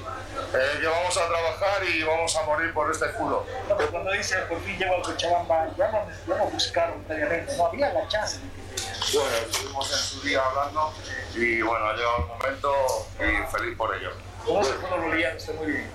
Eh, 0.54 0.78
que 0.80 0.88
vamos 0.88 1.18
a 1.18 1.28
trabajar 1.28 1.84
y 1.84 2.04
vamos 2.04 2.36
a 2.36 2.44
morir 2.44 2.74
por 2.74 2.90
este 2.90 3.06
escudo. 3.06 3.46
Pero 3.68 3.92
cuando 3.92 4.12
dice 4.12 4.38
por 4.50 4.62
fin 4.62 4.78
llego 4.78 4.96
al 4.96 5.02
Cochabamba, 5.02 5.68
ya 5.78 5.92
no, 5.92 6.06
ya 6.28 6.36
no 6.38 6.46
buscaron 6.46 7.04
previamente, 7.04 7.58
no 7.58 7.68
había 7.68 7.92
la 7.92 8.08
chance 8.08 8.38
de 8.38 8.50
que 8.50 8.93
Bueno, 9.12 9.30
estuvimos 9.36 9.92
en 9.92 9.98
su 9.98 10.22
día 10.22 10.42
hablando 10.46 10.94
y 11.36 11.62
bueno, 11.62 11.86
ha 11.86 11.94
llegado 11.94 12.18
el 12.18 12.26
momento 12.26 12.74
y 13.20 13.52
feliz 13.52 13.78
por 13.78 13.96
ello. 13.96 14.12
Conoce 14.46 14.72
el 14.72 14.78
fútbol 14.78 15.02
boliviano, 15.02 15.38
está 15.38 15.54
muy 15.54 15.68
bien. 15.68 15.92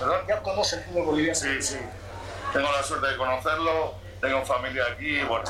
¿Verdad? 0.00 0.22
Ya 0.28 0.42
conoce 0.42 0.76
el 0.76 0.84
fútbol 0.84 1.06
boliviano. 1.06 1.34
Sí, 1.34 1.62
sí. 1.62 1.78
Tengo 2.52 2.70
la 2.70 2.82
suerte 2.82 3.08
de 3.08 3.16
conocerlo, 3.16 3.94
tengo 4.20 4.44
familia 4.44 4.84
aquí 4.92 5.18
y 5.18 5.24
bueno. 5.24 5.44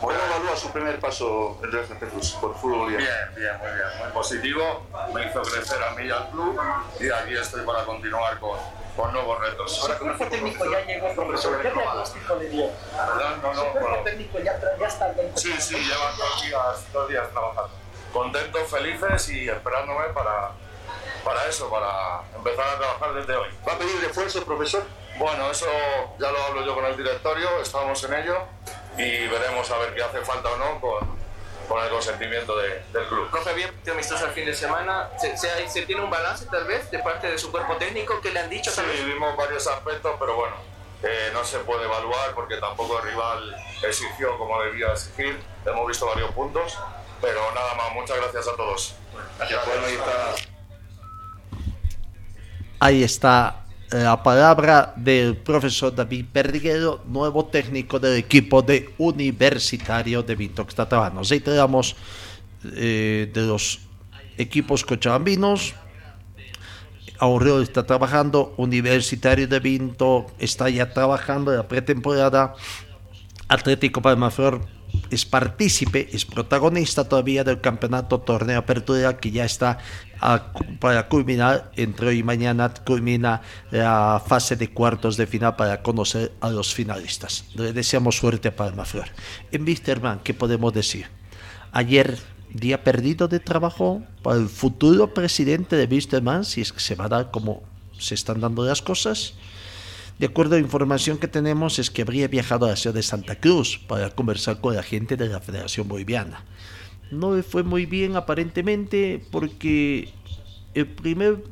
¿Cómo 0.00 0.12
evalúa 0.12 0.56
su 0.56 0.68
primer 0.72 0.98
paso 0.98 1.60
en 1.62 1.70
Real 1.70 1.86
Santa 1.86 2.06
Cruz 2.08 2.32
por 2.32 2.56
fútbol 2.56 2.80
boliviano? 2.80 3.06
Bien, 3.06 3.34
bien, 3.36 3.58
muy 3.58 3.68
bien, 3.68 3.98
muy 4.00 4.12
positivo. 4.12 4.86
Me 5.14 5.26
hizo 5.26 5.42
crecer 5.42 5.80
a 5.80 5.90
mí 5.92 6.06
y 6.06 6.10
al 6.10 6.28
club 6.30 6.60
y 6.98 7.08
aquí 7.08 7.34
estoy 7.34 7.64
para 7.64 7.84
continuar 7.84 8.40
con, 8.40 8.58
con 8.96 9.12
nuevos 9.12 9.40
retos. 9.40 9.76
Su 9.76 9.98
cuerpo 9.98 10.26
técnico 10.26 10.70
ya 10.70 10.84
llegó, 10.84 11.14
profesor. 11.14 11.62
¿Qué 11.62 11.70
diagnóstico 11.70 12.34
le 12.36 12.48
dio? 12.48 12.70
¿Verdad? 12.96 13.36
No, 13.42 13.54
no, 13.54 13.54
Su 13.54 13.70
cuerpo 13.70 13.88
bueno. 13.88 14.04
técnico 14.04 14.38
ya, 14.38 14.60
ya 14.78 14.86
está 14.86 15.12
dentro. 15.12 15.40
Sí, 15.40 15.52
sí, 15.60 15.76
llevan 15.76 16.16
dos 16.16 16.42
días, 16.42 16.92
dos 16.92 17.08
días 17.08 17.30
trabajando. 17.30 17.70
Contentos, 18.12 18.68
felices 18.70 19.28
y 19.30 19.48
esperándome 19.48 20.08
para, 20.08 20.50
para 21.24 21.46
eso, 21.46 21.70
para 21.70 22.20
empezar 22.36 22.68
a 22.68 22.78
trabajar 22.78 23.14
desde 23.14 23.36
hoy. 23.36 23.48
¿Va 23.66 23.72
a 23.72 23.78
pedir 23.78 24.00
refuerzo, 24.00 24.44
profesor? 24.44 24.84
Bueno, 25.18 25.50
eso 25.50 25.66
ya 26.18 26.30
lo 26.30 26.42
hablo 26.42 26.64
yo 26.64 26.74
con 26.74 26.84
el 26.84 26.96
directorio, 26.96 27.60
estamos 27.60 28.02
en 28.04 28.14
ello 28.14 28.36
y 28.96 29.26
veremos 29.28 29.70
a 29.70 29.78
ver 29.78 29.94
qué 29.94 30.02
hace 30.02 30.20
falta 30.22 30.50
o 30.50 30.56
no 30.56 30.80
con, 30.80 31.21
con 31.68 31.82
el 31.82 31.88
consentimiento 31.90 32.56
de- 32.56 32.82
del 32.92 33.06
club. 33.08 33.30
Profe, 33.30 33.52
bien, 33.54 33.70
te 33.84 33.90
amistoso 33.90 34.26
el 34.26 34.32
fin 34.32 34.46
de 34.46 34.54
semana. 34.54 35.10
¿Se, 35.20 35.36
se, 35.36 35.68
se 35.68 35.82
tiene 35.82 36.02
un 36.02 36.10
balance 36.10 36.46
tal 36.46 36.64
vez 36.64 36.90
de 36.90 36.98
parte 37.00 37.30
de 37.30 37.38
su 37.38 37.50
cuerpo 37.50 37.76
técnico 37.76 38.20
que 38.20 38.30
le 38.30 38.40
han 38.40 38.50
dicho 38.50 38.70
Sí, 38.70 38.80
vimos 39.04 39.36
varios 39.36 39.66
aspectos, 39.66 40.14
pero 40.18 40.36
bueno, 40.36 40.56
eh, 41.02 41.30
no 41.32 41.44
se 41.44 41.58
puede 41.60 41.84
evaluar 41.84 42.34
porque 42.34 42.56
tampoco 42.58 42.98
el 43.00 43.04
rival 43.10 43.56
exigió 43.82 44.36
como 44.38 44.60
debía 44.62 44.92
exigir. 44.92 45.40
Hemos 45.64 45.86
visto 45.86 46.06
varios 46.06 46.30
puntos, 46.32 46.78
pero 47.20 47.40
nada 47.54 47.74
más. 47.74 47.92
Muchas 47.94 48.16
gracias 48.18 48.48
a 48.48 48.56
todos. 48.56 48.94
Gracias. 49.38 49.66
Bueno, 49.66 49.86
ahí 49.86 49.94
está. 49.94 50.34
Ahí 52.80 53.04
está 53.04 53.61
la 53.92 54.22
palabra 54.22 54.94
del 54.96 55.36
profesor 55.36 55.94
David 55.94 56.26
Perdiguero, 56.32 57.02
nuevo 57.06 57.44
técnico 57.44 58.00
del 58.00 58.16
equipo 58.16 58.62
de 58.62 58.90
Universitario 58.96 60.22
de 60.22 60.34
Vinto 60.34 60.64
que 60.64 60.70
está 60.70 60.88
trabajando. 60.88 61.22
Reiteramos 61.22 61.94
eh, 62.74 63.30
de 63.32 63.42
los 63.42 63.80
equipos 64.38 64.84
cochabambinos. 64.84 65.74
Aurreo 67.18 67.60
está 67.60 67.84
trabajando, 67.84 68.54
Universitario 68.56 69.46
de 69.46 69.60
Vinto 69.60 70.26
está 70.38 70.70
ya 70.70 70.92
trabajando 70.92 71.52
en 71.52 71.58
la 71.58 71.68
pretemporada. 71.68 72.54
Atlético 73.46 74.00
Palmaflor 74.00 74.66
es 75.10 75.24
partícipe, 75.26 76.08
es 76.12 76.24
protagonista 76.24 77.08
todavía 77.08 77.44
del 77.44 77.60
campeonato 77.60 78.20
torneo 78.20 78.58
apertura 78.58 79.18
que 79.18 79.30
ya 79.30 79.44
está 79.44 79.78
a- 80.22 80.52
para 80.80 81.08
culminar, 81.08 81.70
entre 81.76 82.08
hoy 82.08 82.18
y 82.18 82.22
mañana 82.22 82.72
culmina 82.86 83.42
la 83.70 84.22
fase 84.24 84.56
de 84.56 84.70
cuartos 84.70 85.16
de 85.16 85.26
final 85.26 85.56
para 85.56 85.82
conocer 85.82 86.32
a 86.40 86.50
los 86.50 86.72
finalistas. 86.72 87.44
Le 87.54 87.72
deseamos 87.72 88.16
suerte 88.16 88.48
a 88.48 88.56
Palmaflor. 88.56 89.08
En 89.50 89.64
Wisterman, 89.64 90.20
¿qué 90.20 90.32
podemos 90.34 90.72
decir? 90.72 91.06
Ayer, 91.72 92.18
día 92.52 92.84
perdido 92.84 93.28
de 93.28 93.40
trabajo 93.40 94.02
para 94.22 94.36
el 94.38 94.48
futuro 94.48 95.12
presidente 95.14 95.76
de 95.76 95.86
Wisterman, 95.86 96.44
si 96.44 96.60
es 96.60 96.72
que 96.72 96.80
se 96.80 96.94
va 96.94 97.06
a 97.06 97.08
dar 97.08 97.30
como 97.30 97.62
se 97.98 98.14
están 98.14 98.40
dando 98.40 98.64
las 98.64 98.82
cosas. 98.82 99.34
De 100.18 100.26
acuerdo 100.26 100.54
a 100.54 100.58
la 100.58 100.64
información 100.64 101.18
que 101.18 101.26
tenemos 101.26 101.78
es 101.78 101.90
que 101.90 102.02
habría 102.02 102.28
viajado 102.28 102.66
a 102.66 102.70
la 102.70 102.76
ciudad 102.76 102.94
de 102.94 103.02
Santa 103.02 103.36
Cruz 103.40 103.78
para 103.88 104.10
conversar 104.10 104.60
con 104.60 104.76
la 104.76 104.82
gente 104.82 105.16
de 105.16 105.28
la 105.28 105.40
Federación 105.40 105.88
Boliviana. 105.88 106.44
No 107.12 107.36
le 107.36 107.42
fue 107.42 107.62
muy 107.62 107.86
bien 107.86 108.16
aparentemente 108.16 109.22
porque 109.30 110.08
el 110.74 110.86
primer 110.86 111.44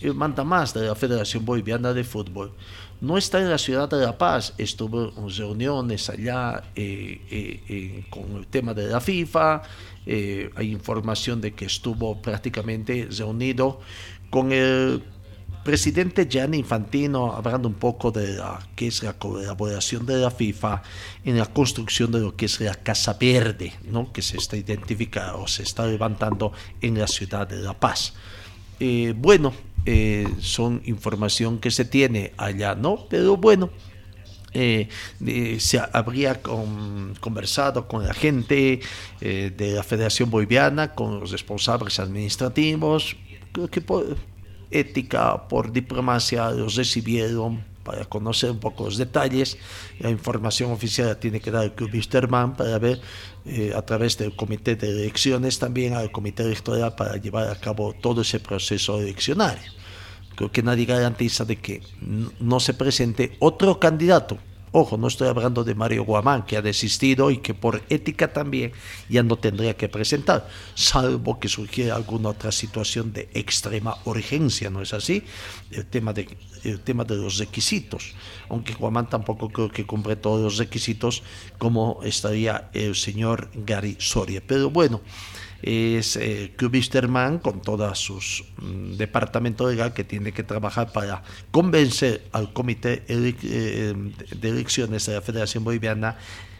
el 0.00 0.14
manda 0.14 0.44
más 0.44 0.74
de 0.74 0.86
la 0.86 0.94
Federación 0.94 1.44
Boliviana 1.44 1.92
de 1.92 2.04
Fútbol, 2.04 2.52
no 3.00 3.18
está 3.18 3.40
en 3.40 3.50
la 3.50 3.58
ciudad 3.58 3.88
de 3.88 3.98
La 3.98 4.16
Paz, 4.16 4.54
estuvo 4.58 5.12
en 5.16 5.30
reuniones 5.30 6.08
allá 6.08 6.62
eh, 6.74 7.20
eh, 7.30 7.60
eh, 7.68 8.04
con 8.08 8.36
el 8.36 8.46
tema 8.46 8.74
de 8.74 8.88
la 8.88 9.00
FIFA, 9.00 9.62
hay 10.06 10.70
información 10.70 11.40
de 11.40 11.52
que 11.52 11.64
estuvo 11.64 12.22
prácticamente 12.22 13.08
reunido 13.10 13.80
con 14.30 14.52
el 14.52 15.02
presidente 15.66 16.28
Gianni 16.28 16.58
Infantino 16.58 17.32
hablando 17.32 17.66
un 17.66 17.74
poco 17.74 18.12
de 18.12 18.34
la, 18.34 18.60
que 18.76 18.86
es 18.86 19.02
la 19.02 19.14
colaboración 19.14 20.06
de 20.06 20.16
la 20.16 20.30
FIFA 20.30 20.80
en 21.24 21.36
la 21.36 21.46
construcción 21.46 22.12
de 22.12 22.20
lo 22.20 22.36
que 22.36 22.46
es 22.46 22.60
la 22.60 22.76
Casa 22.76 23.16
Verde, 23.20 23.72
¿no? 23.90 24.12
que 24.12 24.22
se 24.22 24.36
está 24.36 24.56
identificando 24.56 25.42
o 25.42 25.48
se 25.48 25.64
está 25.64 25.84
levantando 25.84 26.52
en 26.80 26.96
la 26.96 27.08
ciudad 27.08 27.48
de 27.48 27.56
La 27.56 27.74
Paz. 27.74 28.14
Eh, 28.78 29.12
bueno, 29.16 29.52
eh, 29.84 30.28
son 30.38 30.82
información 30.84 31.58
que 31.58 31.72
se 31.72 31.84
tiene 31.84 32.32
allá, 32.36 32.76
¿no? 32.76 33.04
Pero 33.10 33.36
bueno, 33.36 33.70
eh, 34.52 34.88
se 35.58 35.80
habría 35.92 36.40
conversado 36.40 37.88
con 37.88 38.06
la 38.06 38.14
gente 38.14 38.80
de 39.20 39.72
la 39.74 39.82
Federación 39.82 40.30
Boliviana, 40.30 40.94
con 40.94 41.18
los 41.18 41.32
responsables 41.32 41.98
administrativos, 41.98 43.16
creo 43.50 43.68
que 43.68 43.80
ética, 44.80 45.48
por 45.48 45.72
diplomacia, 45.72 46.50
los 46.50 46.74
recibieron 46.74 47.64
para 47.86 48.04
conocer 48.04 48.50
un 48.50 48.58
poco 48.58 48.84
los 48.84 48.96
detalles. 48.96 49.56
La 50.00 50.10
información 50.10 50.72
oficial 50.72 51.16
tiene 51.18 51.40
que 51.40 51.52
dar 51.52 51.64
el 51.64 51.72
Club 51.72 51.90
Wisterman 51.92 52.56
para 52.56 52.78
ver 52.78 53.00
eh, 53.44 53.72
a 53.74 53.82
través 53.82 54.18
del 54.18 54.34
comité 54.34 54.74
de 54.74 54.90
elecciones 54.90 55.58
también 55.58 55.94
al 55.94 56.10
comité 56.10 56.42
electoral 56.42 56.94
para 56.96 57.16
llevar 57.16 57.48
a 57.48 57.60
cabo 57.60 57.94
todo 57.94 58.22
ese 58.22 58.40
proceso 58.40 59.00
eleccionario. 59.00 59.72
Creo 60.34 60.50
que 60.50 60.62
nadie 60.62 60.84
garantiza 60.84 61.44
de 61.44 61.56
que 61.56 61.80
no 62.40 62.60
se 62.60 62.74
presente 62.74 63.36
otro 63.38 63.78
candidato 63.78 64.36
Ojo, 64.78 64.98
no 64.98 65.08
estoy 65.08 65.28
hablando 65.28 65.64
de 65.64 65.74
Mario 65.74 66.04
Guamán, 66.04 66.44
que 66.44 66.58
ha 66.58 66.60
desistido 66.60 67.30
y 67.30 67.38
que 67.38 67.54
por 67.54 67.82
ética 67.88 68.30
también 68.30 68.72
ya 69.08 69.22
no 69.22 69.36
tendría 69.36 69.74
que 69.74 69.88
presentar, 69.88 70.50
salvo 70.74 71.40
que 71.40 71.48
surgiera 71.48 71.96
alguna 71.96 72.28
otra 72.28 72.52
situación 72.52 73.10
de 73.10 73.30
extrema 73.32 73.96
urgencia, 74.04 74.68
¿no 74.68 74.82
es 74.82 74.92
así? 74.92 75.22
El 75.70 75.86
tema 75.86 76.12
de, 76.12 76.24
tema 76.84 77.04
de 77.04 77.16
los 77.16 77.38
requisitos, 77.38 78.12
aunque 78.50 78.74
Guamán 78.74 79.08
tampoco 79.08 79.48
creo 79.48 79.70
que 79.70 79.86
cumple 79.86 80.14
todos 80.14 80.42
los 80.42 80.58
requisitos 80.58 81.22
como 81.56 82.00
estaría 82.02 82.68
el 82.74 82.96
señor 82.96 83.48
Gary 83.54 83.96
Soria. 83.98 84.42
Pero 84.46 84.68
bueno, 84.68 85.00
es 85.62 86.16
eh, 86.16 86.54
con 87.42 87.62
todo 87.62 87.94
su 87.94 88.14
mm, 88.16 88.96
departamento 88.96 89.68
legal 89.68 89.94
que 89.94 90.04
tiene 90.04 90.32
que 90.32 90.42
trabajar 90.42 90.92
para 90.92 91.22
convencer 91.50 92.22
al 92.32 92.52
comité 92.52 93.04
eh, 93.08 93.94
de 94.36 94.48
elecciones 94.48 95.06
de 95.06 95.14
la 95.14 95.22
Federación 95.22 95.64
Boliviana 95.64 96.16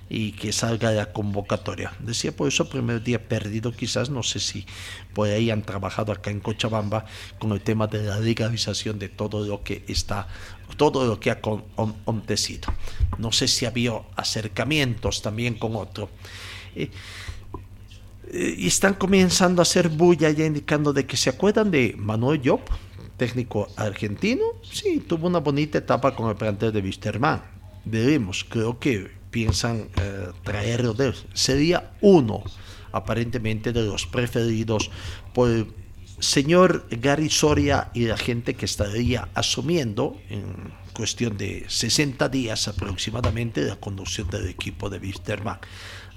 y 0.08 0.32
que 0.32 0.52
salga 0.52 0.92
la 0.92 1.12
convocatoria. 1.12 1.92
Decía 1.98 2.34
por 2.34 2.48
eso 2.48 2.68
primer 2.68 3.02
día 3.02 3.28
perdido 3.28 3.72
quizás, 3.72 4.08
no 4.08 4.22
sé 4.22 4.38
si 4.38 4.64
por 5.14 5.28
ahí 5.28 5.50
han 5.50 5.62
trabajado 5.62 6.12
acá 6.12 6.30
en 6.30 6.40
Cochabamba 6.40 7.06
con 7.38 7.52
el 7.52 7.60
tema 7.60 7.86
de 7.86 8.04
la 8.04 8.20
legalización 8.20 8.98
de 8.98 9.08
todo 9.08 9.44
lo 9.44 9.62
que 9.64 9.84
está, 9.88 10.28
todo 10.76 11.06
lo 11.06 11.18
que 11.18 11.30
ha 11.30 11.34
acontecido. 11.34 12.72
No 13.18 13.32
sé 13.32 13.48
si 13.48 13.66
había 13.66 13.92
acercamientos 14.14 15.22
también 15.22 15.54
con 15.54 15.74
otro. 15.74 16.08
Eh, 16.76 16.82
eh, 16.84 16.90
y 18.36 18.66
están 18.66 18.94
comenzando 18.94 19.60
a 19.60 19.64
hacer 19.64 19.88
bulla 19.88 20.30
ya 20.30 20.44
indicando 20.44 20.92
de 20.92 21.06
que 21.06 21.16
se 21.16 21.30
acuerdan 21.30 21.70
de 21.70 21.94
Manuel 21.98 22.40
Job, 22.44 22.60
técnico 23.16 23.68
argentino. 23.76 24.44
Sí, 24.62 25.02
tuvo 25.06 25.26
una 25.26 25.38
bonita 25.38 25.78
etapa 25.78 26.14
con 26.14 26.28
el 26.28 26.36
plantel 26.36 26.72
de 26.72 26.80
Wisterman. 26.80 27.42
Veremos, 27.84 28.44
creo 28.48 28.78
que 28.78 29.10
piensan 29.30 29.88
eh, 29.96 30.28
traerlo 30.42 30.92
de 30.94 31.08
él. 31.08 31.14
Sería 31.32 31.92
uno, 32.00 32.42
aparentemente, 32.92 33.72
de 33.72 33.82
los 33.82 34.06
preferidos 34.06 34.90
por 35.32 35.50
el 35.50 35.66
señor 36.18 36.86
Gary 36.90 37.28
Soria 37.28 37.90
y 37.94 38.06
la 38.06 38.16
gente 38.16 38.54
que 38.54 38.64
estaría 38.64 39.28
asumiendo 39.34 40.16
en 40.30 40.44
cuestión 40.94 41.36
de 41.36 41.66
60 41.68 42.28
días 42.30 42.68
aproximadamente 42.68 43.60
la 43.62 43.76
conducción 43.76 44.28
del 44.30 44.48
equipo 44.48 44.88
de 44.88 44.98
Wisterman. 44.98 45.58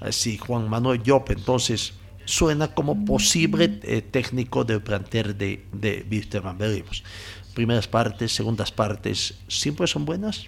Así, 0.00 0.38
Juan 0.38 0.68
Manuel 0.70 1.02
Job, 1.04 1.24
entonces 1.28 1.92
suena 2.30 2.68
como 2.74 3.04
posible 3.04 3.80
eh, 3.82 4.02
técnico 4.02 4.64
del 4.64 4.80
plantel 4.80 5.36
de, 5.36 5.66
de 5.72 6.06
Wisterman. 6.08 6.56
Veremos. 6.56 7.02
Primeras 7.54 7.88
partes, 7.88 8.32
segundas 8.32 8.70
partes, 8.70 9.34
siempre 9.48 9.86
son 9.88 10.04
buenas. 10.04 10.46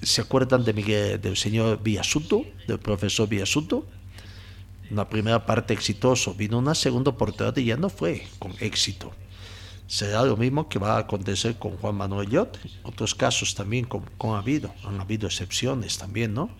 ¿Se 0.00 0.20
acuerdan 0.20 0.64
de 0.64 0.72
Miguel, 0.72 1.20
del 1.20 1.36
señor 1.36 1.82
Villasuto, 1.82 2.44
del 2.68 2.78
profesor 2.78 3.28
Villasuto? 3.28 3.86
Una 4.90 5.08
primera 5.08 5.44
parte 5.44 5.74
exitoso, 5.74 6.32
vino 6.32 6.58
una 6.58 6.76
segunda 6.76 7.10
oportunidad 7.10 7.56
y 7.56 7.64
ya 7.64 7.76
no 7.76 7.90
fue 7.90 8.26
con 8.38 8.52
éxito. 8.60 9.12
Será 9.88 10.22
lo 10.22 10.36
mismo 10.36 10.68
que 10.68 10.78
va 10.78 10.96
a 10.96 11.00
acontecer 11.00 11.56
con 11.58 11.76
Juan 11.78 11.96
Manuel 11.96 12.30
Yot. 12.30 12.58
Otros 12.84 13.14
casos 13.14 13.54
también 13.54 13.84
con, 13.84 14.04
con 14.16 14.36
ha 14.36 14.38
habido, 14.38 14.72
han 14.84 15.00
habido 15.00 15.26
excepciones 15.26 15.98
también, 15.98 16.34
¿no? 16.34 16.50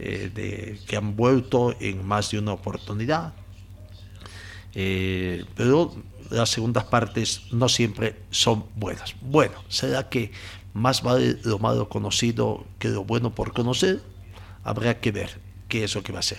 Eh, 0.00 0.30
de, 0.32 0.78
que 0.86 0.96
han 0.96 1.16
vuelto 1.16 1.74
en 1.80 2.06
más 2.06 2.30
de 2.30 2.38
una 2.38 2.52
oportunidad. 2.52 3.32
Eh, 4.74 5.44
pero 5.56 5.92
las 6.30 6.50
segundas 6.50 6.84
partes 6.84 7.42
no 7.50 7.68
siempre 7.68 8.14
son 8.30 8.66
buenas. 8.76 9.16
Bueno, 9.20 9.54
será 9.68 10.08
que 10.08 10.30
más 10.72 11.02
vale 11.02 11.38
lo 11.42 11.58
malo 11.58 11.88
conocido 11.88 12.64
que 12.78 12.88
lo 12.88 13.02
bueno 13.02 13.34
por 13.34 13.52
conocer. 13.52 14.00
Habrá 14.62 15.00
que 15.00 15.10
ver 15.10 15.40
qué 15.66 15.82
es 15.82 15.96
lo 15.96 16.04
que 16.04 16.12
va 16.12 16.20
a 16.20 16.22
ser. 16.22 16.38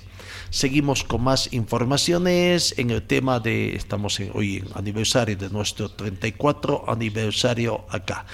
Seguimos 0.51 1.03
con 1.03 1.21
más 1.21 1.51
informaciones 1.51 2.73
en 2.77 2.91
el 2.91 3.03
tema 3.03 3.41
de, 3.41 3.75
estamos 3.75 4.21
hoy 4.33 4.57
en 4.57 4.67
aniversario 4.73 5.35
de 5.35 5.49
nuestro 5.49 5.89
34 5.89 6.85
aniversario 6.87 7.85
acá. 7.89 8.25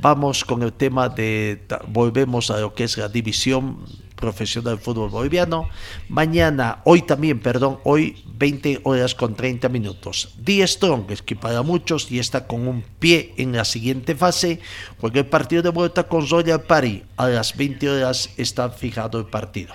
Vamos 0.00 0.44
con 0.44 0.62
el 0.62 0.72
tema 0.72 1.08
de, 1.08 1.66
volvemos 1.88 2.52
a 2.52 2.60
lo 2.60 2.74
que 2.74 2.84
es 2.84 2.96
la 2.96 3.08
división 3.08 3.84
profesional 4.18 4.78
fútbol 4.78 5.10
boliviano. 5.10 5.68
Mañana, 6.08 6.82
hoy 6.84 7.02
también, 7.02 7.40
perdón, 7.40 7.78
hoy 7.84 8.22
20 8.26 8.80
horas 8.84 9.14
con 9.14 9.34
30 9.34 9.68
minutos. 9.68 10.34
Die 10.38 10.66
Strong, 10.66 11.06
que 11.24 11.36
para 11.36 11.62
muchos 11.62 12.10
y 12.10 12.18
está 12.18 12.46
con 12.46 12.68
un 12.68 12.82
pie 12.98 13.32
en 13.36 13.52
la 13.52 13.64
siguiente 13.64 14.14
fase, 14.14 14.60
porque 15.00 15.20
el 15.20 15.26
partido 15.26 15.62
de 15.62 15.70
vuelta 15.70 16.04
con 16.04 16.26
Zoya 16.26 16.66
Pari 16.66 17.04
a 17.16 17.28
las 17.28 17.56
20 17.56 17.88
horas 17.88 18.30
está 18.36 18.70
fijado 18.70 19.18
el 19.18 19.26
partido. 19.26 19.72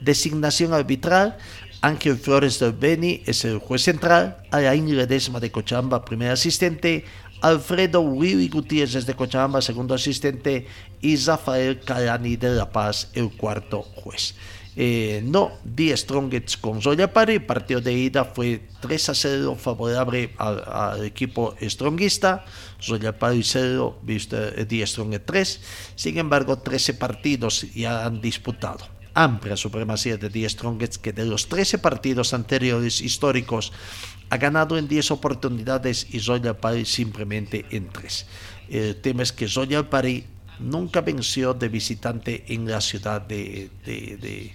Designación 0.00 0.72
arbitral, 0.72 1.36
Ángel 1.82 2.16
Flores 2.16 2.58
del 2.60 2.72
Beni 2.72 3.22
es 3.26 3.44
el 3.44 3.58
juez 3.58 3.82
central, 3.82 4.36
Alain 4.50 4.96
Ledesma 4.96 5.40
de 5.40 5.50
Cochabamba, 5.50 6.04
primer 6.04 6.30
asistente, 6.30 7.04
Alfredo 7.42 8.00
Willy 8.00 8.48
Gutiérrez 8.48 9.04
de 9.04 9.14
Cochabamba, 9.14 9.60
segundo 9.60 9.94
asistente, 9.94 10.66
y 11.00 11.16
Rafael 11.16 11.80
Calani 11.80 12.36
de 12.36 12.54
La 12.54 12.70
Paz, 12.70 13.10
el 13.14 13.30
cuarto 13.32 13.82
juez. 13.82 14.34
Eh, 14.74 15.20
no, 15.24 15.50
Die 15.64 15.94
Strongets 15.94 16.56
con 16.56 16.80
Pari, 16.80 17.40
partido 17.40 17.82
de 17.82 17.92
ida 17.92 18.24
fue 18.24 18.62
3 18.80 19.08
a 19.10 19.14
0 19.14 19.56
favorable 19.60 20.32
al, 20.38 21.04
equipo 21.04 21.54
stronguista, 21.60 22.44
Zoya 22.80 23.18
Pari 23.18 23.42
0, 23.42 23.98
Die 24.02 24.86
Strongets 24.86 25.26
3, 25.26 25.60
sin 25.94 26.16
embargo 26.16 26.58
13 26.58 26.94
partidos 26.94 27.66
ya 27.74 28.06
han 28.06 28.22
disputado. 28.22 28.88
Amplia 29.14 29.56
supremacía 29.58 30.16
de 30.16 30.30
Die 30.30 30.48
Strongets 30.48 30.96
que 30.96 31.12
de 31.12 31.26
los 31.26 31.48
13 31.48 31.78
partidos 31.78 32.32
anteriores 32.32 33.02
históricos 33.02 33.72
ha 34.32 34.38
ganado 34.38 34.78
en 34.78 34.88
10 34.88 35.10
oportunidades 35.10 36.06
y 36.10 36.18
Zoya 36.18 36.58
Pari 36.58 36.86
simplemente 36.86 37.66
en 37.68 37.90
3. 37.90 38.26
El 38.70 38.96
tema 38.96 39.24
es 39.24 39.30
que 39.30 39.46
Zoya 39.46 39.90
Pari 39.90 40.24
nunca 40.58 41.02
venció 41.02 41.52
de 41.52 41.68
visitante 41.68 42.42
en 42.48 42.66
la 42.66 42.80
ciudad 42.80 43.20
de, 43.20 43.68
de, 43.84 44.54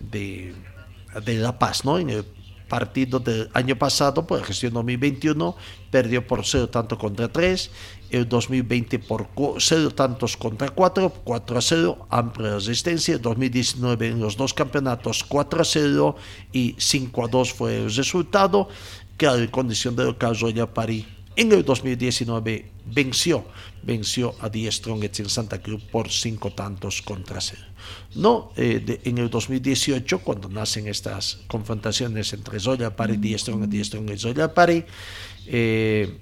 de, 0.00 1.34
La 1.38 1.56
Paz, 1.56 1.84
¿no? 1.84 2.00
En 2.00 2.10
el 2.10 2.24
partido 2.68 3.20
del 3.20 3.48
año 3.54 3.76
pasado, 3.76 4.26
por 4.26 4.40
la 4.40 4.44
gestión 4.44 4.72
2021, 4.72 5.54
perdió 5.92 6.26
por 6.26 6.44
0 6.44 6.70
tanto 6.70 6.98
contra 6.98 7.28
3, 7.28 7.70
el 8.10 8.28
2020 8.28 8.98
por 8.98 9.28
0 9.58 9.90
tantos 9.90 10.36
contra 10.36 10.68
4, 10.70 11.12
4 11.22 11.58
a 11.58 11.60
0, 11.60 12.06
amplia 12.08 12.54
resistencia, 12.54 13.14
el 13.14 13.20
2019 13.20 14.08
en 14.08 14.20
los 14.20 14.36
dos 14.36 14.54
campeonatos 14.54 15.22
4 15.22 15.60
a 15.60 15.64
0 15.64 16.16
y 16.52 16.74
5 16.78 17.24
a 17.24 17.28
2 17.28 17.52
fue 17.52 17.76
el 17.84 17.94
resultado, 17.94 18.68
que 19.22 19.92
de 19.94 20.04
local 20.04 20.34
Zoya 20.34 20.66
Pari 20.66 21.06
en 21.36 21.52
el 21.52 21.64
2019 21.64 22.72
venció, 22.84 23.44
venció 23.82 24.34
a 24.40 24.48
Die 24.48 24.70
Strongets 24.70 25.20
en 25.20 25.28
Santa 25.28 25.62
Cruz 25.62 25.80
por 25.80 26.10
cinco 26.10 26.52
tantos 26.52 27.02
contra 27.02 27.40
cero. 27.40 27.62
No, 28.16 28.50
eh, 28.56 29.00
en 29.04 29.18
el 29.18 29.30
2018, 29.30 30.18
cuando 30.18 30.48
nacen 30.48 30.88
estas 30.88 31.38
confrontaciones 31.46 32.32
entre 32.32 32.58
Zoya 32.58 32.96
Pari, 32.96 33.16
Die 33.16 33.38
Strongets, 33.38 33.70
Die 33.70 33.84
Strongets, 33.84 34.22
Zoya 34.22 34.52
Pari, 34.52 34.84
eh, 35.46 36.18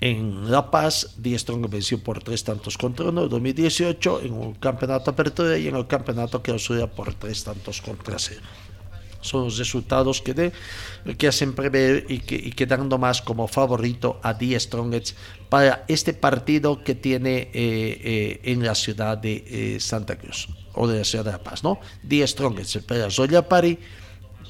En 0.00 0.50
La 0.50 0.70
Paz, 0.70 1.14
Die 1.16 1.38
Strong 1.38 1.70
venció 1.70 2.02
por 2.02 2.22
tres 2.22 2.44
tantos 2.44 2.76
contra 2.76 3.08
uno 3.08 3.24
en 3.24 3.30
2018 3.30 4.20
en 4.22 4.32
un 4.34 4.52
campeonato 4.54 5.10
apertura 5.10 5.56
y 5.56 5.68
en 5.68 5.76
el 5.76 5.86
campeonato 5.86 6.42
que 6.42 6.54
por 6.94 7.14
tres 7.14 7.44
tantos 7.44 7.80
contra 7.80 8.18
cero. 8.18 8.42
Son 9.24 9.44
los 9.44 9.56
resultados 9.56 10.20
que, 10.20 10.34
de, 10.34 10.52
que 11.16 11.28
hacen 11.28 11.54
prever 11.54 12.04
y, 12.08 12.18
que, 12.18 12.34
y 12.34 12.52
quedando 12.52 12.98
más 12.98 13.22
como 13.22 13.48
favorito 13.48 14.20
a 14.22 14.34
Die 14.34 14.58
Strongets 14.60 15.16
para 15.48 15.84
este 15.88 16.12
partido 16.12 16.84
que 16.84 16.94
tiene 16.94 17.36
eh, 17.36 17.50
eh, 17.54 18.40
en 18.44 18.62
la 18.62 18.74
ciudad 18.74 19.16
de 19.16 19.44
eh, 19.46 19.80
Santa 19.80 20.18
Cruz 20.18 20.48
o 20.74 20.86
de 20.86 20.98
la 20.98 21.04
ciudad 21.04 21.24
de 21.24 21.32
La 21.32 21.42
Paz, 21.42 21.64
¿no? 21.64 21.80
Die 22.02 22.26
Strongets 22.26 22.78
para 22.86 23.10
Zoya 23.10 23.48
Pari, 23.48 23.78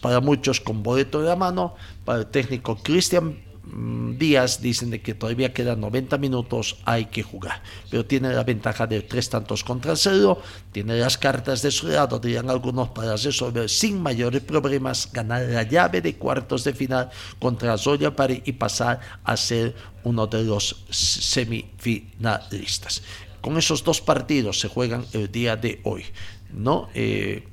para 0.02 0.20
muchos 0.20 0.60
con 0.60 0.82
boleto 0.82 1.20
de 1.20 1.28
la 1.28 1.36
mano, 1.36 1.76
para 2.04 2.20
el 2.20 2.26
técnico 2.26 2.76
Cristian 2.82 3.43
mm, 3.66 4.18
Díaz 4.18 4.60
dicen 4.60 4.90
de 4.90 5.00
que 5.00 5.14
todavía 5.14 5.52
quedan 5.52 5.80
90 5.80 6.18
minutos, 6.18 6.76
hay 6.84 7.06
que 7.06 7.22
jugar. 7.22 7.62
Pero 7.90 8.04
tiene 8.04 8.32
la 8.32 8.44
ventaja 8.44 8.86
de 8.86 9.02
tres 9.02 9.30
tantos 9.30 9.64
contra 9.64 9.96
cero, 9.96 10.40
tiene 10.72 10.98
las 10.98 11.18
cartas 11.18 11.62
de 11.62 11.70
su 11.70 11.88
lado, 11.88 12.18
dirían 12.18 12.50
algunos, 12.50 12.90
para 12.90 13.16
resolver 13.16 13.68
sin 13.68 14.02
mayores 14.02 14.42
problemas, 14.42 15.10
ganar 15.12 15.42
la 15.42 15.62
llave 15.62 16.00
de 16.00 16.16
cuartos 16.16 16.64
de 16.64 16.74
final 16.74 17.10
contra 17.38 17.78
Zoya 17.78 18.14
Pari 18.14 18.42
y 18.44 18.52
pasar 18.52 19.00
a 19.24 19.36
ser 19.36 19.74
uno 20.04 20.26
de 20.26 20.44
los 20.44 20.84
semifinalistas. 20.90 23.02
Con 23.40 23.56
esos 23.58 23.84
dos 23.84 24.00
partidos 24.00 24.60
se 24.60 24.68
juegan 24.68 25.04
el 25.12 25.30
día 25.30 25.56
de 25.56 25.80
hoy, 25.84 26.04
¿no? 26.52 26.88
Eh, 26.94 27.46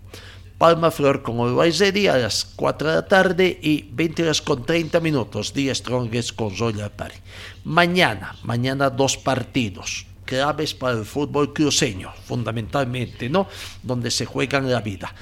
Palma 0.62 0.92
Flor 0.92 1.24
con 1.24 1.40
Uruguay 1.40 1.74
a 2.08 2.18
las 2.18 2.46
4 2.56 2.90
de 2.90 2.96
la 2.96 3.08
tarde 3.08 3.60
y 3.64 3.82
20 3.94 4.22
horas 4.22 4.44
con 4.44 4.64
30 4.64 5.00
minutos, 5.00 5.56
Día 5.56 5.74
Strongest 5.74 6.36
con 6.36 6.56
Zoya 6.56 6.96
Pari. 6.96 7.16
Mañana, 7.64 8.36
mañana 8.44 8.92
dos 8.92 9.18
partidos 9.18 10.06
claves 10.24 10.76
para 10.76 11.00
el 11.00 11.06
fútbol 11.06 11.52
cruceño, 11.52 12.14
fundamentalmente, 12.26 13.28
¿no? 13.28 13.48
Donde 13.82 14.12
se 14.12 14.28
juegan 14.28 14.72
la 14.72 14.82
vida. 14.82 15.16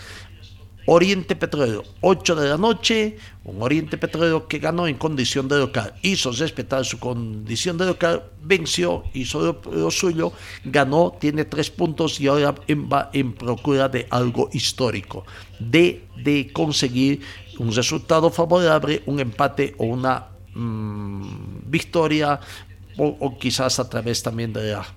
Oriente 0.92 1.36
Petrolero, 1.36 1.84
8 2.02 2.36
de 2.36 2.50
la 2.50 2.58
noche, 2.58 3.16
un 3.46 3.62
Oriente 3.62 3.96
Petrolero 4.00 4.48
que 4.48 4.58
ganó 4.58 4.88
en 4.88 4.98
condición 4.98 5.48
de 5.48 5.60
local, 5.60 5.94
hizo 6.02 6.32
respetar 6.32 6.84
su 6.84 6.98
condición 6.98 7.78
de 7.78 7.86
local, 7.86 8.24
venció, 8.42 9.04
hizo 9.14 9.62
lo, 9.72 9.92
suyo, 9.92 10.34
ganó, 10.66 11.16
tiene 11.20 11.46
tres 11.46 11.70
puntos 11.70 12.20
y 12.20 12.26
ahora 12.26 12.56
va 12.92 13.12
en 13.14 13.34
procura 13.34 13.88
de 13.88 14.08
algo 14.10 14.50
histórico, 14.52 15.28
de, 15.60 16.08
de 16.24 16.52
conseguir 16.52 17.22
un 17.60 17.72
resultado 17.72 18.32
favorable, 18.32 19.04
un 19.06 19.20
empate 19.20 19.76
o 19.78 19.86
una 19.86 20.26
mmm, 20.56 21.68
victoria, 21.68 22.40
o, 22.98 23.16
o 23.20 23.38
quizás 23.38 23.80
a 23.80 23.88
través 23.88 24.24
también 24.24 24.52
de 24.54 24.72
la 24.72 24.88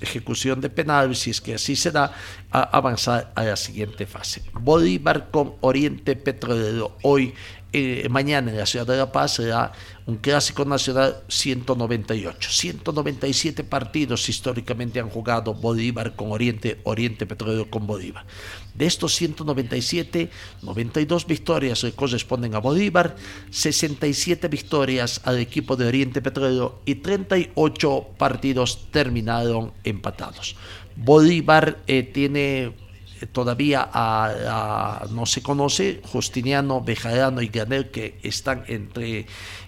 ejecución 0.00 0.60
de 0.60 0.70
penal, 0.70 1.14
si 1.16 1.30
es 1.30 1.40
que 1.40 1.54
así 1.54 1.76
se 1.76 1.90
da, 1.90 2.12
a 2.50 2.62
avanzar 2.62 3.32
a 3.34 3.44
la 3.44 3.56
siguiente 3.56 4.06
fase. 4.06 4.42
Bolívar 4.52 5.30
con 5.30 5.54
Oriente 5.60 6.16
Petrolero 6.16 6.96
hoy 7.02 7.34
eh, 7.76 8.08
mañana 8.08 8.52
en 8.52 8.58
la 8.58 8.66
ciudad 8.66 8.86
de 8.86 8.96
La 8.96 9.10
Paz 9.10 9.34
será 9.34 9.72
un 10.06 10.18
clásico 10.18 10.64
nacional 10.64 11.24
198. 11.26 12.48
197 12.52 13.64
partidos 13.64 14.28
históricamente 14.28 15.00
han 15.00 15.10
jugado 15.10 15.54
Bolívar 15.54 16.14
con 16.14 16.30
Oriente, 16.30 16.80
Oriente 16.84 17.26
Petrolero 17.26 17.68
con 17.68 17.84
Bolívar. 17.84 18.24
De 18.74 18.86
estos 18.86 19.14
197, 19.14 20.30
92 20.62 21.26
victorias 21.26 21.86
corresponden 21.94 22.54
a 22.54 22.58
Bolívar, 22.58 23.16
67 23.50 24.48
victorias 24.48 25.20
al 25.24 25.38
equipo 25.38 25.76
de 25.76 25.86
Oriente 25.86 26.20
Petrolero 26.20 26.80
y 26.84 26.96
38 26.96 28.06
partidos 28.18 28.90
terminaron 28.90 29.72
empatados. 29.84 30.56
Bolívar 30.96 31.78
eh, 31.86 32.02
tiene 32.02 32.72
todavía 33.32 33.88
a, 33.92 35.02
a, 35.02 35.06
no 35.10 35.26
se 35.26 35.42
conoce, 35.42 36.00
Justiniano, 36.04 36.80
Bejarano 36.80 37.42
y 37.42 37.48
Granel, 37.48 37.90
que 37.90 38.18
están 38.22 38.64
entre 38.68 39.26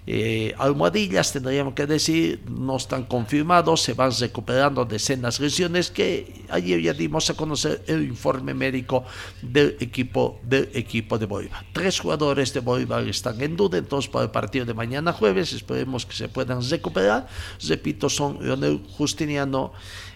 eh, 0.09 0.55
almohadillas, 0.59 1.33
tendríamos 1.33 1.75
que 1.75 1.85
decir, 1.85 2.41
no 2.49 2.77
están 2.77 3.05
confirmados, 3.05 3.83
se 3.83 3.93
van 3.93 4.13
recuperando 4.19 4.85
decenas 4.85 5.39
de 5.39 5.47
lesiones 5.47 5.91
que 5.91 6.45
ayer 6.49 6.81
ya 6.81 6.93
dimos 6.93 7.29
a 7.29 7.35
conocer 7.35 7.83
el 7.89 8.05
informe 8.05 8.55
médico 8.55 9.05
del 9.43 9.77
equipo, 9.81 10.39
del 10.45 10.71
equipo 10.75 11.19
de 11.19 11.27
Bolívar. 11.27 11.67
Tres 11.73 11.99
jugadores 11.99 12.55
de 12.55 12.61
Bolívar 12.61 13.03
están 13.09 13.41
en 13.41 13.57
duda, 13.57 13.79
entonces 13.79 14.09
para 14.09 14.27
el 14.27 14.31
partido 14.31 14.65
de 14.65 14.75
mañana 14.75 15.13
jueves 15.13 15.53
esperemos 15.53 16.07
que 16.07 16.15
se 16.15 16.29
puedan 16.29 16.63
recuperar. 16.63 17.27
Repito, 17.67 18.09
son 18.09 18.39
Leonel 18.41 18.81
Justiniano, 18.97 19.73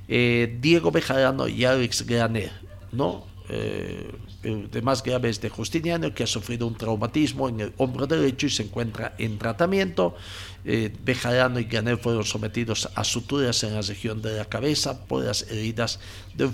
eh, 0.06 0.56
Diego 0.60 0.92
Bejarano 0.92 1.48
y 1.48 1.64
Alex 1.64 2.06
Granel. 2.06 2.69
¿No? 2.92 3.24
Eh, 3.52 4.08
de 4.42 4.80
más 4.80 5.02
graves 5.02 5.40
de 5.40 5.48
Justiniano, 5.48 6.14
que 6.14 6.22
ha 6.22 6.26
sufrido 6.26 6.68
un 6.68 6.76
traumatismo 6.76 7.48
en 7.48 7.60
el 7.60 7.72
hombro 7.78 8.06
derecho 8.06 8.46
y 8.46 8.50
se 8.50 8.62
encuentra 8.62 9.14
en 9.18 9.38
tratamiento. 9.38 10.14
Eh, 10.64 10.94
Bejarano 11.04 11.58
y 11.58 11.64
Granel 11.64 11.98
fueron 11.98 12.24
sometidos 12.24 12.88
a 12.94 13.02
suturas 13.02 13.62
en 13.64 13.74
la 13.74 13.82
región 13.82 14.22
de 14.22 14.36
la 14.36 14.44
cabeza 14.44 15.04
por 15.04 15.24
las 15.24 15.42
heridas 15.50 15.98
del 16.34 16.52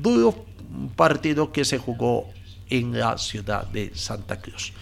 duro 0.00 0.46
partido 0.94 1.52
que 1.52 1.64
se 1.64 1.78
jugó 1.78 2.30
en 2.70 2.98
la 2.98 3.18
ciudad 3.18 3.66
de 3.66 3.90
Santa 3.94 4.40
Cruz. 4.40 4.72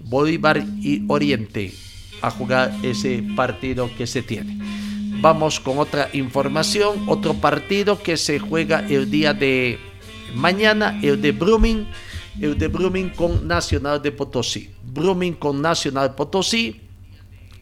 Bolívar 0.00 0.62
y 0.80 1.04
Oriente 1.08 1.72
a 2.20 2.30
jugar 2.30 2.74
ese 2.82 3.24
partido 3.36 3.88
que 3.96 4.06
se 4.06 4.22
tiene. 4.22 4.58
Vamos 5.20 5.60
con 5.60 5.78
otra 5.78 6.08
información, 6.12 7.08
otro 7.08 7.34
partido 7.34 8.02
que 8.02 8.16
se 8.16 8.38
juega 8.38 8.80
el 8.88 9.10
día 9.10 9.34
de 9.34 9.78
Mañana 10.34 10.98
el 11.02 11.20
de 11.20 11.32
Brumming, 11.32 11.86
el 12.40 12.58
de 12.58 12.68
Brumming 12.68 13.10
con 13.10 13.46
Nacional 13.46 14.00
de 14.02 14.12
Potosí. 14.12 14.70
Brumming 14.84 15.34
con 15.34 15.60
Nacional 15.60 16.14
Potosí. 16.14 16.80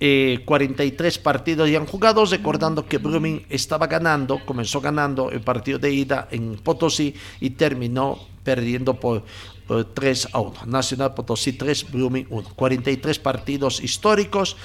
Eh, 0.01 0.43
43 0.45 1.19
partidos 1.19 1.69
ya 1.69 1.79
han 1.79 1.87
jugado, 1.87 2.25
recordando 2.25 2.87
que 2.87 2.99
Brumming 2.99 3.47
estaba 3.49 3.89
ganando, 3.89 4.39
comenzó 4.47 4.81
ganando 4.81 5.33
el 5.33 5.41
partido 5.41 5.81
de 5.81 5.93
ida 5.93 6.29
en 6.31 6.55
Potosí 6.55 7.15
y 7.41 7.51
terminó 7.51 8.17
perdiendo 8.45 8.95
por, 8.95 9.25
por 9.67 9.85
3 9.85 10.29
a 10.33 10.39
1. 10.39 10.53
Nacional 10.67 11.15
Potosí 11.15 11.53
3, 11.53 11.91
Brumming 11.91 12.27
1. 12.31 12.49
43 12.55 13.19
partidos 13.19 13.83
históricos 13.83 14.57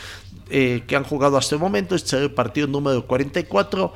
eh, 0.50 0.84
que 0.86 0.96
han 0.96 1.04
jugado 1.04 1.38
hasta 1.38 1.56
el 1.56 1.62
momento. 1.62 1.96
Este 1.96 2.16
es 2.16 2.22
el 2.22 2.32
partido 2.32 2.68
número 2.68 3.08
44 3.08 3.94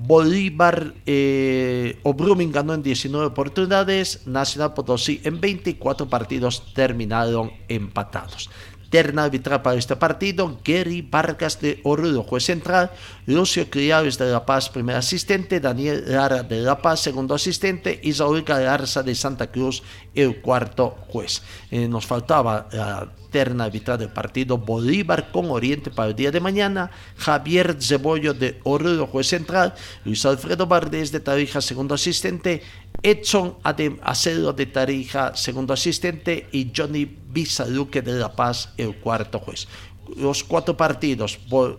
Bolívar 0.00 0.94
eh, 1.06 1.98
o 2.04 2.14
ganó 2.52 2.72
en 2.74 2.82
19 2.82 3.26
oportunidades, 3.26 4.26
Nacional 4.26 4.72
Potosí 4.72 5.20
en 5.24 5.40
24 5.40 6.08
partidos 6.08 6.72
terminaron 6.72 7.50
empatados. 7.68 8.48
Terna 8.90 9.24
arbitral 9.24 9.60
para 9.60 9.76
este 9.76 9.96
partido, 9.96 10.58
Gary 10.64 11.02
Vargas 11.02 11.60
de 11.60 11.80
Oruro, 11.84 12.22
juez 12.22 12.44
central, 12.44 12.90
Lucio 13.26 13.68
Criaves 13.68 14.16
de 14.16 14.30
La 14.30 14.46
Paz, 14.46 14.70
primer 14.70 14.96
asistente, 14.96 15.60
Daniel 15.60 16.04
Lara 16.06 16.42
de 16.42 16.62
La 16.62 16.80
Paz, 16.80 17.00
segundo 17.00 17.34
asistente, 17.34 18.00
y 18.02 18.14
Saúl 18.14 18.42
Galarza 18.42 19.02
de 19.02 19.14
Santa 19.14 19.48
Cruz, 19.50 19.82
el 20.14 20.40
cuarto 20.40 20.96
juez. 21.08 21.42
Eh, 21.70 21.86
nos 21.86 22.06
faltaba 22.06 22.68
la 22.72 23.12
terna 23.30 23.64
arbitral 23.64 23.98
del 23.98 24.10
partido. 24.10 24.58
Bolívar 24.58 25.30
con 25.30 25.50
Oriente 25.50 25.90
para 25.90 26.08
el 26.08 26.16
día 26.16 26.30
de 26.30 26.40
mañana, 26.40 26.90
Javier 27.16 27.76
Cebollo 27.80 28.34
de 28.34 28.58
Oruro, 28.64 29.06
juez 29.06 29.26
central, 29.26 29.74
Luis 30.04 30.24
Alfredo 30.24 30.66
Valdés 30.66 31.12
de 31.12 31.20
Tarija, 31.20 31.60
segundo 31.60 31.94
asistente, 31.94 32.62
Edson 33.02 33.56
Acedo 34.02 34.52
de 34.52 34.66
Tarija, 34.66 35.34
segundo 35.36 35.72
asistente, 35.72 36.48
y 36.52 36.70
Johnny 36.74 37.04
Bisaluque 37.04 38.02
de 38.02 38.18
La 38.18 38.32
Paz, 38.32 38.70
el 38.76 38.96
cuarto 38.96 39.38
juez. 39.38 39.68
Los 40.16 40.42
cuatro 40.42 40.76
partidos 40.76 41.38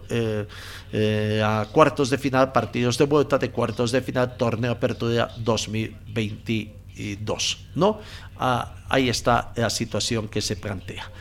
eh, 0.10 0.48
eh, 0.94 1.44
a 1.44 1.68
cuartos 1.72 2.10
de 2.10 2.18
final, 2.18 2.52
partidos 2.52 2.98
de 2.98 3.06
vuelta 3.06 3.38
de 3.38 3.52
cuartos 3.52 3.92
de 3.92 4.02
final, 4.02 4.38
torneo 4.38 4.72
apertura 4.72 5.32
2022. 5.38 7.58
¿no? 7.76 8.00
Ah, 8.38 8.76
ahí 8.88 9.10
está 9.10 9.52
la 9.56 9.70
situación 9.70 10.28
que 10.28 10.42
se 10.42 10.56
plantea. 10.56 11.12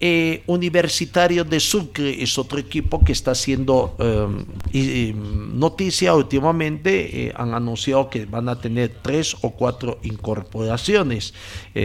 Eh, 0.00 0.42
Universitario 0.48 1.44
de 1.44 1.60
Sucre 1.60 2.22
es 2.22 2.36
otro 2.36 2.58
equipo 2.58 3.04
que 3.04 3.12
está 3.12 3.30
haciendo 3.30 3.96
eh, 4.72 5.14
noticia 5.14 6.14
últimamente. 6.14 7.28
Eh, 7.28 7.32
han 7.36 7.54
anunciado 7.54 8.10
que 8.10 8.26
van 8.26 8.48
a 8.48 8.60
tener 8.60 8.96
tres 9.02 9.36
o 9.40 9.50
cuatro 9.50 10.00
incorporaciones 10.02 11.32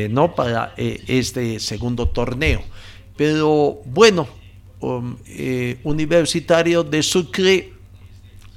no 0.10 0.36
para 0.36 0.74
este 0.78 1.60
segundo 1.60 2.08
torneo. 2.10 2.62
Pero 3.16 3.82
bueno, 3.86 4.28
um, 4.80 5.16
Universitario 5.84 6.84
de 6.84 7.04
Sucre 7.04 7.79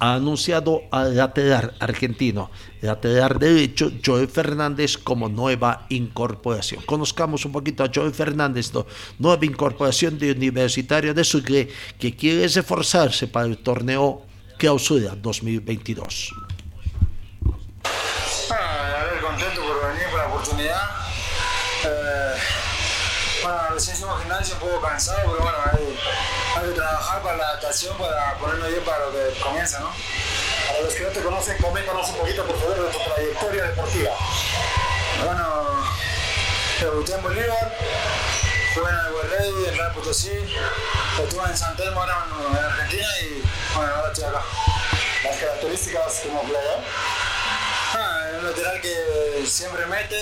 ha 0.03 0.15
anunciado 0.15 0.81
al 0.91 1.15
lateral 1.15 1.73
argentino, 1.79 2.51
lateral 2.81 3.39
derecho, 3.39 3.89
Joel 4.05 4.27
Fernández 4.27 4.97
como 4.97 5.29
nueva 5.29 5.85
incorporación. 5.87 6.83
Conozcamos 6.85 7.45
un 7.45 7.53
poquito 7.53 7.85
a 7.85 7.89
Joel 7.93 8.13
Fernández, 8.13 8.73
nueva 9.17 9.45
incorporación 9.45 10.19
de 10.19 10.33
Universitario 10.33 11.13
de 11.13 11.23
Sucre, 11.23 11.69
que 11.97 12.17
quiere 12.17 12.43
esforzarse 12.43 13.29
para 13.29 13.45
el 13.45 13.59
torneo 13.59 14.23
Clausura 14.57 15.15
2022. 15.15 16.33
Ah, 18.51 18.99
a 18.99 19.03
ver, 19.05 19.21
contento 19.21 19.61
por 19.61 19.87
venir, 19.87 20.09
por 20.11 20.19
la 20.19 20.27
oportunidad. 20.27 20.81
Eh, 21.85 22.35
bueno, 23.41 23.57
recién 23.71 23.95
hicimos 23.95 24.19
gimnasio 24.19 24.55
un 24.55 24.59
poco 24.59 24.81
cansado, 24.81 25.31
pero 25.31 25.43
bueno, 25.43 25.82
para 27.21 27.37
la 27.37 27.49
adaptación, 27.49 27.97
para 27.97 28.33
ponernos 28.37 28.69
bien 28.69 28.83
para 28.83 29.05
lo 29.05 29.11
que 29.11 29.39
comienza, 29.39 29.79
¿no? 29.79 29.91
Para 30.67 30.81
los 30.81 30.93
que 30.93 31.03
no 31.03 31.09
te 31.09 31.21
conocen, 31.21 31.57
coméntanos 31.61 32.09
un 32.09 32.15
poquito, 32.15 32.45
por 32.45 32.59
favor, 32.59 32.75
de 32.75 32.91
tu 32.91 33.13
trayectoria 33.13 33.63
deportiva. 33.65 34.11
Bueno, 35.23 35.85
debuté 36.79 37.13
en 37.13 37.23
Bolívar, 37.23 37.77
jugué 38.73 38.89
en 38.89 38.95
el 38.95 39.29
Rey, 39.29 39.65
en 39.67 39.77
Real 39.77 39.93
Potosí, 39.93 40.31
estuve 40.31 41.45
en 41.49 41.57
San 41.57 41.75
Telmo, 41.75 42.01
ahora 42.01 42.25
en 42.49 42.57
Argentina 42.57 43.07
y 43.21 43.43
ahora 43.75 44.11
estoy 44.11 44.23
acá. 44.25 44.41
Las 45.23 45.37
características 45.37 46.21
como 46.23 46.39
jugador. 46.39 46.79
Un 48.43 48.49
lateral 48.49 48.81
que 48.81 49.45
siempre 49.47 49.85
mete, 49.85 50.17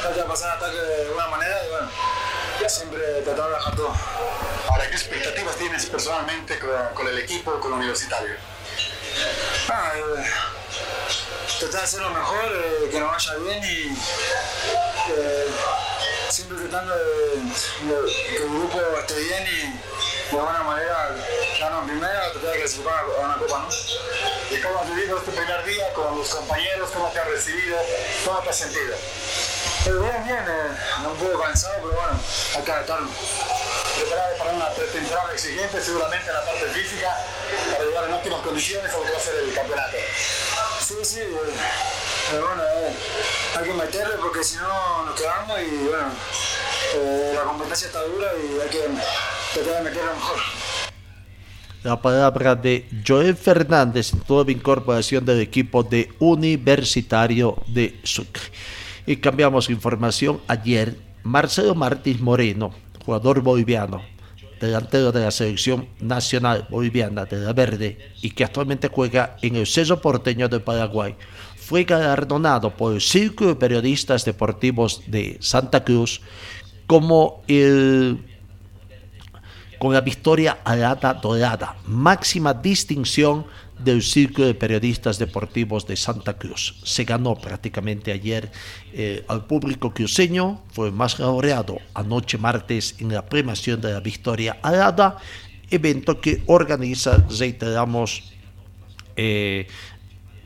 trata 0.00 0.16
de 0.16 0.22
pasar 0.22 0.56
ataque 0.56 0.78
de 0.78 1.02
alguna 1.08 1.26
manera 1.26 1.62
y 1.62 1.68
bueno, 1.68 1.90
siempre 2.70 3.02
tratando 3.22 3.48
de 3.48 3.52
bajar 3.52 3.76
todo. 3.76 3.94
Ahora, 4.70 4.88
¿qué 4.88 4.96
expectativas 4.96 5.56
tienes 5.56 5.84
personalmente 5.84 6.58
con, 6.58 6.70
con 6.94 7.06
el 7.06 7.18
equipo, 7.18 7.60
con 7.60 7.72
el 7.72 7.78
universitario? 7.80 8.34
Ah, 9.68 9.92
eh, 9.94 10.24
tratar 11.58 11.80
de 11.80 11.84
hacer 11.84 12.00
lo 12.00 12.08
mejor, 12.08 12.44
eh, 12.46 12.88
que 12.90 12.98
nos 12.98 13.12
vaya 13.12 13.34
bien 13.40 13.62
y 13.62 13.92
eh, 15.12 15.46
siempre 16.30 16.56
tratando 16.56 16.94
de, 16.96 17.04
de, 17.04 18.12
que 18.30 18.36
el 18.36 18.48
grupo 18.48 18.80
esté 19.00 19.18
bien 19.18 19.44
y 19.48 19.80
de 20.30 20.38
alguna 20.38 20.62
manera 20.62 21.16
ganar 21.60 21.84
primera, 21.84 22.32
tratar 22.32 22.52
de 22.52 22.58
clasificar 22.58 23.04
a 23.04 23.24
una 23.24 23.36
copa, 23.36 23.58
¿no? 23.60 23.68
¿Y 24.56 24.60
cómo 24.60 24.80
has 24.80 24.94
vivido 24.94 25.18
este 25.18 25.30
primer 25.30 25.64
día 25.64 25.92
con 25.92 26.18
los 26.18 26.28
compañeros? 26.28 26.90
¿Cómo 26.92 27.08
te 27.10 27.20
has 27.20 27.28
recibido? 27.28 27.78
¿Cómo 28.24 28.38
te 28.40 28.50
has 28.50 28.56
sentido? 28.58 28.96
Pero 29.84 30.00
bien, 30.00 30.24
bien, 30.24 30.44
eh, 30.48 31.06
un 31.06 31.16
poco 31.16 31.42
cansado, 31.42 31.74
pero 31.76 31.92
bueno, 31.94 32.18
hay 32.56 32.62
que 32.62 32.72
adaptarlo. 32.72 33.08
Preparado 33.96 34.36
para 34.38 34.50
una 34.50 34.70
pretemporada 34.70 35.32
exigente, 35.32 35.80
seguramente 35.80 36.28
en 36.28 36.34
la 36.34 36.44
parte 36.44 36.66
física, 36.70 37.16
para 37.72 37.84
llegar 37.84 38.04
en 38.04 38.12
óptimas 38.14 38.40
condiciones 38.40 38.92
a 38.92 38.96
lo 38.96 39.02
que 39.04 39.10
el 39.10 39.54
campeonato. 39.54 39.96
Sí, 40.86 40.94
sí, 41.04 41.20
eh, 41.20 41.38
pero 42.30 42.46
bueno, 42.48 42.62
eh, 42.64 42.96
hay 43.56 43.64
que 43.64 43.72
meterle 43.74 44.16
porque 44.16 44.42
si 44.42 44.56
no 44.56 45.04
nos 45.04 45.14
quedamos 45.14 45.60
y 45.60 45.86
bueno, 45.86 46.10
la 47.34 47.42
competencia 47.42 47.86
está 47.86 48.02
dura 48.02 48.32
y 48.34 48.60
hay 48.60 48.68
que 48.68 48.88
la 51.86 52.02
palabra 52.02 52.56
de 52.56 52.88
Joel 53.06 53.36
Fernández, 53.36 54.12
nueva 54.28 54.50
incorporación 54.50 55.24
del 55.24 55.40
equipo 55.40 55.84
de 55.84 56.10
Universitario 56.18 57.56
de 57.68 57.98
Sucre. 58.02 58.42
Y 59.06 59.16
cambiamos 59.18 59.70
información. 59.70 60.40
Ayer, 60.48 60.98
Marcelo 61.22 61.76
Martínez 61.76 62.20
Moreno, 62.20 62.74
jugador 63.04 63.40
boliviano, 63.40 64.02
delantero 64.60 65.12
de 65.12 65.20
la 65.20 65.30
selección 65.30 65.88
nacional 66.00 66.66
boliviana 66.68 67.24
de 67.24 67.38
la 67.38 67.52
Verde 67.52 67.98
y 68.20 68.30
que 68.30 68.42
actualmente 68.42 68.88
juega 68.88 69.36
en 69.40 69.54
el 69.54 69.66
Ceso 69.66 70.00
Porteño 70.00 70.48
de 70.48 70.58
Paraguay, 70.58 71.14
fue 71.56 71.84
galardonado 71.84 72.76
por 72.76 72.94
el 72.94 73.00
Círculo 73.00 73.50
de 73.50 73.56
Periodistas 73.56 74.24
Deportivos 74.24 75.02
de 75.06 75.36
Santa 75.40 75.84
Cruz 75.84 76.20
como 76.86 77.42
el 77.48 78.35
con 79.86 79.94
la 79.94 80.00
victoria 80.00 80.58
alada 80.64 81.14
dorada, 81.14 81.76
máxima 81.86 82.52
distinción 82.52 83.46
del 83.78 84.02
Círculo 84.02 84.48
de 84.48 84.54
Periodistas 84.54 85.16
Deportivos 85.16 85.86
de 85.86 85.94
Santa 85.94 86.36
Cruz. 86.36 86.80
Se 86.82 87.04
ganó 87.04 87.36
prácticamente 87.36 88.10
ayer 88.10 88.50
eh, 88.92 89.24
al 89.28 89.46
público 89.46 89.94
cruceño, 89.94 90.60
fue 90.72 90.90
más 90.90 91.20
laureado 91.20 91.78
anoche 91.94 92.36
martes 92.36 92.96
en 92.98 93.14
la 93.14 93.24
premiación 93.24 93.80
de 93.80 93.92
la 93.92 94.00
victoria 94.00 94.58
alada, 94.60 95.18
evento 95.70 96.20
que 96.20 96.42
organiza, 96.46 97.24
reiteramos, 97.38 98.32
eh, 99.14 99.68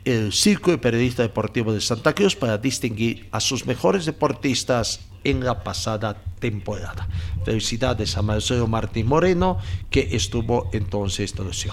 el 0.05 0.33
Círculo 0.33 0.77
de 0.77 0.83
Periodistas 0.83 1.25
Deportivos 1.25 1.73
de 1.73 1.81
Santa 1.81 2.13
Cruz 2.13 2.35
para 2.35 2.59
distinguir 2.59 3.27
a 3.31 3.39
sus 3.39 3.65
mejores 3.65 4.05
deportistas 4.05 4.99
en 5.23 5.43
la 5.43 5.63
pasada 5.63 6.21
temporada. 6.39 7.07
Felicidades 7.45 8.17
a 8.17 8.21
Marcelo 8.21 8.67
Martín 8.67 9.07
Moreno, 9.07 9.59
que 9.89 10.09
estuvo 10.11 10.69
entonces 10.73 11.33
en 11.37 11.47
esta 11.49 11.71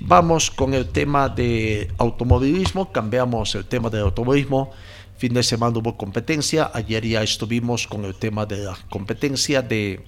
Vamos 0.00 0.50
con 0.50 0.74
el 0.74 0.88
tema 0.88 1.28
de 1.28 1.90
automovilismo, 1.98 2.92
cambiamos 2.92 3.54
el 3.54 3.64
tema 3.64 3.88
del 3.88 4.02
automovilismo. 4.02 4.70
Fin 5.16 5.32
de 5.32 5.42
semana 5.42 5.78
hubo 5.78 5.96
competencia, 5.96 6.70
ayer 6.74 7.06
ya 7.06 7.22
estuvimos 7.22 7.86
con 7.86 8.04
el 8.04 8.14
tema 8.14 8.44
de 8.44 8.58
la 8.58 8.76
competencia 8.90 9.62
de 9.62 10.04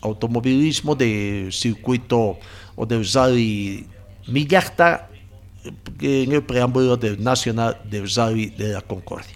automovilismo 0.00 0.94
de 0.94 1.48
circuito 1.50 2.38
o 2.76 2.86
de 2.86 2.96
Usari 2.96 3.86
Millarta 4.28 5.08
en 6.00 6.32
el 6.32 6.42
preámbulo 6.42 6.96
del 6.96 7.22
Nacional 7.22 7.80
de 7.84 8.02
Usari 8.02 8.46
de 8.50 8.74
la 8.74 8.80
Concordia. 8.80 9.34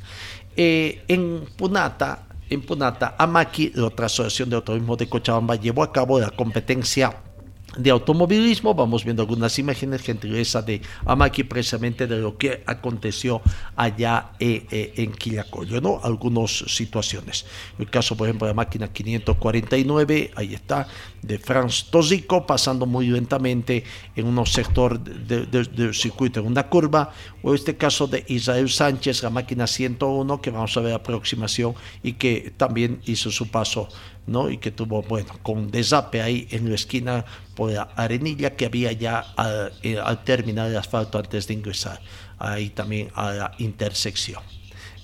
Eh, 0.56 1.04
en 1.08 1.44
Punata, 1.56 2.25
en 2.48 2.62
Punata, 2.62 3.16
Amaki, 3.18 3.72
la 3.74 3.86
otra 3.86 4.06
asociación 4.06 4.50
de 4.50 4.56
automovilismo 4.56 4.96
de 4.96 5.08
Cochabamba, 5.08 5.56
llevó 5.56 5.82
a 5.82 5.92
cabo 5.92 6.18
la 6.20 6.30
competencia 6.30 7.22
de 7.76 7.90
automovilismo. 7.90 8.74
Vamos 8.74 9.04
viendo 9.04 9.22
algunas 9.22 9.58
imágenes, 9.58 10.02
gentileza 10.02 10.62
de 10.62 10.80
Amaki, 11.04 11.44
precisamente 11.44 12.06
de 12.06 12.18
lo 12.18 12.36
que 12.36 12.62
aconteció 12.66 13.42
allá 13.74 14.30
eh, 14.38 14.66
eh, 14.70 14.92
en 14.96 15.12
Quillacollo, 15.12 15.80
¿no? 15.80 16.00
Algunas 16.02 16.50
situaciones. 16.50 17.44
El 17.78 17.90
caso, 17.90 18.16
por 18.16 18.28
ejemplo, 18.28 18.46
de 18.46 18.52
la 18.52 18.56
máquina 18.56 18.88
549, 18.88 20.32
ahí 20.34 20.54
está, 20.54 20.88
de 21.26 21.38
Franz 21.38 21.84
Tosico, 21.90 22.46
pasando 22.46 22.86
muy 22.86 23.08
lentamente 23.08 23.84
en 24.14 24.26
un 24.26 24.46
sector 24.46 25.00
del 25.00 25.50
de, 25.50 25.94
circuito, 25.94 26.40
en 26.40 26.46
una 26.46 26.68
curva, 26.68 27.10
o 27.42 27.54
este 27.54 27.76
caso 27.76 28.06
de 28.06 28.24
Israel 28.28 28.68
Sánchez, 28.68 29.22
la 29.22 29.30
máquina 29.30 29.66
101, 29.66 30.40
que 30.40 30.50
vamos 30.50 30.76
a 30.76 30.80
ver 30.80 30.94
aproximación 30.94 31.74
y 32.02 32.14
que 32.14 32.52
también 32.56 33.00
hizo 33.06 33.30
su 33.30 33.48
paso 33.48 33.88
¿no? 34.26 34.50
y 34.50 34.58
que 34.58 34.70
tuvo, 34.70 35.02
bueno, 35.02 35.32
con 35.42 35.70
desape 35.70 36.22
ahí 36.22 36.46
en 36.50 36.68
la 36.68 36.74
esquina 36.74 37.24
por 37.54 37.72
la 37.72 37.82
arenilla 37.96 38.56
que 38.56 38.66
había 38.66 38.92
ya 38.92 39.20
al, 39.36 39.72
eh, 39.82 39.98
al 39.98 40.24
terminar 40.24 40.70
el 40.70 40.76
asfalto 40.76 41.18
antes 41.18 41.46
de 41.46 41.54
ingresar 41.54 42.00
ahí 42.38 42.70
también 42.70 43.08
a 43.14 43.30
la 43.30 43.52
intersección. 43.58 44.42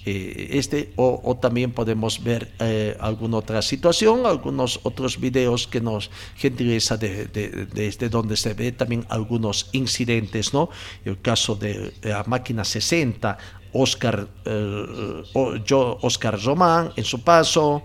Eh, 0.04 0.48
este 0.52 0.92
o, 0.96 1.20
o, 1.22 1.36
también 1.36 1.70
podemos 1.70 2.24
ver 2.24 2.50
eh, 2.58 2.96
alguna 2.98 3.36
otra 3.36 3.62
situación, 3.62 4.26
algunos 4.26 4.80
otros 4.82 5.20
videos 5.20 5.68
que 5.68 5.80
nos 5.80 6.10
gentileza 6.36 6.96
de, 6.96 7.26
de, 7.26 7.66
desde 7.66 8.08
donde 8.08 8.36
se 8.36 8.54
ve 8.54 8.72
también 8.72 9.06
algunos 9.08 9.68
incidentes, 9.72 10.52
¿no? 10.52 10.70
El 11.04 11.20
caso 11.20 11.54
de 11.54 11.92
la 12.02 12.24
máquina 12.24 12.64
60, 12.64 13.38
Oscar, 13.72 14.28
eh, 14.44 15.22
Oscar 15.34 16.42
Román 16.42 16.92
en 16.96 17.04
su 17.04 17.22
paso, 17.22 17.84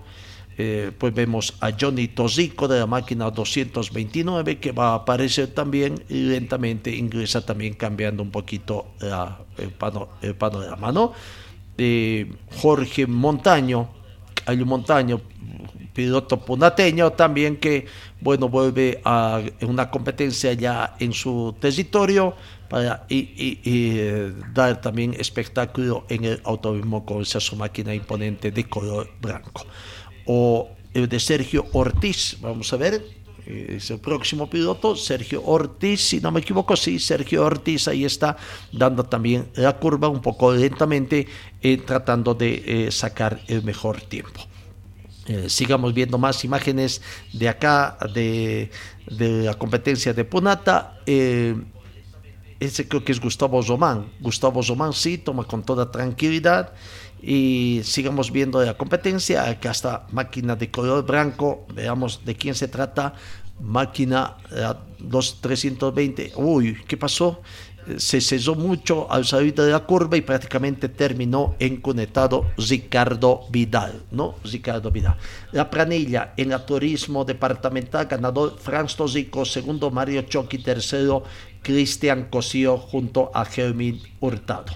eh, 0.59 0.91
pues 0.97 1.13
vemos 1.13 1.53
a 1.61 1.71
Johnny 1.79 2.07
Tosico 2.07 2.67
de 2.67 2.79
la 2.79 2.87
máquina 2.87 3.29
229 3.29 4.57
que 4.57 4.71
va 4.71 4.89
a 4.89 4.95
aparecer 4.95 5.53
también 5.53 6.03
y 6.09 6.23
lentamente 6.23 6.95
ingresa 6.95 7.45
también 7.45 7.75
cambiando 7.75 8.23
un 8.23 8.31
poquito 8.31 8.87
la, 8.99 9.37
el, 9.57 9.69
pano, 9.69 10.09
el, 10.21 10.35
panorama, 10.35 10.91
¿no? 10.91 11.13
Eh, 11.77 12.31
Jorge 12.61 13.05
Montaño, 13.07 13.89
hay 14.45 14.57
Montaño, 14.63 15.21
piloto 15.93 16.39
punateño 16.39 17.11
también 17.11 17.57
que, 17.57 17.85
bueno, 18.21 18.49
vuelve 18.49 19.01
a 19.03 19.41
una 19.61 19.89
competencia 19.89 20.53
ya 20.53 20.95
en 20.99 21.11
su 21.11 21.55
territorio 21.59 22.35
para 22.69 23.05
y 23.09 23.59
eh, 23.65 24.31
dar 24.53 24.79
también 24.79 25.13
espectáculo 25.13 26.05
en 26.09 26.25
el 26.25 26.41
automovilismo 26.43 27.05
con 27.05 27.21
esa 27.21 27.39
su 27.39 27.55
máquina 27.55 27.95
imponente 27.95 28.51
de 28.51 28.63
color 28.65 29.09
blanco 29.21 29.65
o 30.27 30.69
el 30.93 31.07
de 31.09 31.19
Sergio 31.19 31.65
Ortiz. 31.73 32.37
Vamos 32.41 32.71
a 32.73 32.77
ver, 32.77 33.03
es 33.47 33.89
el 33.91 33.99
próximo 33.99 34.49
piloto, 34.49 34.95
Sergio 34.95 35.43
Ortiz, 35.45 36.01
si 36.01 36.19
no 36.19 36.31
me 36.31 36.41
equivoco, 36.41 36.75
sí, 36.75 36.99
Sergio 36.99 37.45
Ortiz 37.45 37.87
ahí 37.87 38.03
está 38.03 38.35
dando 38.71 39.03
también 39.03 39.49
la 39.55 39.77
curva 39.77 40.09
un 40.09 40.21
poco 40.21 40.51
lentamente, 40.53 41.27
eh, 41.61 41.77
tratando 41.77 42.33
de 42.33 42.87
eh, 42.87 42.91
sacar 42.91 43.39
el 43.47 43.63
mejor 43.63 44.01
tiempo. 44.01 44.41
Eh, 45.27 45.49
sigamos 45.49 45.93
viendo 45.93 46.17
más 46.17 46.43
imágenes 46.43 47.01
de 47.33 47.49
acá, 47.49 47.97
de, 48.13 48.69
de 49.09 49.43
la 49.43 49.53
competencia 49.53 50.13
de 50.13 50.25
Punata. 50.25 50.99
ese 51.05 52.87
creo 52.87 53.03
que 53.03 53.11
es 53.11 53.19
Gustavo 53.19 53.61
Zomán. 53.63 54.11
Gustavo 54.19 54.61
Zomán 54.63 54.93
sí 54.93 55.17
toma 55.17 55.43
con 55.45 55.63
toda 55.63 55.91
tranquilidad 55.91 56.73
y 57.21 57.81
sigamos 57.83 58.31
viendo 58.31 58.63
la 58.63 58.77
competencia. 58.77 59.49
Acá 59.49 59.71
está 59.71 60.07
máquina 60.11 60.55
de 60.55 60.69
color 60.69 61.05
blanco, 61.05 61.65
veamos 61.73 62.23
de 62.25 62.35
quién 62.35 62.55
se 62.55 62.67
trata. 62.67 63.13
Máquina 63.59 64.37
2320. 64.99 66.33
Uy, 66.35 66.77
¿qué 66.87 66.95
pasó? 66.95 67.41
se 67.97 68.19
cesó 68.19 68.55
mucho 68.55 69.09
al 69.11 69.25
salir 69.25 69.53
de 69.53 69.71
la 69.71 69.79
curva 69.79 70.17
y 70.17 70.21
prácticamente 70.21 70.89
terminó 70.89 71.55
enconectado 71.59 72.51
Ricardo 72.57 73.45
Vidal, 73.49 74.01
¿no? 74.11 74.35
Ricardo 74.43 74.91
Vidal. 74.91 75.15
La 75.53 75.69
planilla 75.69 76.33
en 76.35 76.51
el 76.51 76.61
turismo 76.65 77.23
departamental, 77.23 78.05
ganador 78.05 78.57
Franz 78.59 78.95
Tosico, 78.95 79.45
segundo 79.45 79.89
Mario 79.89 80.23
Choqui, 80.23 80.57
tercero 80.57 81.23
Cristian 81.61 82.25
Cosío 82.29 82.77
junto 82.77 83.31
a 83.33 83.45
Germín 83.45 84.01
Hurtado. 84.19 84.73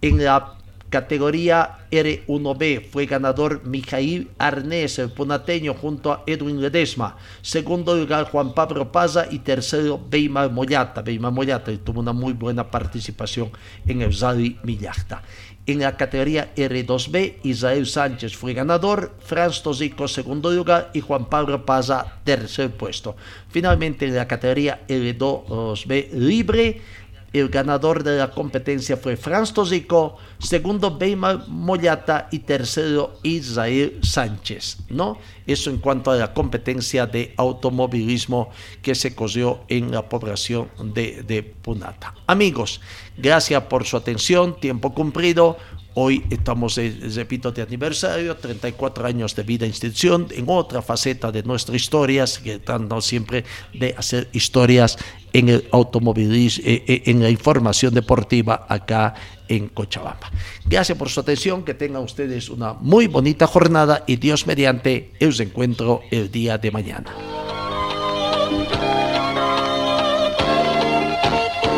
En 0.00 0.22
la 0.22 0.58
categoría 0.94 1.88
R1B 1.90 2.86
fue 2.88 3.06
ganador 3.06 3.66
Mijail 3.66 4.30
Arnés, 4.38 5.00
el 5.00 5.10
ponateño, 5.10 5.74
junto 5.74 6.12
a 6.12 6.22
Edwin 6.24 6.60
Ledesma. 6.60 7.16
Segundo 7.42 7.96
lugar 7.96 8.30
Juan 8.30 8.54
Pablo 8.54 8.92
Paza 8.92 9.26
y 9.28 9.40
tercero 9.40 10.00
Beimar 10.08 10.52
Moyata. 10.52 11.02
Beimar 11.02 11.32
Moyata 11.32 11.76
tuvo 11.78 11.98
una 11.98 12.12
muy 12.12 12.32
buena 12.32 12.70
participación 12.70 13.50
en 13.84 14.02
el 14.02 14.14
Zali 14.14 14.56
Millacta. 14.62 15.20
En 15.66 15.80
la 15.80 15.96
categoría 15.96 16.54
R2B, 16.54 17.38
Israel 17.42 17.86
Sánchez 17.86 18.36
fue 18.36 18.52
ganador, 18.52 19.16
Franz 19.18 19.62
Tosico 19.62 20.06
segundo 20.06 20.52
lugar 20.52 20.90
y 20.92 21.00
Juan 21.00 21.24
Pablo 21.24 21.64
Paza 21.64 22.20
tercer 22.22 22.70
puesto. 22.70 23.16
Finalmente 23.48 24.04
en 24.04 24.14
la 24.14 24.28
categoría 24.28 24.86
R2B 24.86 26.12
libre, 26.12 26.82
el 27.34 27.48
ganador 27.48 28.04
de 28.04 28.16
la 28.16 28.30
competencia 28.30 28.96
fue 28.96 29.16
Franz 29.16 29.52
Tosico, 29.52 30.16
segundo 30.38 30.96
Beimar 30.96 31.48
Moyata 31.48 32.28
y 32.30 32.38
tercero 32.38 33.18
Israel 33.24 33.98
Sánchez, 34.02 34.78
¿no? 34.88 35.18
Eso 35.44 35.68
en 35.68 35.78
cuanto 35.78 36.12
a 36.12 36.16
la 36.16 36.32
competencia 36.32 37.06
de 37.06 37.34
automovilismo 37.36 38.50
que 38.82 38.94
se 38.94 39.16
cogió 39.16 39.64
en 39.68 39.90
la 39.90 40.08
población 40.08 40.68
de 40.78 41.54
Punata. 41.60 42.14
Amigos, 42.28 42.80
gracias 43.18 43.64
por 43.64 43.84
su 43.84 43.96
atención, 43.96 44.58
tiempo 44.60 44.94
cumplido. 44.94 45.58
Hoy 45.96 46.24
estamos, 46.28 46.76
repito, 47.14 47.52
de 47.52 47.62
aniversario, 47.62 48.36
34 48.36 49.06
años 49.06 49.36
de 49.36 49.44
vida 49.44 49.64
e 49.64 49.68
institución, 49.68 50.26
en 50.32 50.44
otra 50.48 50.82
faceta 50.82 51.30
de 51.30 51.44
nuestras 51.44 51.76
historias, 51.76 52.40
tratando 52.42 53.00
siempre 53.00 53.44
de 53.72 53.94
hacer 53.96 54.28
historias 54.32 54.98
en 55.32 55.48
el 55.48 55.68
automovilismo, 55.70 56.64
eh, 56.66 56.82
eh, 56.88 57.02
en 57.06 57.22
la 57.22 57.30
información 57.30 57.94
deportiva 57.94 58.66
acá 58.68 59.14
en 59.46 59.68
Cochabamba. 59.68 60.32
Gracias 60.64 60.98
por 60.98 61.08
su 61.10 61.20
atención, 61.20 61.64
que 61.64 61.74
tengan 61.74 62.02
ustedes 62.02 62.48
una 62.50 62.72
muy 62.72 63.06
bonita 63.06 63.46
jornada 63.46 64.02
y 64.06 64.16
Dios 64.16 64.48
mediante, 64.48 65.12
os 65.24 65.38
encuentro 65.38 66.02
el 66.10 66.28
día 66.28 66.58
de 66.58 66.72
mañana. 66.72 67.14